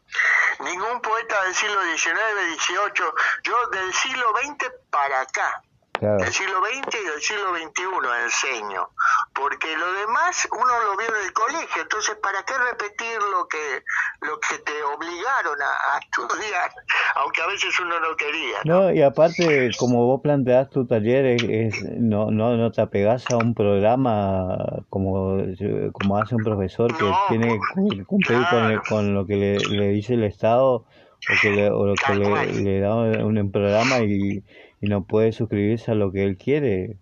ningún 0.70 1.00
poeta 1.00 1.42
del 1.42 1.54
siglo 1.54 1.80
XIX, 1.96 2.20
XVIII, 2.56 3.06
yo 3.42 3.66
del 3.70 3.92
siglo 3.92 4.26
XX 4.44 4.70
para 4.90 5.22
acá 5.22 5.60
del 6.02 6.32
siglo 6.32 6.58
XX 6.58 6.98
y 7.00 7.06
del 7.06 7.20
siglo 7.20 7.54
XXI 7.54 7.82
enseño, 8.24 8.88
porque 9.34 9.68
lo 9.76 9.92
demás 9.92 10.48
uno 10.50 10.72
lo 10.84 10.96
vio 10.96 11.06
en 11.08 11.26
el 11.26 11.32
colegio, 11.32 11.82
entonces 11.82 12.16
¿para 12.16 12.42
qué 12.42 12.54
repetir 12.58 13.18
lo 13.30 13.46
que 13.46 13.82
lo 14.26 14.38
que 14.40 14.58
te 14.58 14.72
obligaron 14.82 15.58
a, 15.62 15.98
estudiar, 15.98 16.70
aunque 17.16 17.42
a 17.42 17.46
veces 17.46 17.78
uno 17.78 18.00
no 18.00 18.16
quería? 18.16 18.58
No, 18.64 18.92
y 18.92 19.02
aparte, 19.02 19.70
como 19.78 20.06
vos 20.06 20.20
planteás 20.22 20.70
tu 20.70 20.86
taller, 20.86 21.24
es, 21.24 21.82
no, 21.82 22.30
no, 22.30 22.56
no 22.56 22.72
te 22.72 22.82
apegás 22.82 23.24
a 23.30 23.36
un 23.36 23.54
programa 23.54 24.84
como, 24.90 25.38
como 25.92 26.18
hace 26.18 26.34
un 26.34 26.42
profesor 26.42 26.96
que 26.96 27.04
tiene 27.28 27.58
que 27.90 28.04
cumplir 28.04 28.42
con, 28.50 28.78
con, 28.88 29.14
lo 29.14 29.26
que 29.26 29.36
le, 29.36 29.58
le, 29.58 29.88
dice 29.88 30.14
el 30.14 30.24
Estado 30.24 30.72
o, 30.74 30.84
que 31.40 31.50
le, 31.50 31.70
o 31.70 31.86
lo 31.86 31.94
que 31.94 32.14
le, 32.14 32.52
le 32.62 32.80
da 32.80 32.94
un 32.94 33.52
programa 33.52 34.00
y 34.00 34.42
y 34.82 34.88
no 34.88 35.04
puede 35.04 35.32
suscribirse 35.32 35.92
a 35.92 35.94
lo 35.94 36.10
que 36.12 36.24
él 36.24 36.36
quiere. 36.36 36.96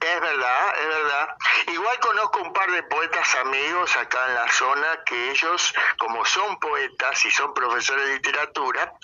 Es 0.00 0.20
verdad, 0.20 0.74
es 0.80 0.88
verdad. 0.88 1.28
Igual 1.66 1.98
conozco 2.00 2.40
un 2.40 2.52
par 2.52 2.70
de 2.70 2.82
poetas 2.84 3.34
amigos 3.36 3.94
acá 3.96 4.18
en 4.28 4.34
la 4.34 4.48
zona 4.50 4.86
que 5.04 5.30
ellos, 5.30 5.74
como 5.98 6.24
son 6.24 6.58
poetas 6.58 7.24
y 7.26 7.30
son 7.30 7.52
profesores 7.52 8.06
de 8.06 8.14
literatura, 8.14 8.94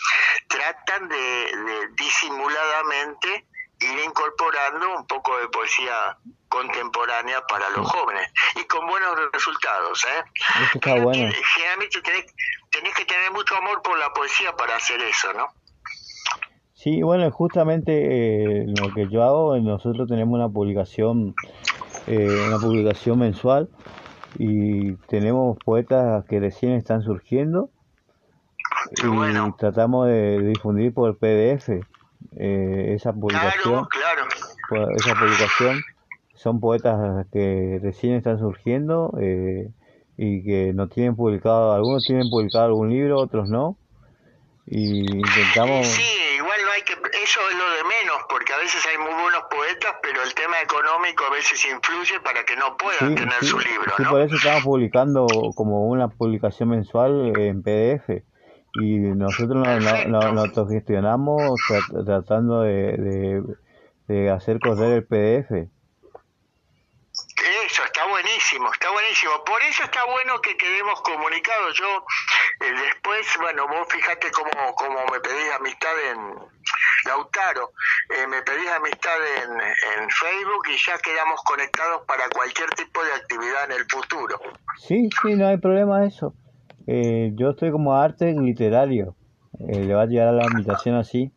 tratan 0.49 1.09
de, 1.09 1.89
disimuladamente 1.95 3.47
ir 3.81 3.99
incorporando 3.99 4.97
un 4.97 5.07
poco 5.07 5.37
de 5.39 5.49
poesía 5.49 6.17
contemporánea 6.49 7.45
para 7.47 7.69
los 7.71 7.87
jóvenes 7.91 8.33
y 8.55 8.65
con 8.65 8.87
buenos 8.87 9.15
resultados. 9.31 10.05
¿eh? 10.05 10.25
Eso 10.63 10.71
está 10.75 10.95
bueno. 10.95 11.31
Generalmente 11.55 12.01
tenés 12.01 12.95
que 12.95 13.05
tener 13.05 13.31
mucho 13.33 13.57
amor 13.57 13.83
por 13.83 13.99
la 13.99 14.11
poesía 14.15 14.57
para 14.57 14.77
hacer 14.77 15.03
eso, 15.03 15.35
¿no? 15.35 15.53
Sí, 16.85 17.01
bueno, 17.01 17.31
justamente 17.31 18.61
eh, 18.61 18.67
lo 18.67 18.93
que 18.93 19.09
yo 19.09 19.25
hago, 19.25 19.57
nosotros 19.57 20.07
tenemos 20.07 20.35
una 20.35 20.51
publicación, 20.51 21.35
eh, 22.07 22.29
una 22.47 22.59
publicación 22.59 23.21
mensual 23.21 23.71
y 24.39 24.93
tenemos 25.07 25.57
poetas 25.65 26.27
que 26.27 26.41
recién 26.41 26.73
están 26.73 27.01
surgiendo 27.01 27.71
y 29.03 29.53
tratamos 29.57 30.09
de, 30.09 30.41
difundir 30.41 30.93
por 30.93 31.17
PDF 31.17 31.71
eh, 32.37 32.93
esa 32.95 33.15
publicación. 33.15 33.87
Claro, 33.87 34.91
Esa 34.95 35.15
publicación 35.15 35.81
son 36.35 36.61
poetas 36.61 37.27
que 37.33 37.81
recién 37.83 38.17
están 38.17 38.39
surgiendo 38.39 39.11
y 40.19 40.45
que 40.45 40.73
no 40.75 40.89
tienen 40.89 41.17
publicado, 41.17 41.73
algunos 41.73 42.05
tienen 42.05 42.29
publicado 42.29 42.67
algún 42.67 42.91
libro, 42.91 43.21
otros 43.21 43.49
no. 43.49 43.79
Y 44.67 45.01
intentamos 45.01 45.87
es 47.25 47.57
lo 47.57 47.71
de 47.71 47.85
menos, 47.85 48.23
porque 48.29 48.53
a 48.53 48.54
veces 48.65 48.87
hay 48.87 48.99
muy 48.99 49.13
buenos 49.13 49.45
poetas, 49.51 49.95
pero 50.03 50.23
el 50.23 50.35
tema 50.35 50.61
económico 50.63 51.25
a 51.25 51.31
veces 51.31 51.65
influye 51.67 52.19
para 52.21 52.45
que 52.45 52.57
no 52.57 52.77
puedan 52.77 53.15
tener 53.15 53.45
su 53.45 53.59
libro. 53.59 53.93
Sí, 53.97 54.05
por 54.05 54.23
eso 54.23 54.37
estamos 54.37 54.65
publicando 54.65 55.27
como 55.55 55.87
una 55.87 56.09
publicación 56.09 56.71
mensual 56.71 57.33
en 57.37 57.63
PDF 57.63 58.25
y 58.81 58.99
nosotros 58.99 59.67
nos 59.67 60.09
no, 60.09 60.33
no, 60.33 60.41
autogestionamos 60.41 61.61
tratando 62.07 62.63
de, 62.63 63.43
de, 64.09 64.31
hacer 64.31 64.59
correr 64.61 64.93
el 64.93 65.05
PDF. 65.05 65.71
Eso, 67.67 67.85
está 67.85 68.07
buenísimo, 68.07 68.73
está 68.73 68.91
buenísimo. 68.91 69.45
Por 69.45 69.63
eso 69.63 69.85
está 69.85 70.05
bueno 70.07 70.41
que 70.41 70.57
quedemos 70.57 71.01
comunicados. 71.03 71.77
Yo 71.77 72.05
eh, 72.61 72.73
después, 72.73 73.27
bueno, 73.41 73.69
vos 73.69 73.87
fíjate 73.91 74.31
cómo, 74.31 74.75
cómo 74.75 75.05
me 75.13 75.21
pedís 75.21 75.53
amistad 75.53 75.93
en, 76.11 76.55
Lautaro, 77.07 77.73
eh, 78.11 78.27
me 78.27 78.43
pedís 78.43 78.69
amistad 78.71 79.17
en, 79.43 79.53
en, 79.53 80.11
Facebook 80.11 80.65
y 80.73 80.77
ya 80.79 80.99
quedamos 80.99 81.41
conectados 81.45 82.03
para 82.07 82.25
cualquier 82.31 82.71
tipo 82.71 83.03
de 83.03 83.13
actividad 83.13 83.65
en 83.67 83.73
el 83.73 83.85
futuro. 83.89 84.41
Sí, 84.79 85.09
sí, 85.23 85.35
no 85.35 85.49
hay 85.49 85.59
problema 85.59 86.05
eso. 86.07 86.35
Eh, 86.87 87.33
yo 87.35 87.51
estoy 87.51 87.71
como 87.71 87.95
arte 87.95 88.33
literario. 88.33 89.17
Eh, 89.59 89.85
le 89.85 89.95
va 89.95 90.03
a 90.03 90.07
llegar 90.07 90.29
a 90.29 90.33
la 90.33 90.47
invitación 90.47 90.97
así. 90.97 91.33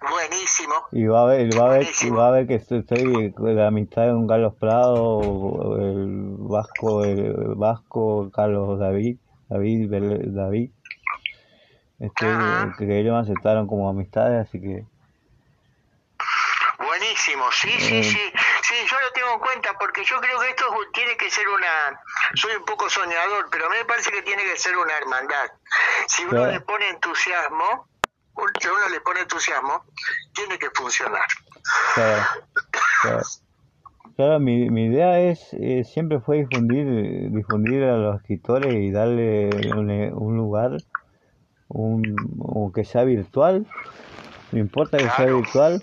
Buenísimo. 0.00 0.74
Y 0.92 1.06
va 1.06 1.22
a 1.22 1.26
ver, 1.26 1.48
va 1.58 1.66
a 1.66 1.78
ver, 1.78 1.86
va 2.16 2.28
a 2.28 2.30
ver 2.30 2.46
que 2.46 2.54
estoy, 2.56 2.78
estoy 2.80 3.34
la 3.54 3.68
amistad 3.68 4.04
de 4.04 4.14
un 4.14 4.28
Carlos 4.28 4.54
Prado, 4.60 5.76
el 5.78 6.36
vasco, 6.38 7.04
el 7.04 7.54
vasco 7.56 8.30
Carlos 8.32 8.78
David, 8.78 9.18
David, 9.48 9.90
David 9.90 10.70
este, 11.98 12.26
que 12.78 13.00
ellos 13.00 13.14
me 13.14 13.20
aceptaron 13.20 13.66
como 13.66 13.88
amistades, 13.88 14.46
así 14.46 14.60
que... 14.60 14.84
Buenísimo, 16.78 17.44
sí, 17.52 17.70
sí, 17.78 17.98
eh. 17.98 18.04
sí, 18.04 18.32
sí, 18.62 18.74
yo 18.90 18.96
lo 19.00 19.12
tengo 19.12 19.32
en 19.34 19.40
cuenta 19.40 19.72
porque 19.78 20.04
yo 20.04 20.20
creo 20.20 20.38
que 20.40 20.50
esto 20.50 20.64
tiene 20.92 21.16
que 21.16 21.30
ser 21.30 21.48
una, 21.48 22.00
soy 22.34 22.54
un 22.56 22.64
poco 22.64 22.88
soñador, 22.90 23.48
pero 23.50 23.66
a 23.66 23.70
mí 23.70 23.76
me 23.78 23.84
parece 23.86 24.10
que 24.12 24.22
tiene 24.22 24.44
que 24.44 24.56
ser 24.56 24.76
una 24.76 24.96
hermandad. 24.96 25.50
Si 26.06 26.24
uno 26.24 26.46
le 26.46 26.60
pone 26.60 26.88
entusiasmo, 26.90 27.88
si 28.60 28.68
uno 28.68 28.88
le 28.90 29.00
pone 29.00 29.20
entusiasmo, 29.20 29.84
tiene 30.34 30.58
que 30.58 30.68
funcionar. 30.74 31.26
Claro, 34.16 34.40
mi, 34.40 34.70
mi 34.70 34.86
idea 34.86 35.20
es 35.20 35.52
eh, 35.52 35.84
siempre 35.84 36.20
fue 36.20 36.38
difundir 36.38 37.30
difundir 37.32 37.84
a 37.84 37.96
los 37.96 38.16
escritores 38.16 38.72
y 38.72 38.90
darle 38.90 39.50
un 40.14 40.36
lugar 40.36 40.78
un, 41.68 42.72
que 42.74 42.84
sea 42.84 43.04
virtual, 43.04 43.66
no 44.52 44.58
importa 44.58 44.98
que 44.98 45.08
sea 45.10 45.26
virtual, 45.26 45.82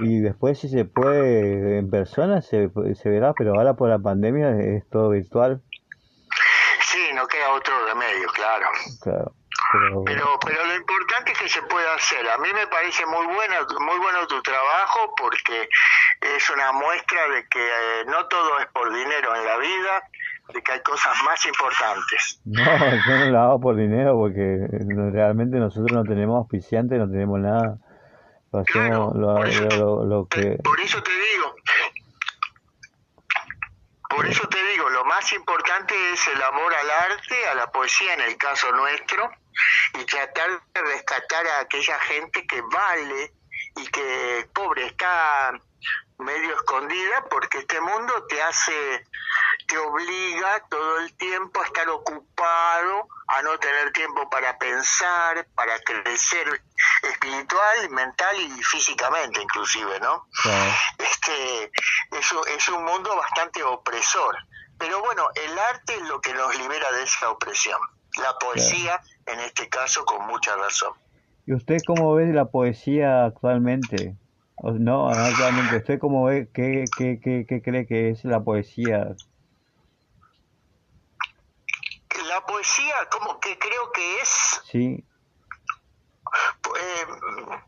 y 0.00 0.20
después 0.20 0.58
si 0.58 0.68
se 0.68 0.84
puede 0.84 1.78
en 1.78 1.90
persona 1.90 2.40
se, 2.40 2.70
se 2.94 3.08
verá, 3.08 3.34
pero 3.34 3.54
ahora 3.54 3.74
por 3.74 3.90
la 3.90 3.98
pandemia 3.98 4.50
es 4.58 4.88
todo 4.88 5.10
virtual. 5.10 5.60
Sí, 6.84 7.10
no 7.14 7.26
queda 7.26 7.50
otro 7.52 7.74
remedio, 7.86 8.28
claro. 8.34 8.66
Claro. 9.02 9.32
Pero... 10.04 10.38
pero... 10.44 10.66
lo 10.66 10.74
importante 10.76 11.32
es 11.32 11.38
que 11.38 11.48
se 11.48 11.62
pueda 11.62 11.94
hacer. 11.94 12.28
A 12.28 12.38
mí 12.38 12.48
me 12.52 12.66
parece 12.66 13.06
muy 13.06 13.26
buena, 13.26 13.60
muy 13.80 13.98
bueno 13.98 14.26
tu 14.26 14.42
trabajo 14.42 15.14
porque 15.16 15.68
es 16.20 16.50
una 16.50 16.72
muestra 16.72 17.28
de 17.28 17.46
que 17.48 17.66
eh, 17.66 18.04
no 18.06 18.26
todo 18.26 18.58
es 18.60 18.66
por 18.68 18.92
dinero 18.92 19.34
en 19.34 19.44
la 19.44 19.56
vida 19.58 20.02
de 20.52 20.62
que 20.62 20.72
hay 20.72 20.82
cosas 20.82 21.14
más 21.24 21.44
importantes. 21.46 22.40
No, 22.44 22.64
yo 22.64 23.18
no 23.18 23.24
lo 23.26 23.38
hago 23.40 23.60
por 23.60 23.76
dinero 23.76 24.14
porque 24.16 24.66
realmente 25.12 25.58
nosotros 25.58 25.92
no 25.92 26.04
tenemos 26.04 26.38
auspiciantes, 26.38 26.98
no 26.98 27.08
tenemos 27.10 27.40
nada. 27.40 27.78
lo, 28.52 30.26
que... 30.28 30.58
Por 30.62 30.80
eso 30.80 31.02
te 31.02 31.10
digo, 31.10 31.54
por 34.08 34.26
eso 34.26 34.46
te 34.48 34.62
digo, 34.72 34.90
lo 34.90 35.04
más 35.06 35.32
importante 35.32 35.94
es 36.12 36.28
el 36.28 36.42
amor 36.42 36.72
al 36.74 36.90
arte, 36.90 37.48
a 37.48 37.54
la 37.54 37.70
poesía 37.72 38.14
en 38.14 38.20
el 38.20 38.36
caso 38.36 38.70
nuestro, 38.72 39.30
y 39.98 40.04
tratar 40.04 40.50
de 40.74 40.80
rescatar 40.82 41.46
a 41.46 41.60
aquella 41.60 41.98
gente 42.00 42.46
que 42.46 42.60
vale 42.60 43.32
y 43.76 43.86
que, 43.86 44.48
pobre, 44.52 44.86
está 44.86 45.52
medio 46.18 46.54
escondida 46.54 47.24
porque 47.30 47.58
este 47.58 47.80
mundo 47.80 48.26
te 48.28 48.40
hace 48.42 49.04
te 49.66 49.78
obliga 49.78 50.64
todo 50.68 51.00
el 51.00 51.12
tiempo 51.16 51.60
a 51.60 51.64
estar 51.64 51.88
ocupado, 51.88 53.08
a 53.28 53.42
no 53.42 53.58
tener 53.58 53.92
tiempo 53.92 54.28
para 54.30 54.58
pensar, 54.58 55.46
para 55.54 55.78
crecer 55.80 56.62
espiritual, 57.02 57.90
mental 57.90 58.36
y 58.40 58.62
físicamente 58.62 59.40
inclusive, 59.42 60.00
¿no? 60.00 60.26
Este, 60.98 61.70
eso 62.18 62.46
es 62.46 62.68
un 62.68 62.84
mundo 62.84 63.16
bastante 63.16 63.62
opresor. 63.62 64.36
Pero 64.78 65.00
bueno, 65.00 65.28
el 65.34 65.58
arte 65.58 65.94
es 65.94 66.08
lo 66.08 66.20
que 66.20 66.34
nos 66.34 66.56
libera 66.58 66.90
de 66.92 67.04
esa 67.04 67.30
opresión. 67.30 67.78
La 68.18 68.36
poesía, 68.38 69.00
en 69.26 69.40
este 69.40 69.68
caso, 69.68 70.04
con 70.04 70.26
mucha 70.26 70.56
razón. 70.56 70.92
¿Y 71.46 71.54
usted 71.54 71.78
cómo 71.86 72.14
ve 72.14 72.26
la 72.32 72.46
poesía 72.46 73.24
actualmente? 73.24 74.16
No, 74.62 75.08
actualmente, 75.08 75.76
¿usted 75.76 75.98
cómo 75.98 76.24
ve, 76.24 76.48
qué, 76.52 76.84
qué, 76.96 77.18
qué, 77.22 77.46
qué 77.48 77.62
cree 77.62 77.86
que 77.86 78.10
es 78.10 78.24
la 78.24 78.40
poesía 78.40 79.14
la 82.28 82.44
poesía 82.46 82.94
como 83.10 83.40
que 83.40 83.58
creo 83.58 83.92
que 83.92 84.20
es... 84.20 84.62
Sí. 84.70 85.04
Eh, 86.80 87.06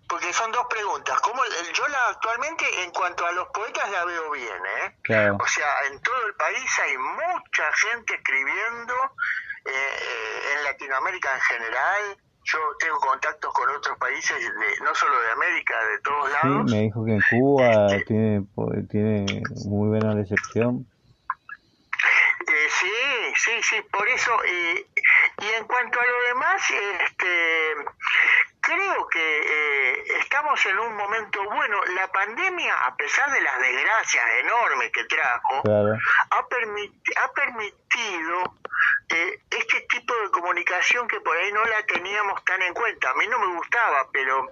porque 0.08 0.32
son 0.32 0.50
dos 0.52 0.66
preguntas. 0.70 1.20
¿Cómo, 1.20 1.42
yo 1.74 1.88
la 1.88 1.98
actualmente, 2.08 2.64
en 2.82 2.90
cuanto 2.92 3.26
a 3.26 3.32
los 3.32 3.48
poetas, 3.48 3.90
la 3.90 4.04
veo 4.04 4.30
bien, 4.30 4.62
¿eh? 4.80 5.32
O 5.38 5.46
sea, 5.46 5.68
en 5.90 6.00
todo 6.00 6.26
el 6.26 6.34
país 6.34 6.78
hay 6.82 6.96
mucha 6.96 7.70
gente 7.72 8.14
escribiendo, 8.14 8.94
eh, 9.66 10.56
en 10.56 10.64
Latinoamérica 10.64 11.34
en 11.34 11.40
general. 11.40 12.16
Yo 12.44 12.58
tengo 12.78 12.98
contactos 13.00 13.52
con 13.52 13.68
otros 13.70 13.96
países, 13.98 14.38
de, 14.38 14.84
no 14.84 14.94
solo 14.94 15.18
de 15.20 15.32
América, 15.32 15.74
de 15.84 15.98
todos 16.00 16.30
lados. 16.30 16.70
Sí, 16.70 16.76
me 16.76 16.82
dijo 16.82 17.04
que 17.04 17.12
en 17.12 17.22
Cuba 17.30 17.86
este 17.86 18.04
tiene, 18.04 18.46
tiene 18.90 19.42
muy 19.66 19.88
buena 19.88 20.14
recepción. 20.14 20.86
Eh, 23.46 23.60
sí, 23.62 23.76
sí, 23.76 23.82
por 23.90 24.08
eso. 24.08 24.40
y 24.44 25.46
en 25.46 25.64
cuanto 25.66 26.00
a 26.00 26.06
lo 26.06 26.22
demás, 26.28 26.62
este, 26.70 27.74
creo 28.60 29.06
que 29.08 29.40
eh, 29.40 30.04
estamos 30.20 30.64
en 30.66 30.78
un 30.78 30.96
momento 30.96 31.42
bueno. 31.44 31.84
La 31.96 32.10
pandemia, 32.10 32.74
a 32.86 32.96
pesar 32.96 33.30
de 33.32 33.40
las 33.40 33.58
desgracias 33.58 34.24
enormes 34.40 34.90
que 34.92 35.04
trajo, 35.04 35.62
ha, 36.30 36.38
ha 36.38 37.32
permitido 37.32 38.54
eh, 39.08 39.38
este 39.50 39.80
tipo 39.82 40.14
de 40.14 40.30
comunicación 40.30 41.06
que 41.06 41.20
por 41.20 41.36
ahí 41.36 41.52
no 41.52 41.64
la 41.64 41.84
teníamos 41.86 42.42
tan 42.44 42.62
en 42.62 42.72
cuenta. 42.72 43.10
A 43.10 43.14
mí 43.14 43.26
no 43.28 43.38
me 43.38 43.56
gustaba, 43.56 44.08
pero 44.12 44.48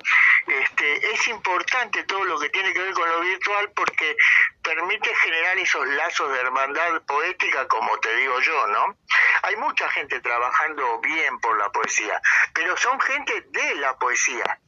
este, 0.46 1.12
es 1.12 1.28
importante 1.28 2.04
todo 2.04 2.24
lo 2.24 2.38
que 2.38 2.50
tiene 2.50 2.72
que 2.72 2.80
ver 2.80 2.92
con 2.92 3.08
lo 3.08 3.20
virtual 3.20 3.70
porque 3.74 4.16
permite 4.62 5.14
generar 5.16 5.58
esos 5.58 5.86
lazos 5.88 6.32
de 6.32 6.40
hermandad 6.40 7.02
poética, 7.02 7.66
como 7.68 7.98
te 7.98 8.14
digo 8.16 8.40
yo, 8.40 8.66
¿no? 8.68 8.96
Hay 9.44 9.56
mucha 9.56 9.88
gente 9.90 10.20
trabajando 10.20 11.00
bien 11.00 11.38
por 11.40 11.58
la 11.58 11.70
poesía, 11.70 12.20
pero 12.52 12.76
son 12.76 13.00
gente 13.00 13.46
de 13.48 13.74
la 13.76 13.96
poesía. 13.96 14.58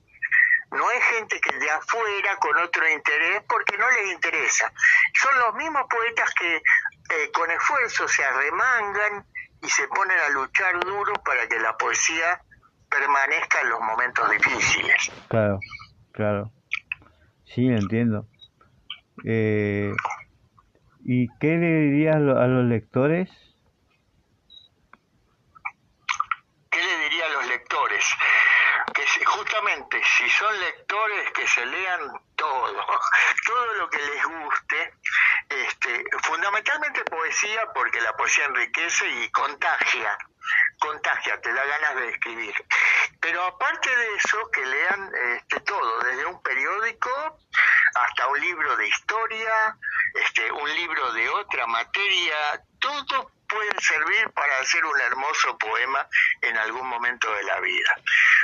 No 0.70 0.90
es 0.90 1.04
gente 1.04 1.40
que 1.40 1.56
de 1.56 1.70
afuera 1.70 2.36
con 2.36 2.56
otro 2.58 2.88
interés 2.88 3.42
porque 3.48 3.78
no 3.78 3.88
les 3.92 4.12
interesa. 4.12 4.72
Son 5.14 5.38
los 5.38 5.54
mismos 5.54 5.84
poetas 5.88 6.34
que 6.34 6.56
eh, 6.56 7.30
con 7.32 7.48
esfuerzo 7.50 8.08
se 8.08 8.24
arremangan 8.24 9.24
y 9.64 9.68
se 9.68 9.88
ponen 9.88 10.18
a 10.18 10.28
luchar 10.30 10.78
duro 10.80 11.14
para 11.24 11.48
que 11.48 11.58
la 11.58 11.76
poesía 11.76 12.40
permanezca 12.90 13.62
en 13.62 13.70
los 13.70 13.80
momentos 13.80 14.30
difíciles. 14.30 15.10
Claro, 15.28 15.58
claro. 16.12 16.52
Sí, 17.46 17.66
entiendo. 17.66 18.26
Eh, 19.24 19.92
¿Y 21.04 21.28
qué 21.38 21.56
le 21.56 21.80
dirías 21.80 22.16
a 22.16 22.18
los 22.18 22.64
lectores? 22.64 23.30
¿Qué 26.70 26.78
le 26.82 26.98
diría 27.04 27.26
a 27.26 27.28
los 27.30 27.46
lectores? 27.46 28.04
Que 28.92 29.24
justamente 29.24 30.00
si 30.18 30.28
son 30.28 30.60
lectores 30.60 31.30
que 31.32 31.46
se 31.46 31.64
lean 31.66 32.00
todo, 32.36 32.86
todo 33.46 33.74
lo 33.78 33.88
que 33.88 33.98
les 33.98 34.24
guste, 34.24 34.94
este, 35.54 36.04
fundamentalmente 36.22 37.04
poesía 37.04 37.72
porque 37.72 38.00
la 38.00 38.16
poesía 38.16 38.46
enriquece 38.46 39.06
y 39.08 39.30
contagia, 39.30 40.18
contagia, 40.78 41.40
te 41.40 41.52
da 41.52 41.64
ganas 41.64 41.96
de 41.96 42.08
escribir. 42.10 42.54
Pero 43.20 43.42
aparte 43.44 43.94
de 43.94 44.14
eso, 44.16 44.50
que 44.50 44.64
lean 44.64 45.12
este, 45.36 45.60
todo, 45.60 46.00
desde 46.00 46.26
un 46.26 46.42
periódico 46.42 47.38
hasta 47.94 48.26
un 48.28 48.40
libro 48.40 48.76
de 48.76 48.88
historia, 48.88 49.76
este, 50.14 50.50
un 50.50 50.74
libro 50.74 51.12
de 51.12 51.28
otra 51.28 51.66
materia, 51.66 52.62
todo 52.80 53.30
puede 53.48 53.80
servir 53.80 54.30
para 54.30 54.58
hacer 54.58 54.84
un 54.84 55.00
hermoso 55.00 55.56
poema 55.58 56.06
en 56.40 56.56
algún 56.58 56.88
momento 56.88 57.32
de 57.32 57.42
la 57.44 57.60
vida. 57.60 57.94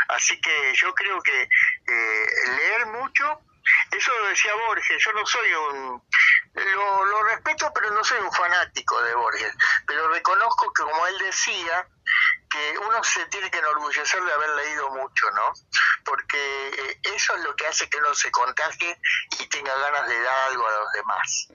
Así 0.08 0.40
que 0.40 0.72
yo 0.74 0.94
creo 0.94 1.20
que 1.20 1.42
eh, 1.42 2.26
leer 2.56 2.86
mucho, 2.86 3.40
eso 3.90 4.12
decía 4.28 4.54
Borges, 4.54 5.02
yo 5.04 5.12
no 5.12 5.26
soy 5.26 5.52
un... 5.52 6.02
Lo, 6.52 7.04
lo 7.04 7.22
respeto, 7.24 7.70
pero 7.74 7.90
no 7.92 8.02
soy 8.02 8.18
un 8.18 8.32
fanático 8.32 9.00
de 9.02 9.14
Borges, 9.14 9.54
pero 9.86 10.08
reconozco 10.08 10.72
que 10.72 10.82
como 10.82 11.06
él 11.06 11.18
decía, 11.18 11.86
que 12.50 12.78
uno 12.78 13.02
se 13.04 13.24
tiene 13.26 13.50
que 13.50 13.58
enorgullecer 13.58 14.22
de 14.22 14.32
haber 14.32 14.50
leído 14.50 14.90
mucho, 14.90 15.30
¿no? 15.30 15.52
Porque 16.04 16.36
eh, 16.36 17.00
eso 17.14 17.36
es 17.36 17.44
lo 17.44 17.54
que 17.54 17.66
hace 17.66 17.88
que 17.88 17.98
uno 17.98 18.12
se 18.14 18.30
contagie 18.30 18.98
y 19.40 19.46
tenga 19.46 19.72
ganas 19.78 20.08
de 20.08 20.20
dar 20.20 20.48
algo 20.48 20.66
a 20.66 20.80
los 20.80 20.92
demás. 20.92 21.48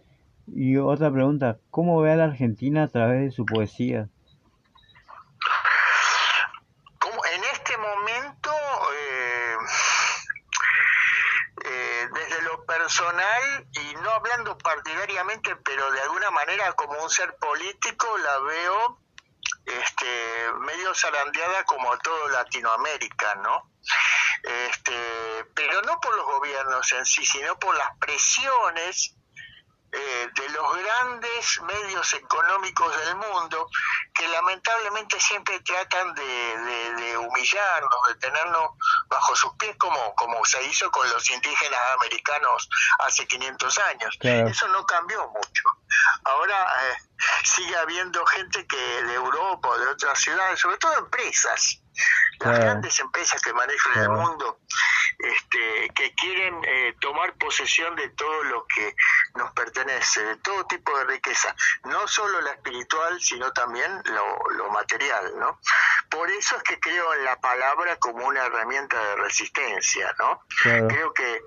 Y 0.48 0.78
otra 0.78 1.12
pregunta, 1.12 1.58
¿cómo 1.70 2.02
ve 2.02 2.14
a 2.14 2.16
la 2.16 2.26
Argentina 2.26 2.84
a 2.84 2.88
través 2.88 3.22
de 3.22 3.32
su 3.32 3.46
poesía? 3.46 4.08
Como 7.00 7.26
en 7.26 7.44
este 7.44 7.78
momento, 7.78 8.52
eh, 8.94 9.58
eh, 11.66 12.08
desde 12.14 12.42
lo 12.44 12.66
personal, 12.66 13.68
no 14.06 14.12
hablando 14.12 14.56
partidariamente, 14.60 15.56
pero 15.58 15.92
de 15.92 16.02
alguna 16.02 16.30
manera 16.30 16.72
como 16.74 17.04
un 17.04 17.10
ser 17.10 17.36
político, 17.38 18.18
la 18.20 18.38
veo 18.40 19.00
este, 19.66 20.52
medio 20.60 20.94
zarandeada 20.94 21.64
como 21.66 21.92
a 21.92 21.98
todo 21.98 22.30
Latinoamérica, 22.30 23.36
¿no? 23.36 23.72
Este, 24.44 25.46
pero 25.56 25.82
no 25.82 26.00
por 26.00 26.16
los 26.16 26.26
gobiernos 26.26 26.92
en 26.92 27.06
sí, 27.06 27.26
sino 27.26 27.58
por 27.58 27.76
las 27.76 27.98
presiones 27.98 29.16
eh, 29.98 30.30
de 30.36 30.50
los 30.50 30.78
grandes 30.78 31.62
medios 31.62 32.14
económicos 32.14 32.98
del 32.98 33.16
mundo 33.16 33.70
que 34.14 34.28
lamentablemente 34.28 35.20
siempre 35.20 35.60
tratan 35.62 36.14
de, 36.14 37.18
humillarnos, 37.18 38.08
de 38.10 38.16
tenernos 38.16 38.72
bajo 39.08 39.36
sus 39.36 39.54
pies 39.54 39.76
como, 39.78 40.14
como 40.16 40.44
se 40.44 40.62
hizo 40.64 40.92
con 40.92 41.10
los 41.10 41.30
indígenas 41.32 41.80
americanos 41.98 42.68
hace 43.00 43.26
500 43.26 43.80
años. 43.80 44.18
Eso 44.22 44.68
no 44.68 44.86
cambió 44.86 45.28
mucho. 45.30 45.64
Ahora 46.26 46.66
eh, 46.84 46.98
sigue 47.44 47.78
habiendo 47.78 48.26
gente 48.26 48.68
que 48.68 49.04
de 49.04 49.14
Europa 49.14 49.70
o 49.70 49.78
de 49.78 49.88
otras 49.88 50.20
ciudades, 50.20 50.60
sobre 50.60 50.78
todo 50.78 50.98
empresas, 50.98 51.82
las 52.40 52.60
grandes 52.60 53.00
empresas 53.00 53.42
que 53.42 53.54
manejan 53.54 54.04
el 54.04 54.10
mundo, 54.10 54.60
este, 55.20 55.90
que 55.96 56.14
quieren 56.14 56.62
eh, 56.66 56.96
tomar 57.00 57.34
posesión 57.34 57.96
de 57.96 58.10
todo 58.10 58.44
lo 58.44 58.66
que 58.68 58.96
nos 59.36 59.52
pertenece, 59.54 60.24
de 60.24 60.36
todo 60.38 60.66
tipo 60.66 60.98
de 60.98 61.06
riqueza, 61.06 61.56
no 61.84 62.08
solo 62.08 62.42
la 62.42 62.52
espiritual, 62.52 63.20
sino 63.22 63.52
también 63.54 64.02
lo, 64.06 64.70
material, 64.70 65.40
¿no? 65.40 65.60
Por 66.10 66.30
eso 66.30 66.58
es 66.58 66.64
que 66.64 66.80
creo 66.80 67.14
en 67.14 67.24
la 67.24 67.40
palabra 67.40 67.96
como 67.98 68.26
una 68.26 68.46
herramienta 68.46 69.00
de 69.00 69.16
resistencia, 69.18 70.14
¿no? 70.20 70.44
Creo 70.62 71.14
que 71.14 71.42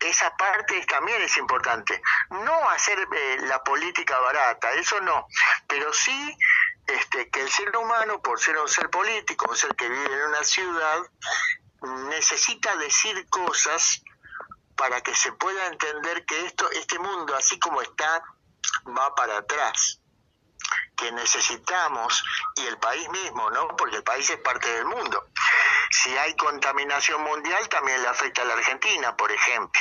esa 0.00 0.34
parte 0.36 0.84
también 0.86 1.22
es 1.22 1.36
importante. 1.36 2.02
No 2.30 2.70
hacer 2.70 2.98
eh, 2.98 3.36
la 3.42 3.62
política 3.62 4.18
barata, 4.18 4.72
eso 4.72 5.00
no, 5.00 5.26
pero 5.68 5.92
sí 5.92 6.36
este, 6.86 7.28
que 7.30 7.42
el 7.42 7.50
ser 7.50 7.76
humano, 7.76 8.20
por 8.20 8.40
ser 8.40 8.58
un 8.58 8.68
ser 8.68 8.90
político, 8.90 9.46
un 9.48 9.56
ser 9.56 9.74
que 9.76 9.88
vive 9.88 10.06
en 10.06 10.28
una 10.28 10.42
ciudad, 10.42 10.98
necesita 12.08 12.76
decir 12.76 13.28
cosas 13.28 14.02
para 14.76 15.00
que 15.02 15.14
se 15.14 15.32
pueda 15.32 15.66
entender 15.66 16.24
que 16.24 16.46
esto, 16.46 16.70
este 16.70 16.98
mundo, 16.98 17.34
así 17.36 17.58
como 17.58 17.82
está, 17.82 18.22
va 18.86 19.14
para 19.14 19.38
atrás 19.38 20.00
que 20.96 21.10
necesitamos 21.12 22.22
y 22.56 22.66
el 22.66 22.78
país 22.78 23.08
mismo, 23.08 23.50
¿no? 23.50 23.68
Porque 23.76 23.96
el 23.96 24.02
país 24.02 24.28
es 24.30 24.38
parte 24.38 24.70
del 24.70 24.84
mundo. 24.84 25.26
Si 25.90 26.16
hay 26.16 26.36
contaminación 26.36 27.22
mundial, 27.22 27.68
también 27.68 28.00
le 28.02 28.08
afecta 28.08 28.42
a 28.42 28.44
la 28.44 28.54
Argentina, 28.54 29.16
por 29.16 29.32
ejemplo. 29.32 29.80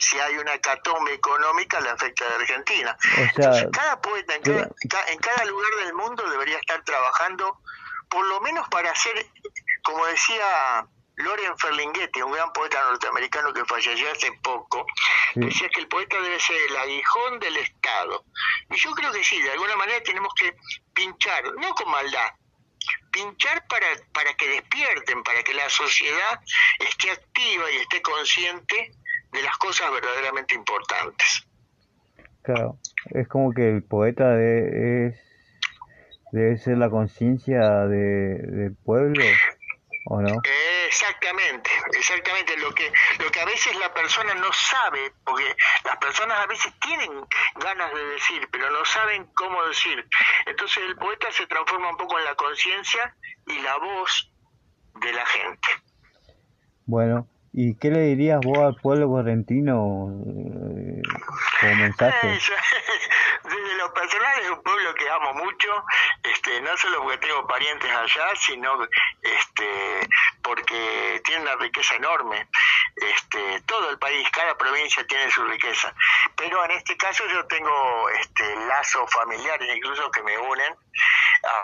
Si 0.00 0.18
hay 0.18 0.38
una 0.38 0.58
catombe 0.58 1.14
económica, 1.14 1.80
le 1.80 1.90
afecta 1.90 2.24
a 2.24 2.30
la 2.30 2.34
Argentina. 2.36 2.96
Entonces, 3.16 3.66
cada 3.72 4.00
poeta 4.00 4.34
en 4.34 4.42
cada, 4.42 5.08
en 5.08 5.18
cada 5.18 5.44
lugar 5.44 5.70
del 5.84 5.94
mundo 5.94 6.28
debería 6.30 6.58
estar 6.58 6.82
trabajando, 6.84 7.60
por 8.08 8.24
lo 8.26 8.40
menos 8.40 8.68
para 8.68 8.90
hacer, 8.92 9.26
como 9.82 10.06
decía 10.06 10.86
Loren 11.22 11.56
Ferlinghetti, 11.58 12.22
un 12.22 12.32
gran 12.32 12.52
poeta 12.52 12.78
norteamericano 12.90 13.52
que 13.52 13.64
falleció 13.64 14.10
hace 14.10 14.32
poco, 14.42 14.86
decía 15.34 15.68
que 15.68 15.80
el 15.80 15.88
poeta 15.88 16.20
debe 16.20 16.38
ser 16.38 16.56
el 16.68 16.76
aguijón 16.76 17.38
del 17.38 17.56
Estado. 17.56 18.24
Y 18.70 18.76
yo 18.76 18.90
creo 18.92 19.12
que 19.12 19.24
sí, 19.24 19.40
de 19.42 19.52
alguna 19.52 19.76
manera 19.76 20.02
tenemos 20.02 20.32
que 20.34 20.54
pinchar, 20.92 21.44
no 21.58 21.74
con 21.74 21.90
maldad, 21.90 22.30
pinchar 23.12 23.66
para, 23.66 23.86
para 24.12 24.34
que 24.34 24.48
despierten, 24.48 25.22
para 25.22 25.42
que 25.42 25.54
la 25.54 25.68
sociedad 25.68 26.40
esté 26.78 27.10
activa 27.10 27.70
y 27.70 27.76
esté 27.76 28.00
consciente 28.02 28.92
de 29.32 29.42
las 29.42 29.56
cosas 29.58 29.90
verdaderamente 29.92 30.54
importantes. 30.54 31.46
Claro, 32.42 32.78
es 33.10 33.28
como 33.28 33.52
que 33.52 33.68
el 33.68 33.82
poeta 33.82 34.28
de, 34.30 35.08
es, 35.08 35.20
debe 36.32 36.56
ser 36.58 36.78
la 36.78 36.90
conciencia 36.90 37.60
de, 37.86 38.38
del 38.38 38.76
pueblo, 38.76 39.22
¿o 40.10 40.20
no? 40.20 40.42
Exactamente, 40.88 41.70
exactamente. 41.92 42.56
Lo 42.58 42.74
que, 42.74 42.92
lo 43.20 43.30
que 43.30 43.40
a 43.40 43.44
veces 43.44 43.76
la 43.78 43.94
persona 43.94 44.34
no 44.34 44.52
sabe, 44.52 45.12
porque 45.24 45.54
las 45.84 45.96
personas 45.98 46.40
a 46.40 46.46
veces 46.46 46.72
tienen 46.80 47.12
ganas 47.54 47.94
de 47.94 48.04
decir, 48.06 48.48
pero 48.50 48.70
no 48.70 48.84
saben 48.84 49.26
cómo 49.34 49.64
decir. 49.66 50.04
Entonces 50.46 50.82
el 50.82 50.96
poeta 50.96 51.30
se 51.30 51.46
transforma 51.46 51.90
un 51.90 51.96
poco 51.96 52.18
en 52.18 52.24
la 52.24 52.34
conciencia 52.34 53.14
y 53.46 53.60
la 53.60 53.76
voz 53.78 54.32
de 55.00 55.12
la 55.12 55.24
gente. 55.26 55.68
Bueno, 56.86 57.28
¿Y 57.52 57.74
qué 57.74 57.90
le 57.90 58.02
dirías 58.02 58.40
vos 58.44 58.58
al 58.58 58.76
pueblo 58.76 59.08
correntino 59.08 60.08
eh, 60.24 61.02
como 61.60 61.74
mensaje? 61.74 62.38
Personal 63.92 64.40
es 64.40 64.50
un 64.50 64.62
pueblo 64.62 64.94
que 64.94 65.08
amo 65.10 65.34
mucho, 65.34 65.84
este, 66.22 66.60
no 66.60 66.76
solo 66.76 67.02
porque 67.02 67.18
tengo 67.18 67.46
parientes 67.46 67.90
allá, 67.90 68.26
sino 68.36 68.78
este, 69.22 70.08
porque 70.50 71.22
tiene 71.24 71.42
una 71.42 71.54
riqueza 71.54 71.94
enorme. 71.94 72.48
Este, 72.96 73.60
todo 73.66 73.88
el 73.88 74.00
país, 74.00 74.28
cada 74.32 74.58
provincia 74.58 75.06
tiene 75.06 75.30
su 75.30 75.44
riqueza. 75.44 75.94
Pero 76.36 76.64
en 76.64 76.72
este 76.72 76.96
caso 76.96 77.24
yo 77.28 77.46
tengo 77.46 78.08
este, 78.10 78.56
lazos 78.66 79.08
familiares 79.12 79.76
incluso 79.76 80.10
que 80.10 80.24
me 80.24 80.36
unen 80.36 80.76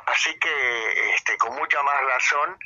Así 0.07 0.39
que 0.39 1.15
este, 1.15 1.37
con 1.37 1.55
mucha 1.55 1.83
más 1.83 2.01
razón 2.03 2.59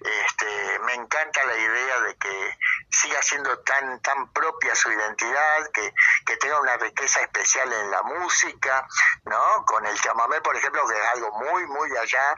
este, 0.00 0.78
me 0.80 0.94
encanta 0.94 1.44
la 1.44 1.56
idea 1.56 2.00
de 2.00 2.16
que 2.16 2.58
siga 2.90 3.22
siendo 3.22 3.58
tan 3.60 4.00
tan 4.02 4.30
propia 4.32 4.74
su 4.74 4.90
identidad, 4.92 5.70
que, 5.72 5.94
que 6.26 6.36
tenga 6.36 6.60
una 6.60 6.76
riqueza 6.76 7.22
especial 7.22 7.72
en 7.72 7.90
la 7.90 8.02
música, 8.02 8.86
¿no? 9.24 9.64
Con 9.64 9.86
el 9.86 9.98
chamamé, 10.00 10.40
por 10.42 10.56
ejemplo, 10.56 10.86
que 10.86 10.94
es 10.94 11.06
algo 11.14 11.32
muy, 11.38 11.66
muy 11.66 11.96
allá 11.96 12.34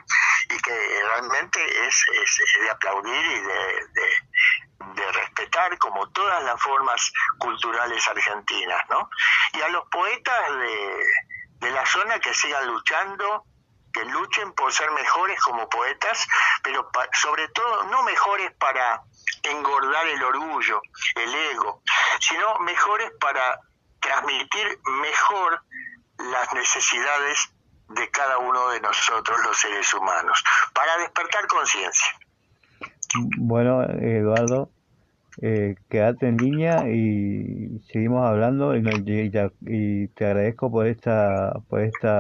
y 0.49 0.57
que 0.59 1.03
realmente 1.03 1.87
es, 1.87 2.05
es, 2.23 2.61
de 2.61 2.71
aplaudir 2.71 3.27
de, 3.35 3.89
de, 4.95 5.13
respetar 5.13 5.77
como 5.79 6.09
todas 6.11 6.43
las 6.45 6.61
formas 6.61 7.13
culturales 7.39 8.07
argentinas, 8.07 8.83
¿no? 8.89 9.11
Y 9.55 9.61
a 9.61 9.69
los 9.71 9.89
poetas 9.89 10.51
de, 10.57 11.05
de 11.67 11.71
la 11.71 11.85
zona 11.87 12.19
que 12.21 12.33
sigan 12.35 12.67
luchando 12.67 13.45
que 13.93 14.05
luchen 14.05 14.53
por 14.53 14.73
ser 14.73 14.91
mejores 14.93 15.41
como 15.41 15.69
poetas, 15.69 16.27
pero 16.63 16.91
sobre 17.13 17.49
todo 17.49 17.85
no 17.85 18.03
mejores 18.03 18.53
para 18.53 19.03
engordar 19.43 20.07
el 20.07 20.23
orgullo, 20.23 20.81
el 21.17 21.35
ego, 21.35 21.83
sino 22.21 22.59
mejores 22.61 23.11
para 23.21 23.61
transmitir 24.01 24.81
mejor 24.85 25.63
las 26.19 26.53
necesidades 26.53 27.51
de 27.89 28.11
cada 28.11 28.39
uno 28.39 28.69
de 28.69 28.81
nosotros 28.81 29.41
los 29.45 29.59
seres 29.59 29.93
humanos, 29.95 30.43
para 30.73 30.97
despertar 30.99 31.47
conciencia. 31.49 32.19
Bueno, 33.13 33.83
Eduardo, 33.85 34.73
eh, 35.43 35.77
quédate 35.89 36.29
en 36.29 36.39
línea 36.39 36.89
y 36.91 37.81
seguimos 37.93 38.25
hablando 38.27 38.77
y, 38.77 38.81
y, 38.81 39.33
y 40.05 40.09
te 40.11 40.27
agradezco 40.27 40.71
por 40.71 40.87
esta 40.87 41.53
por 41.69 41.83
esta 41.83 42.11